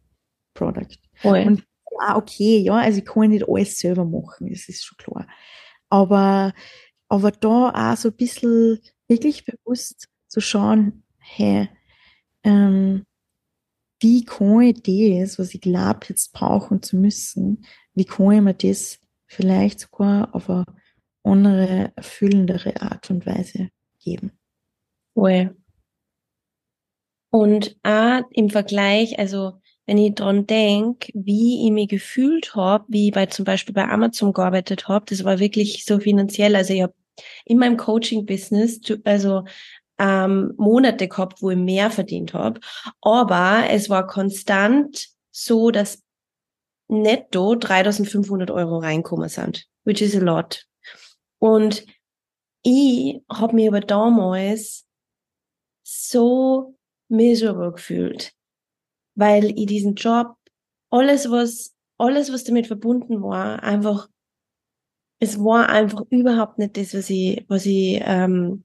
Product. 0.53 0.97
Ja. 1.23 1.31
Und 1.31 1.63
ja, 1.99 2.15
okay, 2.15 2.59
ja, 2.59 2.75
also 2.75 2.99
ich 2.99 3.05
kann 3.05 3.29
nicht 3.29 3.47
alles 3.47 3.77
selber 3.77 4.05
machen, 4.05 4.49
das 4.49 4.69
ist 4.69 4.85
schon 4.85 4.97
klar. 4.97 5.27
Aber, 5.89 6.53
aber 7.09 7.31
da 7.31 7.91
auch 7.91 7.97
so 7.97 8.09
ein 8.09 8.15
bisschen 8.15 8.79
wirklich 9.07 9.43
bewusst 9.45 10.07
zu 10.27 10.39
schauen, 10.39 11.03
hey, 11.17 11.67
ähm, 12.43 13.03
wie 14.01 14.25
kann 14.25 14.61
ich 14.61 14.81
das, 14.83 15.39
was 15.39 15.53
ich 15.53 15.61
glaube, 15.61 15.99
jetzt 16.09 16.33
brauchen 16.33 16.81
zu 16.81 16.97
müssen, 16.97 17.65
wie 17.93 18.05
kann 18.05 18.31
ich 18.31 18.41
mir 18.41 18.53
das 18.53 18.99
vielleicht 19.27 19.79
sogar 19.79 20.33
auf 20.35 20.49
eine 20.49 20.65
andere, 21.23 21.91
erfüllendere 21.95 22.81
Art 22.81 23.09
und 23.09 23.25
Weise 23.25 23.69
geben. 24.03 24.31
Cool. 25.15 25.55
Und 27.29 27.77
auch 27.83 28.23
im 28.31 28.49
Vergleich, 28.49 29.17
also 29.19 29.53
wenn 29.85 29.97
ich 29.97 30.15
dran 30.15 30.47
denke, 30.47 31.11
wie 31.13 31.65
ich 31.65 31.71
mich 31.71 31.87
gefühlt 31.87 32.55
habe, 32.55 32.85
wie 32.89 33.07
ich 33.07 33.13
bei 33.13 33.27
zum 33.27 33.45
Beispiel 33.45 33.73
bei 33.73 33.87
Amazon 33.87 34.33
gearbeitet 34.33 34.87
habe, 34.87 35.05
das 35.07 35.23
war 35.23 35.39
wirklich 35.39 35.85
so 35.85 35.99
finanziell. 35.99 36.55
Also 36.55 36.73
ich 36.73 36.81
habe 36.81 36.93
in 37.45 37.57
meinem 37.57 37.77
Coaching-Business, 37.77 38.81
also 39.03 39.43
ähm, 40.01 40.53
Monate 40.57 41.07
gehabt, 41.07 41.41
wo 41.41 41.51
ich 41.51 41.57
mehr 41.57 41.91
verdient 41.91 42.33
habe, 42.33 42.59
aber 43.01 43.65
es 43.69 43.89
war 43.89 44.07
konstant 44.07 45.09
so, 45.31 45.69
dass 45.69 46.03
netto 46.87 47.55
3500 47.55 48.51
Euro 48.51 48.79
reinkommen 48.79 49.29
sind, 49.29 49.67
which 49.85 50.01
is 50.01 50.15
a 50.15 50.19
lot. 50.19 50.65
Und 51.39 51.85
ich 52.63 53.21
habe 53.31 53.55
mich 53.55 53.67
aber 53.67 53.79
damals 53.79 54.85
so 55.83 56.75
miserable 57.09 57.71
gefühlt, 57.71 58.33
weil 59.15 59.57
ich 59.57 59.65
diesen 59.67 59.95
Job, 59.95 60.35
alles 60.89 61.29
was, 61.29 61.75
alles 61.97 62.31
was 62.31 62.43
damit 62.43 62.67
verbunden 62.67 63.21
war, 63.21 63.63
einfach, 63.63 64.09
es 65.19 65.37
war 65.37 65.69
einfach 65.69 66.03
überhaupt 66.09 66.57
nicht 66.57 66.77
das, 66.77 66.93
was 66.93 67.09
ich, 67.09 67.45
was 67.47 67.65
ich, 67.65 68.01
ähm, 68.03 68.63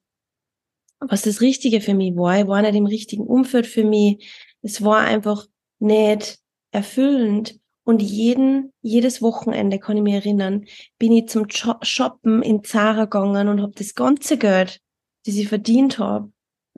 was 1.01 1.23
das 1.23 1.41
Richtige 1.41 1.81
für 1.81 1.95
mich 1.95 2.17
war. 2.17 2.39
Ich 2.39 2.47
war 2.47 2.63
nicht 2.63 2.75
im 2.75 2.87
richtigen 2.87 3.27
Umfeld 3.27 3.67
für 3.67 3.85
mich. 3.85 4.33
Es 4.63 4.83
war 4.83 5.01
einfach 5.01 5.47
nicht 5.79 6.39
erfüllend. 6.71 7.59
Und 7.85 8.03
jeden, 8.03 8.73
jedes 8.83 9.23
Wochenende 9.23 9.79
kann 9.79 9.97
ich 9.97 10.03
mich 10.03 10.15
erinnern, 10.15 10.67
bin 10.99 11.13
ich 11.13 11.29
zum 11.29 11.47
Shoppen 11.49 12.43
in 12.43 12.65
Zara 12.65 13.05
gegangen 13.05 13.47
und 13.47 13.63
habe 13.63 13.75
das 13.77 13.95
ganze 13.95 14.39
Geld, 14.39 14.81
das 15.25 15.37
ich 15.37 15.49
verdient 15.49 16.01
habe, 16.01 16.33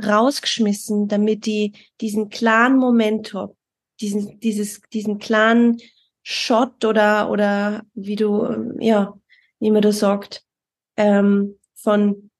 rausgeschmissen, 0.05 1.09
damit 1.09 1.47
ich 1.47 1.91
diesen 2.03 2.29
klaren 2.29 2.77
Moment 2.77 3.33
habe, 3.33 3.57
diesen, 4.01 4.39
dieses, 4.41 4.83
diesen 4.93 5.19
klaren 5.19 5.79
Shot 6.23 6.85
oder, 6.85 7.31
oder 7.31 7.85
wie 7.95 8.17
du, 8.17 8.77
ja, 8.79 9.19
wie 9.61 9.71
man 9.71 9.81
das 9.81 10.01
sagt, 10.01 10.45
ähm, 10.99 11.59
von 11.75 12.31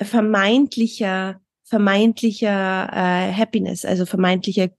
vermeintlicher, 0.00 1.40
vermeintlicher 1.64 2.88
äh, 2.92 3.32
Happiness, 3.32 3.84
also 3.84 4.06
vermeintlicher 4.06 4.70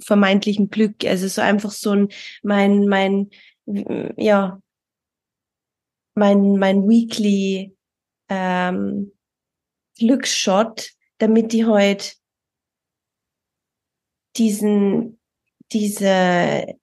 vermeintlichen 0.00 0.70
Glück. 0.70 1.04
Also 1.04 1.28
so 1.28 1.40
einfach 1.40 1.70
so 1.70 1.92
ein, 1.92 2.08
mein, 2.42 2.86
mein, 2.86 3.30
ja, 4.16 4.60
mein, 6.14 6.56
mein 6.58 6.88
Weekly 6.88 7.76
ähm, 8.28 9.12
Glücksshot, 9.98 10.90
damit 11.18 11.52
die 11.52 11.64
heute 11.64 12.12
diesen, 14.36 15.18
diese, 15.72 16.78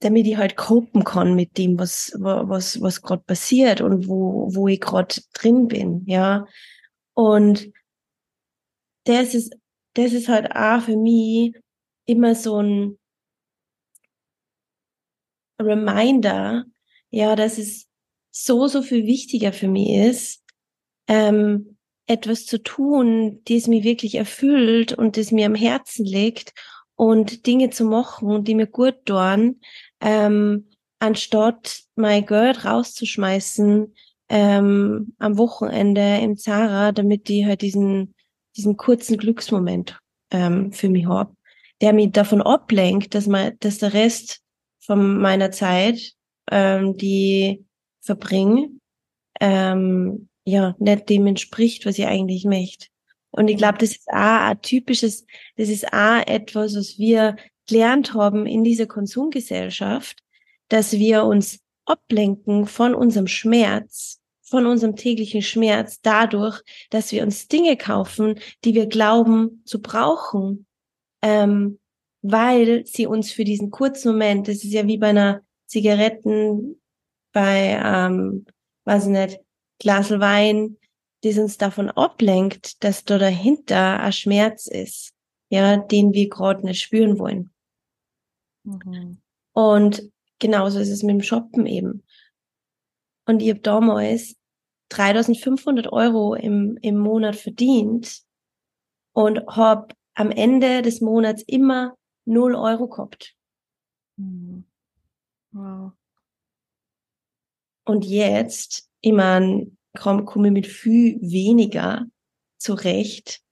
damit 0.00 0.26
ich 0.26 0.36
halt 0.36 0.56
copen 0.56 1.04
kann 1.04 1.34
mit 1.34 1.58
dem, 1.58 1.78
was, 1.78 2.12
was, 2.16 2.80
was 2.80 3.02
gerade 3.02 3.22
passiert 3.22 3.80
und 3.80 4.08
wo, 4.08 4.48
wo 4.54 4.68
ich 4.68 4.80
gerade 4.80 5.14
drin 5.34 5.68
bin, 5.68 6.04
ja. 6.06 6.46
Und 7.14 7.70
das 9.04 9.34
ist 9.34 9.54
das 9.94 10.12
ist 10.12 10.28
halt 10.28 10.54
auch 10.54 10.82
für 10.82 10.96
mich 10.96 11.54
immer 12.06 12.34
so 12.34 12.62
ein 12.62 12.98
Reminder, 15.60 16.64
ja, 17.10 17.36
dass 17.36 17.58
es 17.58 17.86
so, 18.30 18.66
so 18.66 18.82
viel 18.82 19.06
wichtiger 19.06 19.52
für 19.52 19.68
mich 19.68 19.90
ist, 19.90 20.42
ähm, 21.08 21.76
etwas 22.06 22.46
zu 22.46 22.62
tun, 22.62 23.42
das 23.44 23.66
mich 23.66 23.84
wirklich 23.84 24.14
erfüllt 24.14 24.92
und 24.92 25.16
das 25.16 25.32
mir 25.32 25.46
am 25.46 25.54
Herzen 25.54 26.04
liegt 26.04 26.54
und 26.94 27.46
Dinge 27.46 27.70
zu 27.70 27.84
machen, 27.84 28.44
die 28.44 28.54
mir 28.54 28.66
gut 28.66 29.04
tun, 29.06 29.60
ähm, 30.00 30.70
anstatt 30.98 31.82
mein 31.94 32.26
Geld 32.26 32.64
rauszuschmeißen 32.64 33.94
ähm, 34.28 35.14
am 35.18 35.38
Wochenende 35.38 36.18
im 36.22 36.36
Zara, 36.36 36.92
damit 36.92 37.28
die 37.28 37.46
halt 37.46 37.62
diesen 37.62 38.14
diesen 38.56 38.76
kurzen 38.76 39.16
Glücksmoment 39.16 39.98
ähm, 40.30 40.72
für 40.72 40.88
mich 40.88 41.06
habe, 41.06 41.34
der 41.80 41.92
mich 41.92 42.12
davon 42.12 42.42
ablenkt, 42.42 43.14
dass, 43.14 43.26
man, 43.26 43.56
dass 43.60 43.78
der 43.78 43.92
Rest 43.92 44.42
von 44.80 45.18
meiner 45.18 45.50
Zeit, 45.50 46.12
ähm, 46.50 46.96
die 46.96 47.64
verbringe, 48.00 48.70
ähm, 49.40 50.28
ja, 50.44 50.74
nicht 50.78 51.08
dem 51.08 51.26
entspricht, 51.26 51.86
was 51.86 51.98
ich 51.98 52.06
eigentlich 52.06 52.44
möchte. 52.44 52.86
Und 53.30 53.48
ich 53.48 53.56
glaube, 53.56 53.78
das 53.78 53.90
ist 53.90 54.08
auch 54.08 54.14
ein 54.48 54.60
typisches, 54.60 55.24
das 55.56 55.68
ist 55.68 55.92
auch 55.92 56.26
etwas, 56.26 56.74
was 56.74 56.98
wir 56.98 57.36
gelernt 57.70 58.14
haben 58.14 58.46
in 58.46 58.64
dieser 58.64 58.86
Konsumgesellschaft, 58.86 60.18
dass 60.68 60.92
wir 60.92 61.24
uns 61.24 61.60
ablenken 61.86 62.66
von 62.66 62.94
unserem 62.94 63.26
Schmerz 63.26 64.20
von 64.50 64.66
unserem 64.66 64.96
täglichen 64.96 65.42
Schmerz 65.42 66.00
dadurch, 66.02 66.60
dass 66.90 67.12
wir 67.12 67.22
uns 67.22 67.46
Dinge 67.46 67.76
kaufen, 67.76 68.40
die 68.64 68.74
wir 68.74 68.86
glauben 68.86 69.62
zu 69.64 69.80
brauchen, 69.80 70.66
ähm, 71.22 71.78
weil 72.20 72.84
sie 72.84 73.06
uns 73.06 73.30
für 73.30 73.44
diesen 73.44 73.70
kurzen 73.70 74.10
Moment, 74.10 74.48
das 74.48 74.56
ist 74.56 74.72
ja 74.72 74.86
wie 74.88 74.98
bei 74.98 75.10
einer 75.10 75.42
Zigaretten, 75.66 76.80
bei, 77.32 77.80
ähm, 77.82 78.44
weiß 78.84 79.04
ich 79.04 79.10
nicht, 79.10 79.40
Glas 79.78 80.10
Wein, 80.10 80.76
das 81.22 81.38
uns 81.38 81.56
davon 81.56 81.88
ablenkt, 81.88 82.82
dass 82.82 83.04
da 83.04 83.18
dahinter 83.18 84.00
ein 84.00 84.12
Schmerz 84.12 84.66
ist, 84.66 85.12
ja, 85.48 85.76
den 85.76 86.12
wir 86.12 86.28
gerade 86.28 86.66
nicht 86.66 86.82
spüren 86.82 87.20
wollen. 87.20 87.50
Mhm. 88.64 89.18
Und 89.52 90.10
genauso 90.38 90.78
ist 90.78 90.90
es 90.90 91.02
mit 91.02 91.14
dem 91.14 91.22
Shoppen 91.22 91.66
eben. 91.66 92.04
Und 93.26 93.40
ich 93.40 93.50
habe 93.50 93.60
damals 93.60 94.36
3500 94.90 95.92
Euro 95.92 96.34
im, 96.34 96.78
im 96.82 96.98
Monat 96.98 97.36
verdient 97.36 98.22
und 99.12 99.46
habe 99.46 99.94
am 100.14 100.30
Ende 100.30 100.82
des 100.82 101.00
Monats 101.00 101.42
immer 101.46 101.96
0 102.24 102.54
Euro 102.54 102.88
gehabt. 102.88 103.36
Mhm. 104.16 104.64
Wow. 105.52 105.92
Und 107.84 108.04
jetzt, 108.04 108.88
ich 109.00 109.12
meine, 109.12 109.70
komme 109.94 110.48
ich 110.48 110.52
mit 110.52 110.66
viel 110.66 111.20
weniger 111.20 112.06
zurecht 112.58 113.42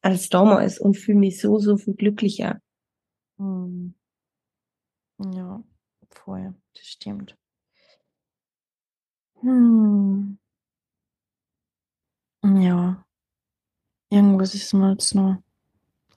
als 0.00 0.28
damals 0.28 0.80
und 0.80 0.96
fühle 0.96 1.18
mich 1.18 1.40
so, 1.40 1.58
so 1.58 1.76
viel 1.76 1.94
glücklicher. 1.94 2.60
Mhm. 3.36 3.94
Ja, 5.18 5.62
voll, 6.10 6.54
das 6.74 6.86
stimmt. 6.86 7.36
Hm. 9.40 10.38
Ja. 12.44 13.04
Irgendwas 14.10 14.54
ist 14.54 14.72
mir 14.72 14.92
jetzt 14.92 15.14
noch 15.14 15.42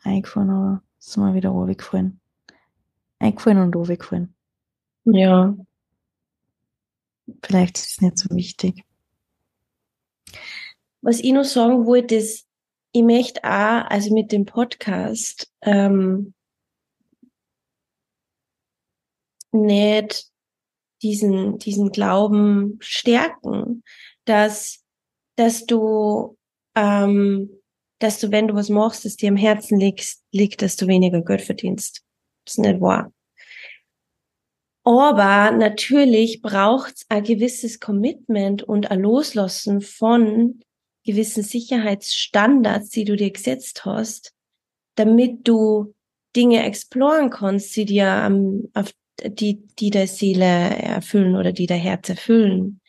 eingefallen, 0.03 0.49
aber 0.49 0.83
es 0.99 1.07
ist 1.07 1.17
mir 1.17 1.33
wieder 1.33 1.49
runtergefallen. 1.49 2.19
Eingefallen 3.19 3.59
und 3.59 3.75
runtergefallen. 3.75 4.33
Ja. 5.05 5.55
Vielleicht 7.43 7.77
ist 7.77 7.91
es 7.91 8.01
nicht 8.01 8.17
so 8.17 8.29
wichtig. 8.35 8.85
Was 11.01 11.19
ich 11.19 11.33
noch 11.33 11.43
sagen 11.43 11.85
wollte, 11.85 12.15
ist, 12.15 12.47
ich 12.91 13.03
möchte 13.03 13.43
auch, 13.43 13.85
also 13.89 14.13
mit 14.13 14.31
dem 14.31 14.45
Podcast, 14.45 15.51
ähm, 15.61 16.33
nicht 19.51 20.25
diesen, 21.01 21.57
diesen 21.57 21.91
Glauben 21.91 22.77
stärken, 22.79 23.83
dass, 24.25 24.83
dass 25.35 25.65
du, 25.65 26.37
ähm, 26.75 27.49
dass 27.99 28.19
du, 28.19 28.31
wenn 28.31 28.47
du 28.47 28.55
was 28.55 28.69
machst, 28.69 29.05
das 29.05 29.15
dir 29.15 29.29
am 29.29 29.37
Herzen 29.37 29.79
liegt, 29.79 30.17
liegt, 30.31 30.61
dass 30.61 30.75
du 30.75 30.87
weniger 30.87 31.21
Geld 31.21 31.41
verdienst. 31.41 32.03
Das 32.45 32.55
ist 32.55 32.59
nicht 32.59 32.81
wahr. 32.81 33.11
Aber 34.83 35.51
natürlich 35.51 36.41
braucht 36.41 36.95
es 36.95 37.05
ein 37.09 37.23
gewisses 37.23 37.79
Commitment 37.79 38.63
und 38.63 38.89
ein 38.89 38.99
Loslassen 38.99 39.81
von 39.81 40.59
gewissen 41.05 41.43
Sicherheitsstandards, 41.43 42.89
die 42.89 43.05
du 43.05 43.15
dir 43.15 43.31
gesetzt 43.31 43.85
hast, 43.85 44.33
damit 44.95 45.47
du 45.47 45.93
Dinge 46.35 46.63
exploren 46.63 47.29
kannst, 47.29 47.75
die 47.75 47.85
dir 47.85 48.07
am, 48.07 48.69
auf 48.73 48.91
die, 49.25 49.65
die 49.79 49.89
der 49.89 50.07
Seele 50.07 50.45
erfüllen 50.45 51.35
oder 51.35 51.51
die 51.51 51.67
der 51.67 51.77
Herz 51.77 52.09
erfüllen. 52.09 52.81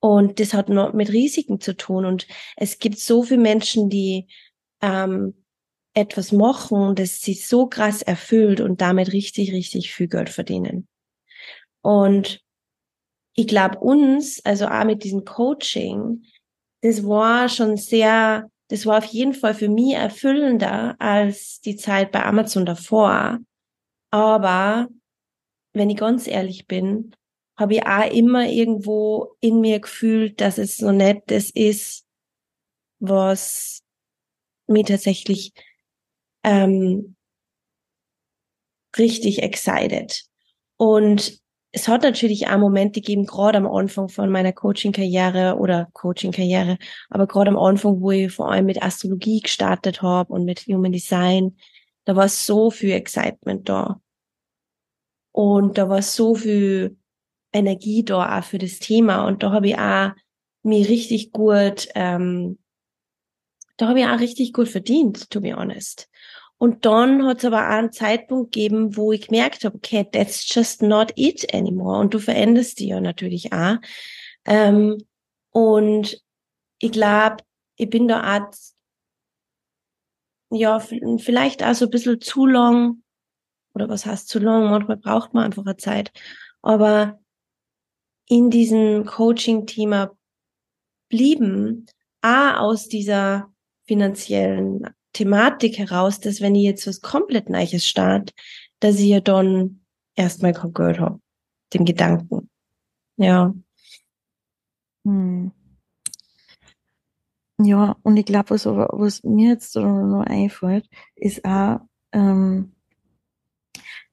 Und 0.00 0.38
das 0.38 0.52
hat 0.52 0.68
noch 0.68 0.92
mit 0.92 1.10
Risiken 1.10 1.60
zu 1.60 1.76
tun. 1.76 2.04
Und 2.04 2.26
es 2.56 2.78
gibt 2.78 2.98
so 2.98 3.22
viele 3.22 3.40
Menschen, 3.40 3.88
die 3.88 4.26
ähm, 4.82 5.34
etwas 5.94 6.32
machen, 6.32 6.94
das 6.94 7.20
sie 7.20 7.34
so 7.34 7.66
krass 7.66 8.02
erfüllt 8.02 8.60
und 8.60 8.80
damit 8.80 9.12
richtig, 9.12 9.52
richtig 9.52 9.94
viel 9.94 10.08
Geld 10.08 10.28
verdienen. 10.28 10.88
Und 11.82 12.40
ich 13.34 13.46
glaube 13.46 13.78
uns, 13.78 14.44
also 14.44 14.66
auch 14.66 14.84
mit 14.84 15.04
diesem 15.04 15.24
Coaching, 15.24 16.24
das 16.82 17.06
war 17.06 17.48
schon 17.48 17.76
sehr, 17.76 18.50
das 18.68 18.86
war 18.86 18.98
auf 18.98 19.06
jeden 19.06 19.34
Fall 19.34 19.54
für 19.54 19.68
mich 19.68 19.94
erfüllender 19.94 20.96
als 20.98 21.60
die 21.60 21.76
Zeit 21.76 22.12
bei 22.12 22.24
Amazon 22.24 22.66
davor. 22.66 23.38
Aber 24.10 24.88
wenn 25.74 25.90
ich 25.90 25.98
ganz 25.98 26.26
ehrlich 26.26 26.66
bin, 26.66 27.14
habe 27.56 27.74
ich 27.74 27.86
auch 27.86 28.10
immer 28.10 28.48
irgendwo 28.48 29.36
in 29.40 29.60
mir 29.60 29.80
gefühlt, 29.80 30.40
dass 30.40 30.58
es 30.58 30.76
so 30.76 30.90
nett 30.90 31.22
das 31.26 31.50
ist, 31.50 32.04
was 32.98 33.82
mir 34.66 34.84
tatsächlich 34.84 35.52
ähm, 36.42 37.16
richtig 38.96 39.42
excited. 39.42 40.24
Und 40.76 41.38
es 41.72 41.88
hat 41.88 42.02
natürlich 42.02 42.46
auch 42.46 42.58
Momente 42.58 43.00
gegeben, 43.00 43.26
gerade 43.26 43.58
am 43.58 43.66
Anfang 43.66 44.08
von 44.08 44.30
meiner 44.30 44.52
Coaching-Karriere 44.52 45.56
oder 45.58 45.88
Coaching-Karriere, 45.92 46.78
aber 47.10 47.26
gerade 47.26 47.50
am 47.50 47.58
Anfang, 47.58 48.00
wo 48.00 48.12
ich 48.12 48.32
vor 48.32 48.50
allem 48.50 48.66
mit 48.66 48.82
Astrologie 48.82 49.40
gestartet 49.40 50.00
habe 50.00 50.32
und 50.32 50.44
mit 50.44 50.60
Human 50.60 50.92
Design, 50.92 51.56
da 52.04 52.14
war 52.14 52.28
so 52.28 52.70
viel 52.70 52.92
Excitement 52.92 53.68
da. 53.68 54.00
Und 55.34 55.78
da 55.78 55.88
war 55.88 56.00
so 56.00 56.36
viel 56.36 56.96
Energie 57.52 58.04
da 58.04 58.38
auch 58.38 58.44
für 58.44 58.58
das 58.58 58.78
Thema. 58.78 59.26
Und 59.26 59.42
da 59.42 59.50
habe 59.50 59.66
ich 59.66 59.76
auch 59.76 60.12
mir 60.62 60.88
richtig 60.88 61.32
gut, 61.32 61.88
ähm, 61.96 62.58
da 63.76 63.88
habe 63.88 63.98
ich 63.98 64.06
auch 64.06 64.20
richtig 64.20 64.52
gut 64.52 64.68
verdient, 64.68 65.28
to 65.30 65.40
be 65.40 65.56
honest. 65.56 66.08
Und 66.56 66.86
dann 66.86 67.26
hat 67.26 67.38
es 67.38 67.44
aber 67.46 67.66
auch 67.66 67.72
einen 67.72 67.90
Zeitpunkt 67.90 68.52
gegeben, 68.52 68.96
wo 68.96 69.10
ich 69.10 69.26
gemerkt 69.26 69.64
habe, 69.64 69.74
okay, 69.74 70.08
that's 70.08 70.46
just 70.54 70.82
not 70.82 71.12
it 71.16 71.52
anymore. 71.52 71.98
Und 71.98 72.14
du 72.14 72.20
veränderst 72.20 72.78
dich 72.78 72.90
ja 72.90 73.00
natürlich 73.00 73.52
auch. 73.52 73.78
Ähm, 74.44 74.98
und 75.50 76.22
ich 76.78 76.92
glaube, 76.92 77.38
ich 77.74 77.90
bin 77.90 78.06
da 78.06 78.38
auch, 78.38 78.52
ja, 80.50 80.78
vielleicht 80.78 81.64
auch 81.64 81.74
so 81.74 81.86
ein 81.86 81.90
bisschen 81.90 82.20
zu 82.20 82.46
lang 82.46 83.03
oder 83.74 83.88
was 83.88 84.06
heißt 84.06 84.28
zu 84.28 84.38
lang? 84.38 84.70
Manchmal 84.70 84.96
braucht 84.96 85.34
man 85.34 85.44
einfach 85.44 85.64
eine 85.64 85.76
Zeit. 85.76 86.12
Aber 86.62 87.18
in 88.26 88.50
diesem 88.50 89.04
Coaching-Thema 89.04 90.16
blieben, 91.08 91.86
a 92.22 92.58
aus 92.58 92.88
dieser 92.88 93.52
finanziellen 93.86 94.86
Thematik 95.12 95.78
heraus, 95.78 96.20
dass 96.20 96.40
wenn 96.40 96.54
ich 96.54 96.64
jetzt 96.64 96.86
was 96.86 97.00
komplett 97.00 97.50
Neues 97.50 97.86
start, 97.86 98.32
dass 98.80 98.98
ich 98.98 99.08
ja 99.08 99.20
dann 99.20 99.84
erstmal 100.16 100.52
kein 100.52 100.72
Geld 100.72 100.98
habe. 100.98 101.20
Dem 101.72 101.84
Gedanken. 101.84 102.50
Ja. 103.16 103.54
Hm. 105.04 105.52
Ja, 107.58 107.96
und 108.02 108.16
ich 108.16 108.26
glaube, 108.26 108.50
was, 108.50 108.66
was 108.66 109.22
mir 109.22 109.50
jetzt 109.50 109.76
noch 109.76 110.24
einfällt, 110.26 110.88
ist 111.14 111.44
auch, 111.44 111.80
ähm, 112.12 112.73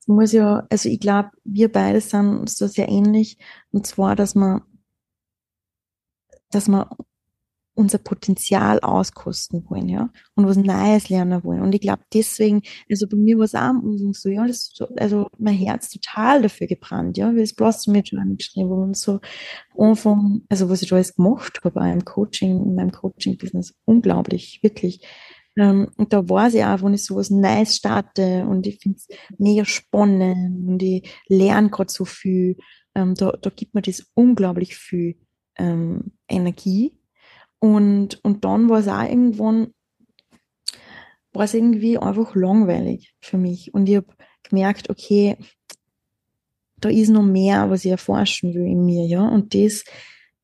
muss 0.07 0.31
ja, 0.31 0.65
also 0.69 0.89
ich 0.89 0.99
glaube, 0.99 1.29
wir 1.43 1.71
beide 1.71 2.01
sind 2.01 2.39
uns 2.39 2.55
da 2.57 2.67
sehr 2.67 2.89
ähnlich. 2.89 3.37
Und 3.71 3.87
zwar, 3.87 4.15
dass 4.15 4.35
man, 4.35 4.61
dass 6.51 6.67
man 6.67 6.85
unser 7.73 7.97
Potenzial 7.97 8.79
auskosten 8.81 9.65
wollen, 9.69 9.87
ja, 9.89 10.09
und 10.35 10.45
was 10.45 10.57
Neues 10.57 11.09
lernen 11.09 11.43
wollen. 11.43 11.61
Und 11.61 11.73
ich 11.73 11.81
glaube 11.81 12.03
deswegen, 12.13 12.61
also 12.89 13.07
bei 13.07 13.17
mir 13.17 13.37
war 13.37 13.45
es 13.45 13.55
auch 13.55 13.73
so, 14.13 14.29
ja, 14.29 14.45
das, 14.45 14.73
also 14.97 15.27
mein 15.37 15.55
Herz 15.55 15.89
total 15.89 16.41
dafür 16.41 16.67
gebrannt, 16.67 17.17
ja, 17.17 17.33
wie 17.33 17.41
es 17.41 17.55
bloß 17.55 17.87
mit 17.87 18.11
geschrieben 18.37 18.71
und 18.71 18.97
so 18.97 19.19
Anfang, 19.77 20.41
also 20.49 20.69
was 20.69 20.81
ich 20.81 20.89
da 20.89 20.95
alles 20.95 21.15
gemacht 21.15 21.59
habe, 21.63 21.89
im 21.89 22.05
Coaching, 22.05 22.63
in 22.63 22.75
meinem 22.75 22.91
Coaching-Business, 22.91 23.73
unglaublich, 23.85 24.59
wirklich. 24.61 25.01
Ähm, 25.57 25.89
und 25.97 26.13
da 26.13 26.27
weiß 26.27 26.53
ich 26.53 26.63
auch, 26.63 26.81
wenn 26.81 26.93
ich 26.93 27.05
sowas 27.05 27.29
Neues 27.29 27.75
starte 27.75 28.45
und 28.45 28.67
ich 28.67 28.79
finde 28.79 28.97
es 28.97 29.07
mega 29.37 29.65
spannend 29.65 30.67
und 30.67 30.81
ich 30.81 31.09
lerne 31.27 31.69
gerade 31.69 31.91
so 31.91 32.05
viel, 32.05 32.57
ähm, 32.95 33.15
da, 33.15 33.31
da 33.31 33.49
gibt 33.49 33.73
mir 33.73 33.81
das 33.81 34.05
unglaublich 34.13 34.75
viel 34.75 35.17
ähm, 35.57 36.13
Energie. 36.27 36.97
Und, 37.59 38.23
und 38.23 38.43
dann 38.43 38.69
war 38.69 38.79
es 38.79 38.87
auch 38.87 39.03
irgendwann, 39.03 39.73
war 41.33 41.45
es 41.45 41.53
irgendwie 41.53 41.97
einfach 41.97 42.35
langweilig 42.35 43.13
für 43.21 43.37
mich. 43.37 43.73
Und 43.73 43.87
ich 43.87 43.97
habe 43.97 44.07
gemerkt, 44.43 44.89
okay, 44.89 45.37
da 46.77 46.89
ist 46.89 47.09
noch 47.09 47.23
mehr, 47.23 47.69
was 47.69 47.85
ich 47.85 47.91
erforschen 47.91 48.53
will 48.53 48.65
in 48.65 48.85
mir, 48.85 49.05
ja. 49.05 49.27
Und 49.27 49.53
das 49.53 49.83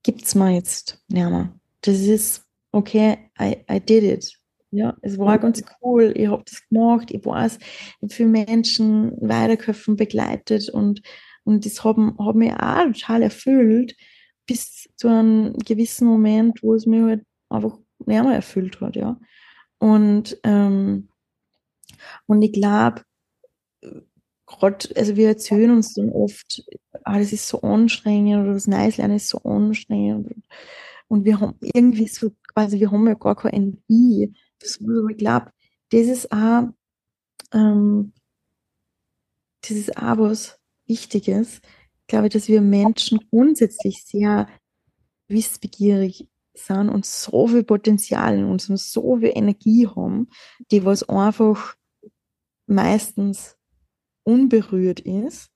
gibt's 0.03 0.35
mir 0.35 0.53
jetzt 0.53 1.03
nicht 1.07 1.29
mehr. 1.29 1.59
Das 1.81 1.99
ist, 1.99 2.45
okay, 2.71 3.17
I, 3.39 3.57
I 3.69 3.79
did 3.79 4.03
it. 4.03 4.37
Ja, 4.71 4.95
es 5.01 5.17
war 5.17 5.39
ganz 5.39 5.63
cool. 5.81 6.11
Ich 6.15 6.27
habe 6.27 6.43
das 6.45 6.67
gemacht. 6.67 7.11
Ich 7.11 7.25
weiß, 7.25 7.57
ich 7.57 7.95
habe 8.01 8.13
viele 8.13 8.29
Menschen 8.29 9.11
weitergeholfen, 9.21 9.95
begleitet 9.95 10.69
und, 10.69 11.01
und 11.43 11.65
das 11.65 11.83
hat, 11.83 11.95
hat 11.97 12.35
mich 12.35 12.53
auch 12.53 12.83
total 12.83 13.21
erfüllt, 13.23 13.95
bis 14.45 14.89
zu 14.97 15.07
einem 15.07 15.53
gewissen 15.59 16.07
Moment, 16.07 16.61
wo 16.63 16.73
es 16.73 16.85
mich 16.85 17.01
halt 17.01 17.23
einfach 17.49 17.77
nicht 18.05 18.07
mehr 18.23 18.23
erfüllt 18.33 18.81
hat, 18.81 18.95
ja. 18.95 19.19
Und, 19.79 20.37
ähm, 20.43 21.09
und 22.27 22.41
ich 22.41 22.51
glaube, 22.53 23.03
gerade, 24.45 24.87
also 24.95 25.15
wir 25.15 25.27
erzählen 25.29 25.71
uns 25.71 25.93
dann 25.93 26.09
oft, 26.11 26.63
ah, 27.03 27.19
das 27.19 27.33
ist 27.33 27.47
so 27.47 27.61
anstrengend 27.61 28.43
oder 28.43 28.53
das 28.53 28.67
Neues 28.67 28.97
lernen 28.97 29.15
ist 29.17 29.29
so 29.29 29.39
anstrengend. 29.43 30.33
Und 31.07 31.25
wir 31.25 31.39
haben 31.39 31.55
irgendwie 31.61 32.07
so, 32.07 32.31
quasi, 32.53 32.79
wir 32.79 32.91
haben 32.91 33.07
ja 33.07 33.13
gar 33.13 33.35
keine 33.35 33.55
Energie. 33.55 34.33
Das, 34.59 34.79
ich 35.09 35.17
glaube, 35.17 35.51
ist 35.91 36.31
auch, 36.31 36.69
ähm, 37.53 38.13
ist 39.69 39.97
auch 39.97 40.17
was 40.17 40.59
Wichtiges. 40.85 41.61
Ich 42.01 42.07
glaube, 42.07 42.29
dass 42.29 42.47
wir 42.47 42.61
Menschen 42.61 43.19
grundsätzlich 43.29 44.03
sehr 44.05 44.47
wissbegierig 45.27 46.27
sind 46.53 46.89
und 46.89 47.05
so 47.05 47.47
viel 47.47 47.63
Potenzial 47.63 48.37
in 48.37 48.45
uns 48.45 48.69
und 48.69 48.79
so 48.79 49.17
viel 49.17 49.31
Energie 49.35 49.87
haben, 49.87 50.29
die 50.71 50.85
was 50.85 51.07
einfach 51.07 51.75
meistens 52.65 53.57
unberührt 54.23 54.99
ist, 54.99 55.49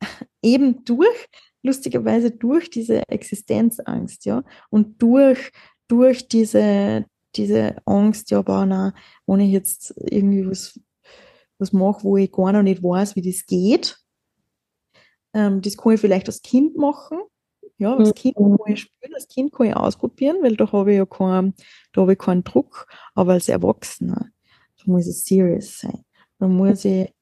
eben 0.42 0.84
durch, 0.84 1.28
lustigerweise 1.62 2.30
durch 2.30 2.70
diese 2.70 3.08
Existenzangst, 3.08 4.24
ja, 4.24 4.42
und 4.70 5.00
durch, 5.00 5.50
durch 5.88 6.28
diese, 6.28 7.06
diese 7.36 7.76
Angst, 7.86 8.30
ja, 8.30 8.38
aber 8.38 8.66
na, 8.66 8.94
wenn 9.26 9.40
ich 9.40 9.52
jetzt 9.52 9.94
irgendwie 9.96 10.48
was, 10.48 10.78
was 11.58 11.72
mache, 11.72 12.04
wo 12.04 12.16
ich 12.16 12.32
gar 12.32 12.52
noch 12.52 12.62
nicht 12.62 12.82
weiß, 12.82 13.16
wie 13.16 13.22
das 13.22 13.46
geht, 13.46 13.98
ähm, 15.34 15.62
das 15.62 15.76
kann 15.76 15.92
ich 15.92 16.00
vielleicht 16.00 16.26
als 16.26 16.42
Kind 16.42 16.76
machen, 16.76 17.18
ja, 17.78 17.96
als 17.96 18.14
Kind 18.14 18.36
kann 18.36 18.56
ich 18.66 18.80
spielen, 18.80 19.14
als 19.14 19.28
Kind 19.28 19.52
kann 19.52 19.66
ich 19.66 19.76
ausprobieren, 19.76 20.38
weil 20.42 20.56
da 20.56 20.70
habe 20.70 20.92
ich 20.92 20.98
ja 20.98 21.06
keinen, 21.06 21.54
da 21.92 22.02
habe 22.02 22.12
ich 22.12 22.18
keinen 22.18 22.44
Druck, 22.44 22.86
aber 23.14 23.32
als 23.32 23.48
Erwachsener, 23.48 24.30
da 24.78 24.84
muss 24.86 25.06
es 25.06 25.24
serious 25.24 25.80
sein. 25.80 26.04
Da 26.38 26.46
muss 26.46 26.84
ich 26.84 27.12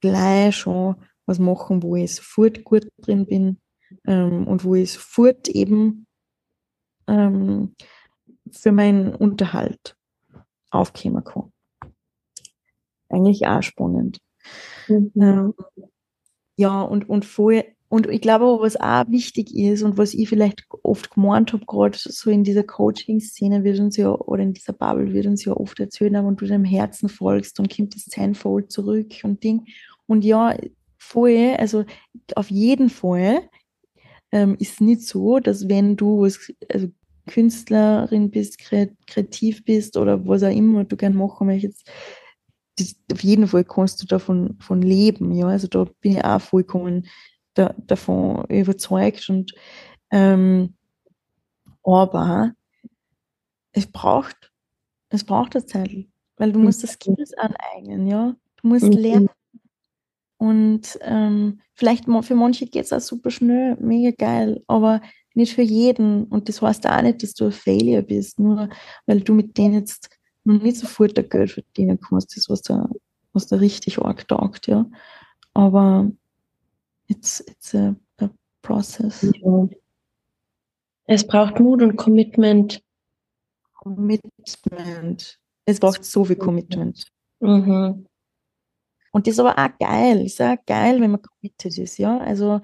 gleich 0.00 0.56
schon 0.56 0.96
was 1.26 1.38
machen, 1.38 1.82
wo 1.82 1.96
ich 1.96 2.14
sofort 2.14 2.64
gut 2.64 2.88
drin 2.98 3.26
bin 3.26 3.58
ähm, 4.06 4.46
und 4.46 4.64
wo 4.64 4.74
ich 4.74 4.92
sofort 4.92 5.48
eben 5.48 6.06
ähm, 7.06 7.74
für 8.52 8.72
meinen 8.72 9.14
Unterhalt 9.14 9.96
aufkommen 10.70 11.24
kann. 11.24 11.52
Eigentlich 13.08 13.46
auch 13.46 13.62
spannend. 13.62 14.18
Mhm. 14.88 15.12
Ähm, 15.16 15.54
ja, 16.56 16.82
und, 16.82 17.08
und 17.08 17.24
vorher, 17.24 17.64
und 17.88 18.06
ich 18.08 18.20
glaube, 18.20 18.62
was 18.62 18.76
auch 18.76 19.08
wichtig 19.08 19.52
ist 19.54 19.82
und 19.82 19.98
was 19.98 20.14
ich 20.14 20.28
vielleicht 20.28 20.64
oft 20.84 21.10
gemeint 21.10 21.52
habe, 21.52 21.66
gerade 21.66 21.98
so 21.98 22.30
in 22.30 22.44
dieser 22.44 22.62
Coaching-Szene 22.62 23.64
wird 23.64 23.80
uns 23.80 23.96
ja, 23.96 24.10
oder 24.12 24.44
in 24.44 24.52
dieser 24.52 24.72
Bubble 24.72 25.12
wird 25.12 25.26
uns 25.26 25.44
ja 25.44 25.54
oft 25.54 25.80
erzählt, 25.80 26.12
wenn 26.12 26.36
du 26.36 26.46
deinem 26.46 26.64
Herzen 26.64 27.08
folgst, 27.08 27.58
dann 27.58 27.68
kommt 27.68 27.96
das 27.96 28.04
zehnfold 28.04 28.70
zurück 28.70 29.12
und 29.24 29.42
Ding. 29.42 29.66
Und 30.06 30.24
ja, 30.24 30.56
voll, 30.98 31.56
also 31.58 31.84
auf 32.36 32.50
jeden 32.50 32.90
Fall 32.90 33.40
ähm, 34.30 34.56
ist 34.60 34.80
nicht 34.80 35.02
so, 35.02 35.40
dass 35.40 35.68
wenn 35.68 35.96
du 35.96 36.22
was, 36.22 36.52
also 36.72 36.88
Künstlerin 37.30 38.30
bist, 38.30 38.58
kreativ 38.58 39.64
bist 39.64 39.96
oder 39.96 40.26
was 40.26 40.42
auch 40.42 40.50
immer 40.50 40.84
du 40.84 40.96
gerne 40.96 41.16
machen 41.16 41.46
möchtest, 41.46 41.88
das, 42.76 42.96
auf 43.12 43.22
jeden 43.22 43.46
Fall 43.46 43.64
kannst 43.64 44.02
du 44.02 44.06
davon 44.06 44.56
von 44.60 44.82
leben. 44.82 45.32
Ja, 45.32 45.46
also 45.48 45.68
da 45.68 45.86
bin 46.00 46.12
ich 46.12 46.24
auch 46.24 46.40
vollkommen 46.40 47.06
da, 47.54 47.74
davon 47.86 48.44
überzeugt 48.48 49.28
und 49.28 49.52
ähm, 50.10 50.74
aber 51.82 52.52
es 53.72 53.86
braucht 53.86 54.50
es 55.10 55.24
braucht 55.24 55.56
eine 55.56 55.66
Zeit, 55.66 55.90
weil 56.36 56.52
du 56.52 56.60
musst 56.60 56.82
das 56.82 56.92
Skills 56.92 57.34
aneignen, 57.34 58.06
ja. 58.06 58.36
Du 58.62 58.68
musst 58.68 58.84
mhm. 58.84 58.92
lernen, 58.92 59.28
und 60.40 60.98
ähm, 61.02 61.60
vielleicht 61.74 62.06
für 62.22 62.34
manche 62.34 62.64
geht 62.64 62.86
es 62.86 62.94
auch 62.94 63.00
super 63.00 63.30
schnell, 63.30 63.76
mega 63.78 64.10
geil, 64.10 64.62
aber 64.68 65.02
nicht 65.34 65.54
für 65.54 65.62
jeden. 65.62 66.24
Und 66.24 66.48
das 66.48 66.62
heißt 66.62 66.86
auch 66.86 67.02
nicht, 67.02 67.22
dass 67.22 67.34
du 67.34 67.46
ein 67.46 67.52
Failure 67.52 68.02
bist, 68.02 68.38
nur 68.38 68.68
weil 69.06 69.20
du 69.20 69.34
mit 69.34 69.56
denen 69.56 69.74
jetzt 69.74 70.10
noch 70.44 70.60
nicht 70.62 70.76
sofort 70.76 71.16
der 71.16 71.24
Geld 71.24 71.52
verdienen 71.52 72.00
kannst. 72.00 72.36
Das, 72.36 72.48
was 72.48 72.62
da, 72.62 72.88
was 73.32 73.46
da 73.46 73.56
richtig 73.56 73.98
arg 73.98 74.26
taugt, 74.28 74.66
ja. 74.66 74.86
Aber 75.54 76.10
it's, 77.08 77.40
it's 77.40 77.74
a, 77.74 77.94
a 78.18 78.30
process. 78.62 79.22
Ja. 79.22 79.68
Es 81.06 81.26
braucht 81.26 81.58
Mut 81.58 81.82
und 81.82 81.96
Commitment. 81.96 82.82
Commitment. 83.74 85.38
Es 85.64 85.80
braucht 85.80 86.04
so 86.04 86.24
viel 86.24 86.36
Commitment. 86.36 87.06
Mhm. 87.40 88.06
Und 89.12 89.26
das 89.26 89.34
ist 89.34 89.40
aber 89.40 89.58
auch 89.58 89.78
geil. 89.78 90.24
Ist 90.24 90.40
auch 90.40 90.56
geil, 90.66 91.00
wenn 91.00 91.10
man 91.10 91.22
committed 91.22 91.78
ist, 91.78 91.98
ja. 91.98 92.18
Also, 92.18 92.60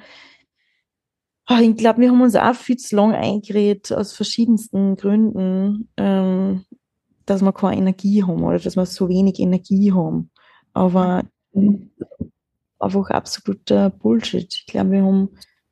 ah, 1.46 1.60
ich 1.60 1.76
glaube, 1.76 2.00
wir 2.00 2.10
haben 2.10 2.20
uns 2.20 2.36
auch 2.36 2.54
viel 2.54 2.76
zu 2.76 2.96
lang 2.96 3.12
eingeredet, 3.12 3.92
aus 3.92 4.12
verschiedensten 4.12 4.96
Gründen, 4.96 5.88
ähm, 5.96 6.64
dass 7.24 7.42
wir 7.42 7.52
keine 7.52 7.78
Energie 7.78 8.22
haben 8.22 8.42
oder 8.44 8.58
dass 8.58 8.76
wir 8.76 8.86
so 8.86 9.08
wenig 9.08 9.38
Energie 9.40 9.92
haben. 9.92 10.30
Aber 10.72 11.24
einfach 12.78 13.10
absoluter 13.10 13.90
Bullshit. 13.90 14.54
Ich 14.54 14.66
glaube, 14.66 14.92
wir 14.92 15.02
haben, 15.02 15.30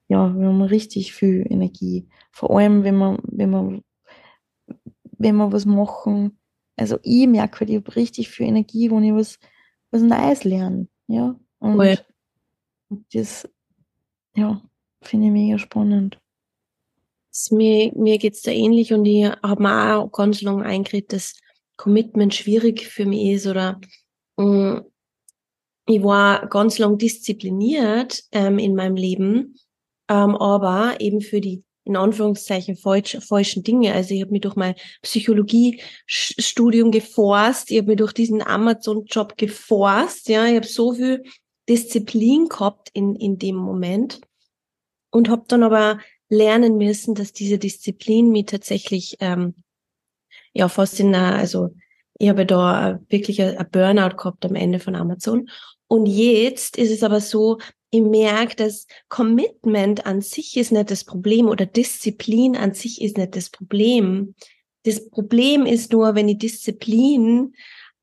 ja, 0.09 0.35
wir 0.37 0.47
haben 0.49 0.63
richtig 0.63 1.13
viel 1.13 1.47
Energie. 1.49 2.09
Vor 2.33 2.57
allem, 2.57 2.83
wenn 2.83 2.97
man, 2.97 3.19
wenn 3.25 3.51
man, 3.51 3.83
wenn 5.19 5.37
wir 5.37 5.53
was 5.53 5.67
machen. 5.67 6.39
Also 6.77 6.99
ich 7.03 7.29
merke 7.29 7.61
halt, 7.61 7.71
ich 7.71 7.77
habe 7.77 7.95
richtig 7.95 8.31
viel 8.31 8.47
Energie, 8.47 8.91
wenn 8.91 9.05
ich 9.05 9.13
was 9.13 9.39
was 9.95 10.03
Neues 10.03 10.45
lernen. 10.45 10.89
Ja. 11.07 11.39
Und, 11.61 11.79
cool. 11.79 11.99
das, 13.13 13.49
ja, 14.35 14.61
finde 15.07 15.27
ich 15.27 15.33
mega 15.33 15.59
spannend. 15.59 16.19
Mir, 17.51 17.93
mir 17.97 18.19
geht 18.19 18.35
es 18.35 18.43
da 18.43 18.53
ähnlich 18.53 18.93
und 18.93 19.05
ich 19.07 19.25
habe 19.25 19.63
mir 19.63 19.99
auch 19.99 20.13
ganz 20.13 20.41
lange 20.41 20.65
eingeredet, 20.65 21.13
dass 21.13 21.35
Commitment 21.77 22.35
schwierig 22.35 22.87
für 22.87 23.07
mich 23.07 23.33
ist 23.33 23.47
oder 23.47 23.81
mh, 24.37 24.45
mm, 24.45 24.85
ich 25.87 26.03
war 26.03 26.47
ganz 26.47 26.79
lang 26.79 26.97
diszipliniert 26.97 28.25
ähm, 28.33 28.59
in 28.59 28.75
meinem 28.75 28.97
Leben, 28.97 29.57
ähm, 30.09 30.35
aber 30.37 31.01
eben 31.01 31.21
für 31.21 31.41
die 31.41 31.63
in 31.87 31.97
Anführungszeichen 31.97 32.77
falsch, 32.77 33.19
falschen 33.21 33.63
Dinge. 33.63 33.93
Also 33.93 34.15
ich 34.15 34.23
habe 34.23 34.33
mich 34.33 34.41
durch 34.41 34.57
mein 34.57 34.75
Psychologiestudium 35.03 36.91
geforst, 36.91 37.71
ich 37.71 37.77
habe 37.79 37.89
mich 37.89 37.99
durch 37.99 38.15
diesen 38.15 38.41
Amazon-Job 38.41 39.37
geforst, 39.37 40.31
ja, 40.31 40.47
ich 40.47 40.57
habe 40.57 40.67
so 40.67 40.95
viel 40.95 41.23
Disziplin 41.69 42.49
gehabt 42.49 42.89
in, 42.95 43.15
in 43.17 43.39
dem 43.39 43.57
Moment 43.57 44.21
und 45.15 45.29
habe 45.29 45.45
dann 45.47 45.63
aber 45.63 46.01
lernen 46.29 46.77
müssen, 46.77 47.15
dass 47.15 47.33
diese 47.33 47.57
Disziplin 47.57 48.31
mich 48.31 48.47
tatsächlich 48.47 49.17
ähm, 49.21 49.55
ja 50.53 50.69
fast 50.69 50.99
in 50.99 51.15
einer, 51.15 51.37
also 51.37 51.71
ich 52.19 52.29
habe 52.29 52.45
da 52.45 53.01
wirklich 53.09 53.41
ein 53.41 53.69
Burnout 53.71 54.17
gehabt 54.17 54.45
am 54.45 54.57
Ende 54.57 54.81
von 54.81 54.97
Amazon. 54.97 55.49
Und 55.87 56.07
jetzt 56.07 56.77
ist 56.77 56.91
es 56.91 57.05
aber 57.05 57.21
so, 57.21 57.59
ich 57.91 58.03
merke, 58.03 58.57
dass 58.57 58.89
Commitment 59.09 60.05
an 60.05 60.21
sich 60.21 60.57
ist 60.57 60.73
nicht 60.73 60.91
das 60.91 61.05
Problem 61.05 61.47
oder 61.47 61.65
Disziplin 61.65 62.57
an 62.57 62.75
sich 62.75 63.01
ist 63.01 63.17
nicht 63.17 63.37
das 63.37 63.51
Problem. 63.51 64.35
Das 64.83 65.09
Problem 65.11 65.65
ist 65.65 65.93
nur, 65.93 66.17
wenn 66.17 66.29
ich 66.29 66.39
Disziplin 66.39 67.55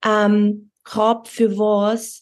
ähm, 0.06 0.72
hab 0.86 1.28
für 1.28 1.58
was, 1.58 2.22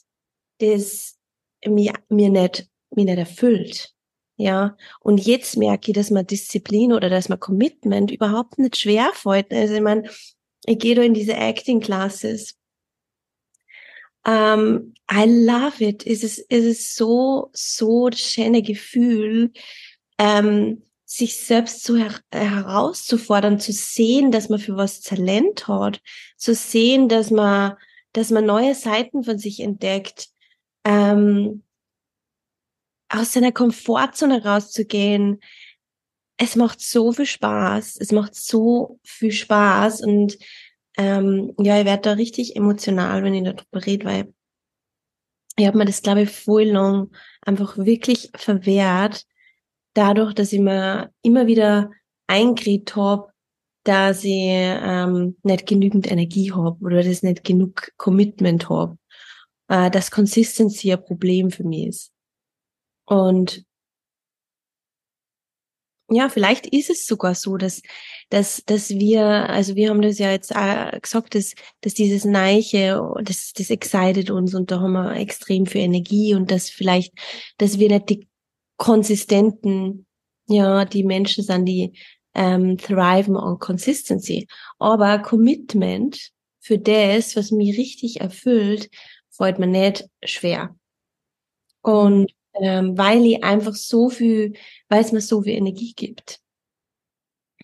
das 0.58 1.16
mir, 1.64 1.94
mir 2.10 2.30
nicht, 2.30 2.68
mir 2.96 3.06
nicht 3.06 3.20
erfüllt. 3.20 3.94
Ja, 4.42 4.78
und 5.02 5.20
jetzt 5.20 5.58
merke 5.58 5.92
ich, 5.92 5.96
dass 5.96 6.12
man 6.12 6.26
Disziplin 6.26 6.94
oder 6.94 7.10
dass 7.10 7.28
man 7.28 7.42
Commitment 7.42 8.10
überhaupt 8.10 8.58
nicht 8.58 8.78
schwer 8.78 9.12
fällt. 9.14 9.52
Also 9.52 9.74
ich 9.74 9.82
meine, 9.82 10.10
ich 10.66 10.80
gehe 10.80 10.96
da 10.96 11.02
in 11.02 11.14
diese 11.14 11.34
Acting 11.34 11.82
Classes 11.82 12.58
um, 14.26 14.34
ähm, 14.34 14.94
I 15.12 15.26
love 15.26 15.84
it. 15.84 16.08
Es 16.08 16.24
ist, 16.24 16.46
es 16.50 16.64
ist 16.64 16.96
so, 16.96 17.50
so 17.52 18.08
das 18.08 18.22
schöne 18.22 18.62
Gefühl, 18.62 19.52
ähm, 20.18 20.84
sich 21.04 21.38
selbst 21.38 21.84
so 21.84 21.98
her 21.98 22.16
herauszufordern, 22.32 23.60
zu 23.60 23.74
sehen, 23.74 24.32
dass 24.32 24.48
man 24.48 24.60
für 24.60 24.78
was 24.78 25.02
Talent 25.02 25.68
hat, 25.68 26.02
zu 26.38 26.54
sehen, 26.54 27.10
dass 27.10 27.30
man, 27.30 27.74
dass 28.14 28.30
man 28.30 28.46
neue 28.46 28.74
Seiten 28.74 29.24
von 29.24 29.38
sich 29.38 29.60
entdeckt, 29.60 30.30
ähm, 30.86 31.64
aus 33.10 33.34
seiner 33.34 33.52
Komfortzone 33.52 34.44
rauszugehen. 34.44 35.40
Es 36.38 36.56
macht 36.56 36.80
so 36.82 37.12
viel 37.12 37.26
Spaß. 37.26 37.98
Es 38.00 38.12
macht 38.12 38.36
so 38.36 39.00
viel 39.04 39.32
Spaß 39.32 40.02
und 40.02 40.38
ähm, 40.98 41.54
ja, 41.60 41.80
ich 41.80 41.86
werde 41.86 42.02
da 42.04 42.12
richtig 42.14 42.56
emotional, 42.56 43.24
wenn 43.24 43.34
ich 43.34 43.44
darüber 43.44 43.86
rede, 43.86 44.06
weil 44.06 44.34
ich 45.58 45.68
habe 45.68 45.78
mir 45.78 45.86
das, 45.86 46.02
glaube 46.02 46.22
ich, 46.24 46.30
voll 46.30 46.66
lang 46.66 47.12
einfach 47.42 47.78
wirklich 47.78 48.32
verwehrt, 48.36 49.26
dadurch, 49.94 50.34
dass 50.34 50.54
ich 50.54 50.60
mir 50.60 51.12
immer 51.22 51.48
wieder 51.48 51.92
eingeredet 52.28 52.96
habe, 52.96 53.32
dass 53.84 54.24
ich 54.24 54.32
ähm, 54.34 55.38
nicht 55.44 55.66
genügend 55.66 56.10
Energie 56.12 56.52
habe 56.54 56.84
oder 56.84 56.98
dass 56.98 57.08
ich 57.08 57.24
nicht 57.24 57.44
genug 57.44 57.92
Commitment 57.98 58.70
habe. 58.70 58.98
äh, 59.70 59.90
dass 59.92 60.12
Consistency 60.12 60.92
ein 60.92 61.04
Problem 61.04 61.52
für 61.52 61.64
mich 61.64 61.88
ist. 61.88 62.12
Und 63.10 63.66
ja, 66.12 66.30
vielleicht 66.30 66.68
ist 66.68 66.90
es 66.90 67.06
sogar 67.06 67.36
so, 67.36 67.58
dass, 67.58 67.82
dass, 68.30 68.64
dass 68.66 68.90
wir, 68.90 69.24
also 69.24 69.76
wir 69.76 69.90
haben 69.90 70.02
das 70.02 70.20
ja 70.20 70.32
jetzt 70.32 70.56
auch 70.56 70.92
gesagt, 71.02 71.36
dass, 71.36 71.54
dass 71.82 71.94
dieses 71.94 72.26
Neiche, 72.26 73.02
das, 73.24 73.54
das 73.54 73.70
excited 73.70 74.30
uns 74.32 74.54
und 74.54 74.72
da 74.72 74.80
haben 74.80 74.94
wir 74.94 75.16
extrem 75.16 75.66
viel 75.66 75.82
Energie 75.82 76.34
und 76.36 76.52
dass 76.52 76.70
vielleicht, 76.70 77.14
dass 77.58 77.80
wir 77.80 77.90
nicht 77.90 78.10
die 78.10 78.28
konsistenten, 78.78 80.06
ja, 80.48 80.86
die 80.86 81.04
Menschen 81.04 81.44
sind, 81.44 81.66
die 81.66 81.94
ähm, 82.36 82.78
thriven 82.78 83.36
on 83.36 83.60
consistency. 83.60 84.48
Aber 84.78 85.20
Commitment 85.20 86.32
für 86.60 86.78
das, 86.78 87.36
was 87.36 87.52
mich 87.52 87.78
richtig 87.78 88.22
erfüllt, 88.22 88.90
fällt 89.32 89.58
mir 89.58 89.68
nicht 89.68 90.06
schwer. 90.24 90.76
Und 91.82 92.32
ähm, 92.54 92.98
weil 92.98 93.26
ich 93.26 93.44
einfach 93.44 93.76
so 93.76 94.10
viel, 94.10 94.54
weil 94.88 95.02
es 95.02 95.12
mir 95.12 95.22
so 95.22 95.42
viel 95.42 95.54
Energie 95.54 95.94
gibt. 95.94 96.42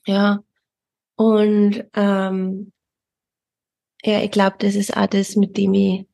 Ja. 0.05 0.43
Und 1.15 1.85
ähm, 1.93 2.71
ja, 4.03 4.21
ich 4.21 4.31
glaube, 4.31 4.57
das 4.59 4.75
ist 4.75 4.95
auch 4.95 5.07
das, 5.07 5.35
mit 5.35 5.57
dem 5.57 5.73
ich, 5.73 6.07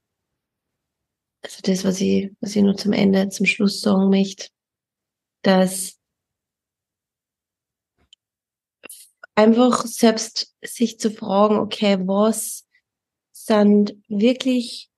also 1.43 1.59
das, 1.63 1.83
was 1.83 1.99
ich, 1.99 2.31
was 2.39 2.55
ich 2.55 2.61
nur 2.61 2.77
zum 2.77 2.93
Ende, 2.93 3.29
zum 3.29 3.45
Schluss 3.45 3.81
sagen 3.81 4.09
möchte, 4.09 4.47
dass 5.41 5.99
einfach 9.35 9.85
selbst 9.85 10.55
sich 10.61 10.99
zu 10.99 11.11
fragen, 11.11 11.57
okay, 11.57 11.97
was 12.07 12.67
sind 13.31 13.95
wirklich 14.07 14.90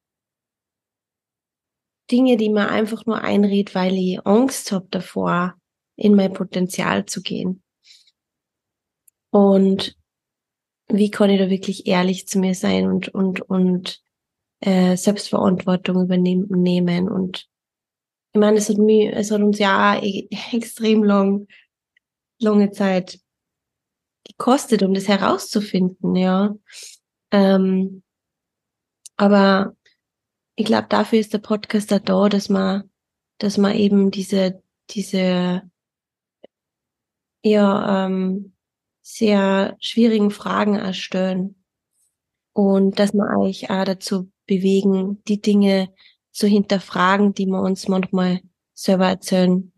Dinge, 2.14 2.38
die 2.38 2.50
man 2.50 2.68
einfach 2.68 3.08
nur 3.08 3.22
einredet, 3.22 3.74
weil 3.74 3.96
ich 3.96 4.24
Angst 4.24 4.72
habe 4.72 4.86
davor, 4.92 5.56
in 5.96 6.14
mein 6.14 6.32
Potenzial 6.32 7.08
zu 7.08 7.24
gehen. 7.24 7.64
Und 9.32 9.98
wie 10.90 11.10
kann 11.10 11.32
ich 11.32 11.40
da 11.40 11.50
wirklich 11.50 11.88
ehrlich 11.88 12.28
zu 12.28 12.38
mir 12.38 12.54
sein 12.54 12.86
und 12.86 13.10
und 13.10 13.42
und 13.42 14.04
äh, 14.60 14.96
Selbstverantwortung 14.96 16.04
übernehmen 16.04 17.10
und 17.10 17.50
ich 18.36 18.40
meine, 18.40 18.58
es 18.58 18.70
hat 18.70 18.78
mir, 18.78 19.16
es 19.16 19.30
hat 19.32 19.42
uns 19.42 19.60
ja 19.60 20.00
e 20.02 20.28
extrem 20.54 21.04
lang, 21.04 21.48
lange 22.40 22.72
Zeit 22.72 23.20
gekostet, 24.24 24.84
um 24.84 24.94
das 24.94 25.08
herauszufinden, 25.08 26.16
ja. 26.16 26.56
Ähm, 27.32 28.04
aber 29.18 29.76
ich 30.56 30.66
glaube, 30.66 30.88
dafür 30.90 31.20
ist 31.20 31.34
der 31.34 31.40
Podcast 31.40 31.92
da, 31.92 32.30
dass 32.30 32.50
man, 32.50 32.90
dass 33.40 33.58
man 33.58 33.76
eben 33.76 34.12
diese, 34.12 34.62
diese, 34.90 35.64
ja, 37.44 38.06
ähm, 38.06 38.54
sehr 39.02 39.76
schwierigen 39.80 40.32
Fragen 40.32 40.76
erstellen 40.76 41.62
und 42.54 43.00
dass 43.00 43.14
man 43.14 43.28
eigentlich 43.28 43.70
auch 43.70 43.84
dazu 43.84 44.32
bewegen, 44.46 45.22
die 45.28 45.42
Dinge 45.42 45.94
zu 46.32 46.48
hinterfragen, 46.48 47.34
die 47.34 47.46
wir 47.48 47.62
uns 47.62 47.88
manchmal 47.88 48.42
selber 48.74 49.08
erzählen. 49.08 49.74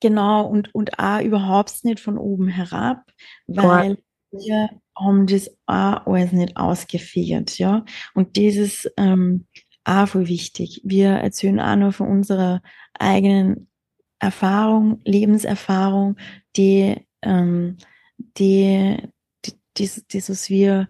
Genau, 0.00 0.46
und, 0.46 0.74
und 0.74 0.98
auch 0.98 1.20
überhaupt 1.20 1.84
nicht 1.84 2.00
von 2.00 2.18
oben 2.18 2.48
herab, 2.48 3.04
weil 3.46 3.98
wir 4.32 4.70
haben 4.96 5.26
das 5.26 5.50
auch 5.66 6.06
alles 6.06 6.32
nicht 6.32 6.56
ausgefigert, 6.56 7.58
ja. 7.58 7.84
Und 8.14 8.36
dieses 8.36 8.90
ähm, 8.96 9.46
auch 9.84 10.08
voll 10.08 10.28
wichtig. 10.28 10.80
Wir 10.84 11.10
erzählen 11.10 11.60
auch 11.60 11.76
nur 11.76 11.92
von 11.92 12.08
unserer 12.08 12.62
eigenen 12.98 13.68
Erfahrung, 14.18 15.00
Lebenserfahrung, 15.04 16.16
die, 16.56 16.96
ähm, 17.22 17.78
die, 18.38 18.96
die, 19.44 19.52
die, 19.76 19.90
dieses 20.10 20.48
wir, 20.48 20.88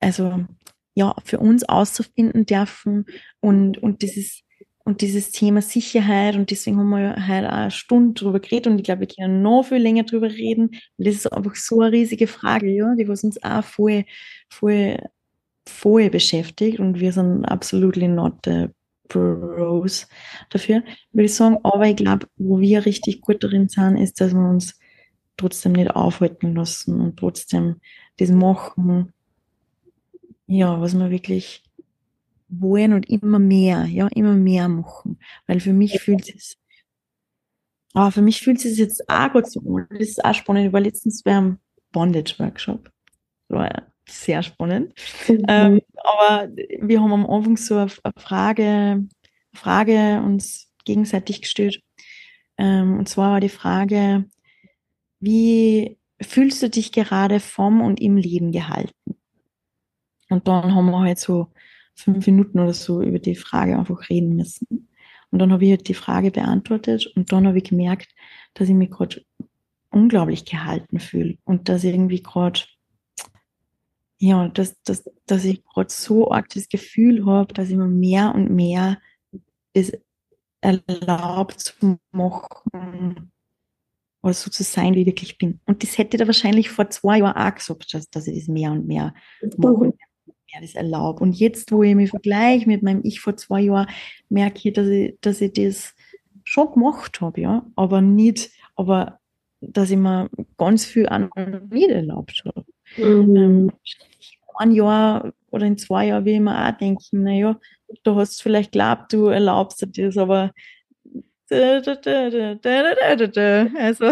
also 0.00 0.46
ja, 0.94 1.14
für 1.24 1.38
uns 1.38 1.64
auszufinden 1.64 2.46
dürfen 2.46 3.06
und, 3.40 3.78
und 3.78 4.02
dieses 4.02 4.42
und 4.84 5.02
dieses 5.02 5.30
Thema 5.30 5.62
Sicherheit 5.62 6.36
und 6.36 6.50
deswegen 6.50 6.78
haben 6.78 6.90
wir 6.90 7.12
auch 7.12 7.28
eine 7.28 7.70
Stunde 7.70 8.14
drüber 8.14 8.40
geredet 8.40 8.66
und 8.68 8.78
ich 8.78 8.84
glaube, 8.84 9.00
wir 9.00 9.08
können 9.08 9.42
noch 9.42 9.62
viel 9.64 9.78
länger 9.78 10.04
drüber 10.04 10.30
reden. 10.30 10.68
Und 10.96 11.06
das 11.06 11.16
ist 11.16 11.32
einfach 11.32 11.54
so 11.54 11.80
eine 11.80 11.92
riesige 11.92 12.26
Frage, 12.26 12.70
ja, 12.70 12.94
die 12.94 13.06
was 13.08 13.22
uns 13.22 13.42
auch 13.42 13.62
voll, 13.62 14.04
voll, 14.48 14.96
voll 15.68 16.10
beschäftigt 16.10 16.80
und 16.80 16.98
wir 16.98 17.12
sind 17.12 17.44
absolutely 17.44 18.08
not 18.08 18.34
the 18.44 18.68
pros 19.08 20.08
dafür, 20.50 20.82
würde 21.12 21.26
ich 21.26 21.34
sagen. 21.34 21.58
Aber 21.62 21.86
ich 21.86 21.96
glaube, 21.96 22.26
wo 22.36 22.60
wir 22.60 22.86
richtig 22.86 23.20
gut 23.20 23.44
darin 23.44 23.68
sind, 23.68 23.96
ist, 23.98 24.20
dass 24.20 24.32
wir 24.32 24.48
uns 24.48 24.78
trotzdem 25.36 25.72
nicht 25.72 25.90
aufhalten 25.90 26.54
lassen 26.54 27.00
und 27.00 27.18
trotzdem 27.18 27.76
das 28.18 28.30
machen, 28.30 29.12
ja, 30.46 30.80
was 30.80 30.98
wir 30.98 31.10
wirklich 31.10 31.62
wollen 32.50 32.92
und 32.92 33.08
immer 33.08 33.38
mehr, 33.38 33.84
ja, 33.84 34.08
immer 34.08 34.34
mehr 34.34 34.68
machen. 34.68 35.18
Weil 35.46 35.60
für 35.60 35.72
mich 35.72 36.00
fühlt 36.00 36.34
es, 36.34 36.56
aber 37.92 38.12
für 38.12 38.22
mich 38.22 38.40
fühlt 38.40 38.64
es 38.64 38.78
jetzt 38.78 39.08
auch 39.08 39.32
gut 39.32 39.50
so 39.50 39.60
an. 39.60 39.86
Das 39.90 40.00
ist 40.00 40.24
auch 40.24 40.34
spannend. 40.34 40.66
Ich 40.66 40.72
war 40.72 40.80
letztens 40.80 41.22
beim 41.22 41.58
Bondage-Workshop. 41.92 42.90
Das 43.48 43.58
war 43.58 43.92
sehr 44.08 44.42
spannend. 44.42 44.94
Mhm. 45.28 45.44
Ähm, 45.48 45.80
aber 45.94 46.48
wir 46.80 47.00
haben 47.00 47.12
am 47.12 47.26
Anfang 47.26 47.56
so 47.56 47.76
eine 47.76 47.90
Frage, 48.16 49.08
Frage 49.52 50.22
uns 50.24 50.72
gegenseitig 50.84 51.42
gestellt. 51.42 51.82
Ähm, 52.58 52.98
und 52.98 53.08
zwar 53.08 53.32
war 53.32 53.40
die 53.40 53.48
Frage, 53.48 54.24
wie 55.20 55.98
fühlst 56.20 56.62
du 56.62 56.70
dich 56.70 56.92
gerade 56.92 57.40
vom 57.40 57.80
und 57.80 58.00
im 58.00 58.16
Leben 58.16 58.52
gehalten? 58.52 59.16
Und 60.28 60.46
dann 60.46 60.74
haben 60.74 60.90
wir 60.90 61.00
halt 61.00 61.18
so 61.18 61.48
fünf 62.00 62.26
Minuten 62.26 62.58
oder 62.58 62.72
so 62.72 63.02
über 63.02 63.18
die 63.18 63.36
Frage 63.36 63.78
einfach 63.78 64.08
reden 64.08 64.36
müssen. 64.36 64.88
Und 65.30 65.38
dann 65.38 65.52
habe 65.52 65.64
ich 65.64 65.70
halt 65.70 65.88
die 65.88 65.94
Frage 65.94 66.30
beantwortet 66.30 67.06
und 67.14 67.30
dann 67.32 67.46
habe 67.46 67.58
ich 67.58 67.64
gemerkt, 67.64 68.14
dass 68.54 68.68
ich 68.68 68.74
mich 68.74 68.90
gerade 68.90 69.24
unglaublich 69.90 70.44
gehalten 70.44 70.98
fühle 71.00 71.38
und 71.44 71.68
dass 71.68 71.84
ich 71.84 71.92
irgendwie 71.92 72.22
gerade, 72.22 72.60
ja, 74.18 74.48
dass, 74.48 74.80
dass, 74.82 75.08
dass 75.26 75.44
ich 75.44 75.64
gerade 75.64 75.90
so 75.90 76.30
arg 76.30 76.48
das 76.48 76.68
Gefühl 76.68 77.26
habe, 77.26 77.52
dass 77.54 77.70
ich 77.70 77.76
mir 77.76 77.86
mehr 77.86 78.34
und 78.34 78.50
mehr 78.50 78.98
es 79.72 79.92
erlaubt 80.60 81.60
zu 81.60 81.98
machen, 82.12 83.30
oder 84.22 84.34
so 84.34 84.50
zu 84.50 84.62
sein, 84.62 84.94
wie 84.94 85.00
ich 85.00 85.06
wirklich 85.06 85.38
bin. 85.38 85.60
Und 85.64 85.82
das 85.82 85.96
hätte 85.96 86.16
ich 86.16 86.20
da 86.20 86.26
wahrscheinlich 86.26 86.70
vor 86.70 86.90
zwei 86.90 87.18
Jahren 87.18 87.36
auch 87.36 87.54
gesagt, 87.54 87.94
dass, 87.94 88.10
dass 88.10 88.26
ich 88.26 88.38
das 88.38 88.48
mehr 88.48 88.72
und 88.72 88.86
mehr 88.86 89.14
mache 89.56 89.94
mehr 90.52 90.60
das 90.60 90.74
erlaube. 90.74 91.22
Und 91.22 91.34
jetzt, 91.34 91.72
wo 91.72 91.82
ich 91.82 91.94
mich 91.94 92.10
vergleiche 92.10 92.66
mit 92.66 92.82
meinem 92.82 93.00
Ich 93.04 93.20
vor 93.20 93.36
zwei 93.36 93.60
Jahren, 93.62 93.88
merke 94.28 94.68
ich, 94.68 94.74
dass 94.74 94.88
ich, 94.88 95.16
dass 95.20 95.40
ich 95.40 95.52
das 95.52 95.94
schon 96.44 96.72
gemacht 96.72 97.20
habe, 97.20 97.40
ja, 97.40 97.66
aber 97.76 98.00
nicht, 98.00 98.50
aber 98.76 99.18
dass 99.60 99.90
ich 99.90 99.96
mir 99.96 100.28
ganz 100.56 100.84
viel 100.84 101.08
an 101.08 101.30
nicht 101.70 101.90
erlaubt 101.90 102.42
habe. 102.44 102.64
Mhm. 102.96 103.36
Ähm, 103.36 103.72
ein 104.56 104.72
Jahr 104.72 105.32
oder 105.50 105.66
in 105.66 105.78
zwei 105.78 106.06
Jahren 106.06 106.24
will 106.24 106.34
ich 106.34 106.40
mir 106.40 106.68
auch 106.68 106.76
denken, 106.76 107.22
naja, 107.22 107.58
du 108.02 108.14
hast 108.16 108.42
vielleicht 108.42 108.72
glaubt, 108.72 109.12
du 109.12 109.26
erlaubst 109.26 109.80
dir 109.96 110.06
das, 110.06 110.16
aber 110.16 110.52
also. 113.78 114.06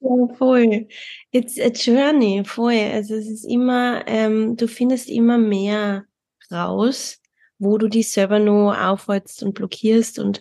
ja, 0.00 0.34
voll. 0.36 0.88
It's 1.30 1.58
a 1.58 1.68
journey, 1.68 2.42
voll. 2.44 2.90
Also 2.92 3.14
es 3.14 3.28
ist 3.28 3.44
immer, 3.44 4.02
ähm, 4.06 4.56
du 4.56 4.66
findest 4.66 5.08
immer 5.08 5.38
mehr 5.38 6.04
raus, 6.50 7.20
wo 7.58 7.78
du 7.78 7.88
dich 7.88 8.10
selber 8.10 8.38
nur 8.38 8.80
aufhältst 8.88 9.42
und 9.42 9.54
blockierst 9.54 10.18
und 10.18 10.40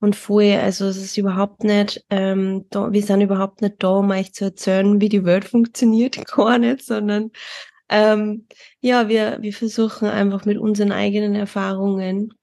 und 0.00 0.16
voll, 0.16 0.52
also 0.52 0.86
es 0.86 0.98
ist 0.98 1.16
überhaupt 1.16 1.64
nicht, 1.64 2.04
ähm, 2.10 2.66
da, 2.68 2.92
wir 2.92 3.02
sind 3.02 3.22
überhaupt 3.22 3.62
nicht 3.62 3.76
da, 3.78 3.88
um 3.88 4.10
euch 4.10 4.34
zu 4.34 4.44
erzählen, 4.44 5.00
wie 5.00 5.08
die 5.08 5.24
Welt 5.24 5.46
funktioniert, 5.46 6.26
gar 6.26 6.58
nicht, 6.58 6.84
sondern 6.84 7.30
ähm, 7.88 8.46
ja, 8.80 9.08
wir, 9.08 9.38
wir 9.40 9.54
versuchen 9.54 10.08
einfach 10.08 10.44
mit 10.44 10.58
unseren 10.58 10.92
eigenen 10.92 11.34
Erfahrungen 11.34 12.34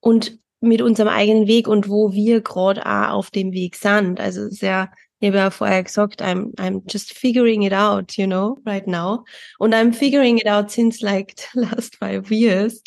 und 0.00 0.38
mit 0.64 0.82
unserem 0.82 1.08
eigenen 1.08 1.46
Weg 1.46 1.68
und 1.68 1.88
wo 1.88 2.12
wir 2.12 2.40
gerade 2.40 2.84
auch 2.84 3.14
auf 3.14 3.30
dem 3.30 3.52
Weg 3.52 3.76
sind. 3.76 4.20
Also 4.20 4.48
sehr, 4.48 4.90
ich 5.20 5.28
habe 5.28 5.38
ja 5.38 5.50
vorher 5.50 5.82
gesagt, 5.82 6.22
I'm, 6.22 6.54
I'm 6.56 6.82
just 6.88 7.12
figuring 7.12 7.62
it 7.62 7.72
out, 7.72 8.16
you 8.16 8.26
know, 8.26 8.58
right 8.66 8.86
now. 8.86 9.24
Und 9.58 9.74
I'm 9.74 9.92
figuring 9.92 10.38
it 10.38 10.46
out 10.46 10.70
since 10.70 11.04
like 11.04 11.34
the 11.36 11.60
last 11.60 11.96
five 11.96 12.30
years, 12.30 12.82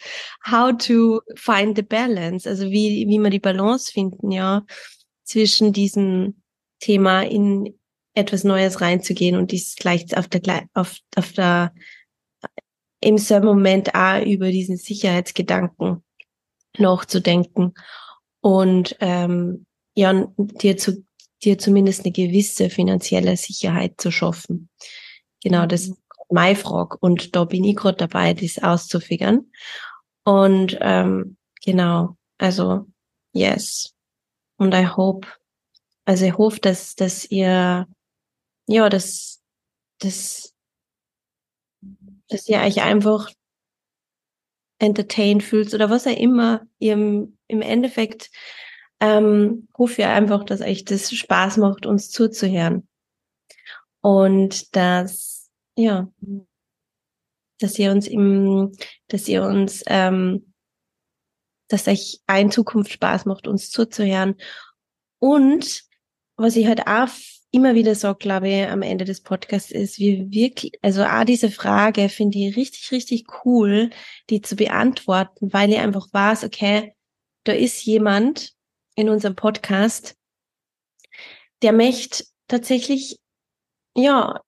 how 0.45 0.71
to 0.77 1.21
find 1.35 1.75
the 1.75 1.83
balance. 1.83 2.47
Also 2.47 2.69
wie, 2.69 3.07
wie 3.07 3.19
wir 3.19 3.29
die 3.29 3.39
Balance 3.39 3.91
finden, 3.91 4.31
ja, 4.31 4.63
zwischen 5.23 5.73
diesem 5.73 6.41
Thema 6.79 7.21
in 7.21 7.77
etwas 8.13 8.43
Neues 8.43 8.81
reinzugehen 8.81 9.35
und 9.35 9.51
dies 9.51 9.75
gleich 9.75 10.17
auf 10.17 10.27
der, 10.27 10.67
auf, 10.73 10.97
auf 11.15 11.33
der 11.33 11.73
im 12.99 13.17
selben 13.17 13.45
Moment 13.45 13.93
auch 13.93 14.25
über 14.25 14.49
diesen 14.49 14.77
Sicherheitsgedanken 14.77 16.03
nachzudenken 16.79 17.73
und 18.41 18.95
ähm, 18.99 19.65
ja, 19.95 20.27
dir 20.37 20.77
zu 20.77 21.03
dir 21.43 21.57
zumindest 21.57 22.03
eine 22.03 22.11
gewisse 22.11 22.69
finanzielle 22.69 23.37
Sicherheit 23.37 23.95
zu 23.97 24.11
schaffen. 24.11 24.69
Genau, 25.43 25.65
das 25.65 25.87
mhm. 25.87 25.93
ist 25.93 26.01
meine 26.29 26.55
Frage. 26.55 26.97
Und 26.99 27.35
da 27.35 27.45
bin 27.45 27.63
ich 27.63 27.75
gerade 27.75 27.97
dabei, 27.97 28.33
das 28.33 28.61
auszufigern. 28.61 29.51
Und 30.23 30.77
ähm, 30.81 31.37
genau, 31.63 32.17
also 32.37 32.87
yes. 33.33 33.93
Und 34.57 34.73
I 34.73 34.87
hope, 34.87 35.27
also 36.05 36.25
ich 36.25 36.37
hoffe, 36.37 36.59
dass, 36.59 36.95
dass 36.95 37.25
ihr, 37.25 37.87
ja, 38.67 38.89
dass, 38.89 39.41
dass, 39.99 40.53
dass 42.29 42.49
ihr 42.49 42.59
euch 42.59 42.81
einfach 42.81 43.29
entertained 44.79 45.43
fühlt 45.43 45.73
oder 45.73 45.89
was 45.89 46.07
auch 46.07 46.15
immer 46.15 46.65
im, 46.79 47.37
im 47.47 47.61
Endeffekt 47.61 48.29
ähm, 48.99 49.67
hoffe 49.77 50.03
ja 50.03 50.13
einfach, 50.13 50.43
dass 50.43 50.61
euch 50.61 50.85
das 50.85 51.11
Spaß 51.11 51.57
macht, 51.57 51.85
uns 51.85 52.09
zuzuhören. 52.09 52.87
Und 54.01 54.75
dass, 54.75 55.49
ja, 55.75 56.11
dass 57.59 57.77
ihr 57.77 57.91
uns 57.91 58.07
im, 58.07 58.71
dass 59.07 59.27
ihr 59.27 59.43
uns, 59.43 59.83
ähm, 59.87 60.53
dass 61.67 61.87
euch 61.87 62.21
in 62.31 62.51
Zukunft 62.51 62.91
Spaß 62.91 63.25
macht, 63.25 63.47
uns 63.47 63.69
zuzuhören. 63.69 64.35
Und 65.19 65.83
was 66.35 66.55
ich 66.55 66.67
halt 66.67 66.87
auch 66.87 67.09
immer 67.51 67.75
wieder 67.75 67.95
sage, 67.95 68.19
glaube 68.19 68.49
ich, 68.49 68.67
am 68.67 68.81
Ende 68.81 69.05
des 69.05 69.21
Podcasts 69.21 69.71
ist, 69.71 69.99
wie 69.99 70.29
wirklich, 70.31 70.73
also 70.81 71.03
auch 71.03 71.23
diese 71.23 71.49
Frage 71.49 72.09
finde 72.09 72.37
ich 72.39 72.55
richtig, 72.55 72.91
richtig 72.91 73.25
cool, 73.45 73.89
die 74.29 74.41
zu 74.41 74.55
beantworten, 74.55 75.51
weil 75.53 75.71
ich 75.71 75.79
einfach 75.79 76.07
weiß, 76.11 76.43
okay, 76.43 76.93
da 77.45 77.53
ist 77.53 77.83
jemand, 77.85 78.57
in 78.97 79.09
unserem 79.09 79.35
Podcast, 79.35 80.15
der 81.61 81.71
möchte 81.71 82.25
tatsächlich, 82.47 83.19
ja, 83.95 84.41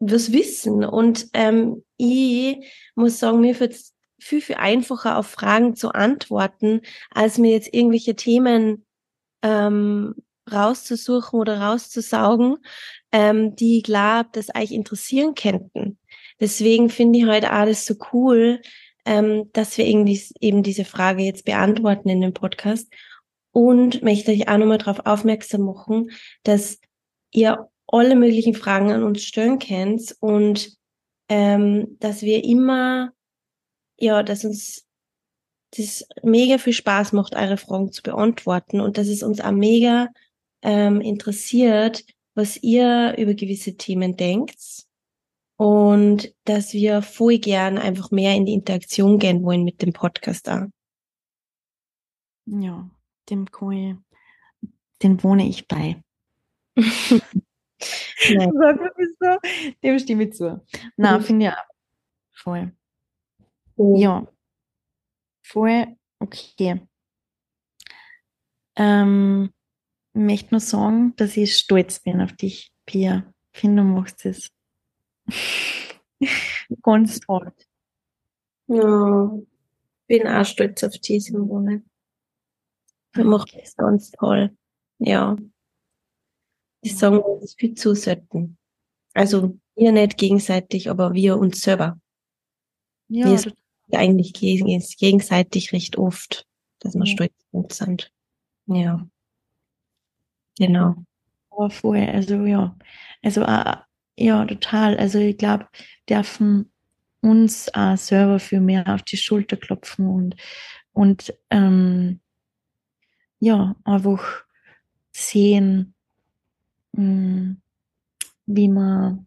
was 0.00 0.32
wissen. 0.32 0.84
Und 0.84 1.28
ähm, 1.34 1.84
ich 1.98 2.56
muss 2.94 3.18
sagen, 3.18 3.40
mir 3.40 3.60
wird 3.60 3.74
es 3.74 3.94
viel, 4.18 4.40
viel 4.40 4.56
einfacher 4.56 5.18
auf 5.18 5.26
Fragen 5.26 5.76
zu 5.76 5.90
antworten, 5.90 6.80
als 7.10 7.36
mir 7.38 7.52
jetzt 7.52 7.72
irgendwelche 7.72 8.16
Themen 8.16 8.86
ähm, 9.42 10.14
rauszusuchen 10.52 11.38
oder 11.38 11.60
rauszusaugen, 11.60 12.56
ähm, 13.12 13.56
die 13.56 13.78
ich 13.78 13.82
glaube, 13.84 14.28
dass 14.32 14.54
euch 14.54 14.72
interessieren 14.72 15.34
könnten. 15.34 15.98
Deswegen 16.40 16.90
finde 16.90 17.18
ich 17.18 17.26
heute 17.26 17.50
alles 17.50 17.84
so 17.86 17.94
cool, 18.12 18.60
ähm, 19.04 19.50
dass 19.52 19.76
wir 19.78 19.86
irgendwie 19.86 20.20
eben 20.40 20.62
diese 20.62 20.84
Frage 20.84 21.22
jetzt 21.22 21.44
beantworten 21.44 22.08
in 22.08 22.20
dem 22.20 22.34
Podcast 22.34 22.88
und 23.52 24.02
möchte 24.02 24.32
ich 24.32 24.48
auch 24.48 24.58
nochmal 24.58 24.78
darauf 24.78 25.04
aufmerksam 25.06 25.62
machen, 25.62 26.10
dass 26.44 26.78
ihr 27.32 27.68
alle 27.86 28.14
möglichen 28.16 28.54
Fragen 28.54 28.92
an 28.92 29.02
uns 29.02 29.22
stellen 29.22 29.58
könnt 29.58 30.16
und 30.20 30.76
ähm, 31.28 31.96
dass 31.98 32.22
wir 32.22 32.44
immer, 32.44 33.12
ja, 33.98 34.22
dass 34.22 34.44
uns 34.44 34.86
das 35.76 36.04
mega 36.22 36.58
viel 36.58 36.72
Spaß 36.72 37.12
macht, 37.12 37.36
eure 37.36 37.56
Fragen 37.56 37.92
zu 37.92 38.02
beantworten 38.02 38.80
und 38.80 38.98
dass 38.98 39.08
es 39.08 39.22
uns 39.22 39.40
auch 39.40 39.52
mega 39.52 40.08
ähm, 40.62 41.00
interessiert, 41.00 42.04
was 42.34 42.56
ihr 42.62 43.16
über 43.18 43.34
gewisse 43.34 43.76
Themen 43.76 44.16
denkt 44.16 44.86
und 45.56 46.34
dass 46.44 46.72
wir 46.72 47.02
voll 47.02 47.38
gern 47.38 47.78
einfach 47.78 48.10
mehr 48.10 48.34
in 48.34 48.46
die 48.46 48.54
Interaktion 48.54 49.18
gehen 49.18 49.42
wollen 49.42 49.64
mit 49.64 49.82
dem 49.82 49.92
Podcast 49.92 50.48
auch. 50.48 50.66
Ja, 52.46 52.88
dem 53.28 53.50
Kohl, 53.50 53.98
den 55.02 55.22
wohne 55.22 55.46
ich 55.48 55.68
bei. 55.68 56.02
dem 59.82 59.98
stimme 59.98 60.24
ich 60.24 60.32
zu. 60.32 60.64
Na, 60.96 61.18
mhm. 61.18 61.22
finde 61.22 61.46
ich 61.46 61.52
auch. 61.52 61.64
Voll. 62.32 62.72
Mhm. 63.76 63.96
Ja. 63.96 64.26
Voll 65.42 65.96
okay. 66.20 66.80
Ähm, 68.76 69.52
möchte 70.20 70.54
nur 70.54 70.60
sagen, 70.60 71.14
dass 71.16 71.36
ich 71.36 71.56
stolz 71.56 72.00
bin 72.00 72.20
auf 72.20 72.32
dich, 72.32 72.72
Pia. 72.86 73.32
Ich 73.52 73.60
finde, 73.60 73.82
du 73.82 73.88
machst 73.88 74.24
es 74.24 74.50
ganz 76.82 77.20
toll. 77.20 77.52
Ja, 78.68 79.32
bin 80.06 80.26
auch 80.26 80.44
stolz 80.44 80.82
auf 80.84 80.98
dich, 80.98 81.24
Simone. 81.24 81.84
Er 83.12 83.24
macht 83.24 83.56
das 83.56 83.76
ganz 83.76 84.10
toll. 84.10 84.56
Ja. 84.98 85.36
Die 86.84 86.88
sagen 86.88 87.18
uns 87.18 87.54
viel 87.54 87.74
zu 87.74 87.94
selten. 87.94 88.58
Also 89.14 89.58
wir 89.76 89.92
nicht 89.92 90.18
gegenseitig, 90.18 90.90
aber 90.90 91.14
wir 91.14 91.36
uns 91.36 91.60
selber. 91.62 92.00
Ja. 93.08 93.26
Wir 93.26 93.38
sind 93.38 93.56
eigentlich 93.92 94.32
gegenseitig 94.32 95.72
recht 95.72 95.96
oft, 95.96 96.46
dass 96.80 96.94
wir 96.94 97.04
ja. 97.04 97.12
stolz 97.12 97.76
sind. 97.76 98.12
Ja. 98.66 99.08
Genau. 100.60 100.96
Aber 101.50 101.70
vorher, 101.70 102.14
also 102.14 102.44
ja. 102.46 102.76
Also 103.22 103.42
äh, 103.42 103.76
ja, 104.18 104.44
total. 104.46 104.98
Also 104.98 105.18
ich 105.18 105.38
glaube, 105.38 105.68
dürfen 106.08 106.72
uns 107.22 107.68
äh, 107.74 107.96
selber 107.96 108.38
viel 108.40 108.60
mehr 108.60 108.86
auf 108.94 109.02
die 109.02 109.16
Schulter 109.18 109.56
klopfen 109.56 110.08
und, 110.08 110.36
und 110.92 111.34
ähm, 111.50 112.20
ja, 113.40 113.74
einfach 113.84 114.44
sehen, 115.12 115.94
mm, 116.96 117.54
wie 118.46 118.68
man, 118.68 119.26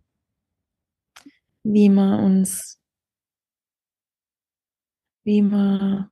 wie 1.63 1.89
man 1.89 2.19
uns, 2.23 2.79
wie 5.25 5.41
man, 5.41 6.09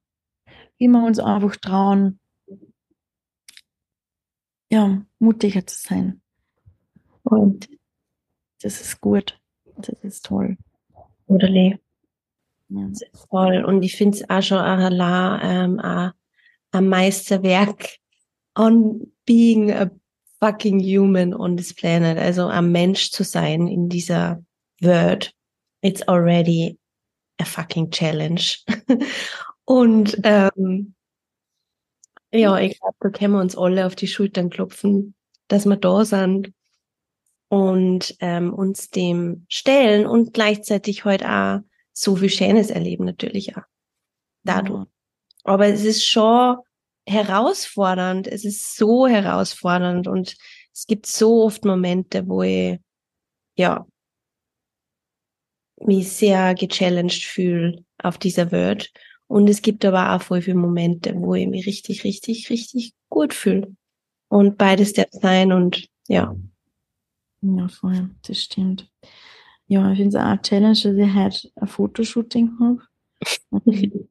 wie 0.80 0.90
man 0.90 1.06
uns 1.06 1.20
einfach 1.20 1.58
trauen, 1.58 2.21
ja, 4.72 5.06
mutiger 5.20 5.66
zu 5.66 5.78
sein. 5.78 6.22
Und 7.24 7.70
das 8.62 8.82
ist 8.82 9.02
gut. 9.02 9.40
Das 9.78 9.96
ist 10.04 10.26
toll. 10.26 10.58
Oder 11.28 11.50
nee. 11.50 11.80
Ja. 12.70 12.88
Das 12.88 13.02
ist 13.02 13.28
toll. 13.30 13.64
Und 13.66 13.84
ich 13.84 13.96
finde 13.96 14.18
es 14.18 14.30
auch 14.30 14.42
schon 14.42 14.60
ein, 14.60 15.40
ähm, 15.44 15.80
ein 15.80 16.12
ein 16.72 16.88
Meisterwerk 16.88 17.98
on 18.56 19.08
being 19.26 19.72
a 19.72 19.90
fucking 20.40 20.80
human 20.80 21.34
on 21.34 21.58
this 21.58 21.74
planet, 21.74 22.18
also 22.18 22.50
am 22.50 22.72
Mensch 22.72 23.12
zu 23.12 23.24
sein 23.24 23.68
in 23.68 23.90
dieser 23.90 24.44
Welt. 24.80 25.34
It's 25.82 26.02
already 26.08 26.78
a 27.40 27.46
fucking 27.46 27.92
challenge. 27.92 28.60
Und 29.66 30.20
ähm, 30.24 30.94
ja, 32.32 32.60
ich 32.60 32.80
glaube, 32.80 32.96
da 33.00 33.10
können 33.10 33.34
wir 33.34 33.42
uns 33.42 33.58
alle 33.58 33.86
auf 33.86 33.96
die 33.96 34.08
Schultern 34.08 34.50
klopfen, 34.50 35.16
dass 35.48 35.66
wir 35.66 35.78
da 35.78 36.06
sind 36.06 36.54
und 37.50 38.16
ähm, 38.20 38.54
uns 38.54 38.90
dem 38.90 39.46
stellen 39.50 40.06
und 40.08 40.34
gleichzeitig 40.34 41.04
heute 41.06 41.28
halt 41.28 41.64
auch 41.64 41.68
so 41.94 42.16
viel 42.16 42.30
Schönes 42.30 42.70
erleben, 42.70 43.06
natürlich 43.06 43.58
auch. 43.58 43.64
Dadurch. 44.44 44.88
Aber 45.44 45.68
es 45.68 45.84
ist 45.84 46.06
schon 46.06 46.58
herausfordernd. 47.06 48.28
Es 48.28 48.46
ist 48.46 48.76
so 48.76 49.08
herausfordernd 49.08 50.08
und 50.08 50.38
es 50.74 50.86
gibt 50.86 51.06
so 51.06 51.44
oft 51.44 51.66
Momente, 51.66 52.28
wo 52.28 52.44
ich, 52.44 52.80
ja, 53.58 53.86
mich 55.78 56.12
sehr 56.12 56.54
gechallenged 56.54 57.26
fühle 57.26 57.84
auf 57.98 58.18
dieser 58.18 58.52
Welt. 58.52 58.92
Und 59.32 59.50
es 59.50 59.62
gibt 59.62 59.86
aber 59.86 60.14
auch 60.14 60.22
voll 60.22 60.42
viele 60.42 60.58
Momente, 60.58 61.14
wo 61.16 61.36
ich 61.36 61.48
mich 61.48 61.66
richtig, 61.66 62.04
richtig, 62.04 62.50
richtig 62.50 62.94
gut 63.08 63.34
fühle. 63.34 63.74
Und 64.28 64.58
beides 64.58 64.92
darf 64.92 65.08
sein 65.12 65.54
und 65.54 65.88
ja. 66.10 66.36
Ja, 67.40 67.68
voll, 67.70 68.10
das 68.28 68.42
stimmt. 68.42 68.92
Ja, 69.68 69.90
ich 69.90 70.00
finde 70.00 70.18
es 70.18 70.22
auch 70.22 70.28
eine 70.28 70.42
Challenge, 70.42 70.74
dass 70.74 70.84
ich 70.84 71.16
heute 71.16 71.50
ein 71.56 71.68
Fotoshooting 71.68 72.60
habe. 72.60 72.82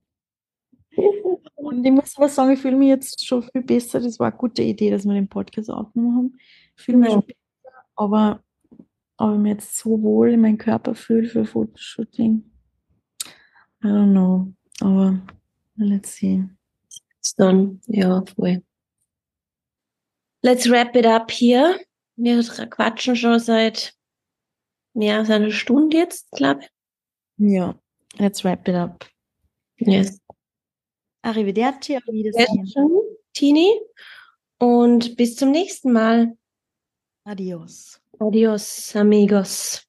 Und 1.55 1.85
ich 1.85 1.93
muss 1.93 2.17
aber 2.17 2.29
sagen, 2.31 2.53
ich 2.53 2.61
fühle 2.61 2.77
mich 2.77 2.89
jetzt 2.89 3.25
schon 3.25 3.43
viel 3.43 3.63
besser. 3.63 4.01
Das 4.01 4.19
war 4.19 4.29
eine 4.29 4.39
gute 4.39 4.63
Idee, 4.63 4.91
dass 4.91 5.05
wir 5.05 5.13
den 5.13 5.29
Podcast 5.29 5.71
aufgenommen 5.71 6.17
haben. 6.17 6.39
Ich 6.77 6.83
fühle 6.83 6.97
mich 6.97 7.09
ja. 7.09 7.13
schon 7.13 7.27
besser, 7.27 7.77
aber 7.95 8.43
ob 9.19 9.35
ich 9.35 9.39
mich 9.39 9.53
jetzt 9.53 9.77
so 9.77 10.01
wohl 10.03 10.31
in 10.31 10.41
meinem 10.41 10.57
Körper 10.57 10.95
fühle 10.95 11.29
für 11.29 11.45
Fotoshooting, 11.45 12.43
I 13.85 13.87
don't 13.87 14.13
know. 14.13 14.55
Aber 14.81 15.21
let's 15.77 16.15
see. 16.15 16.45
Dann, 17.37 17.81
ja, 17.87 18.25
voll. 18.37 18.63
Let's 20.43 20.69
wrap 20.69 20.97
it 20.97 21.07
up 21.07 21.31
hier. 21.31 21.79
Wir 22.17 22.43
quatschen 22.43 23.15
schon 23.17 23.39
seit 23.39 23.95
mehr 24.95 25.19
als 25.19 25.31
einer 25.31 25.51
Stunde 25.51 25.97
jetzt, 25.97 26.31
glaube 26.33 26.63
ich. 26.63 26.71
Ja, 27.37 27.79
Let's 28.19 28.45
wrap 28.45 28.67
it 28.69 28.75
up. 28.75 29.07
Yes. 29.79 30.21
Arrivederci, 31.23 31.97
auf 31.97 32.03
Wiedersehen. 32.07 32.67
Tini. 33.33 33.81
Und 34.59 35.17
bis 35.17 35.37
zum 35.37 35.51
nächsten 35.53 35.93
Mal. 35.93 36.37
Adios. 37.25 38.01
Adios, 38.19 38.95
amigos. 38.95 39.87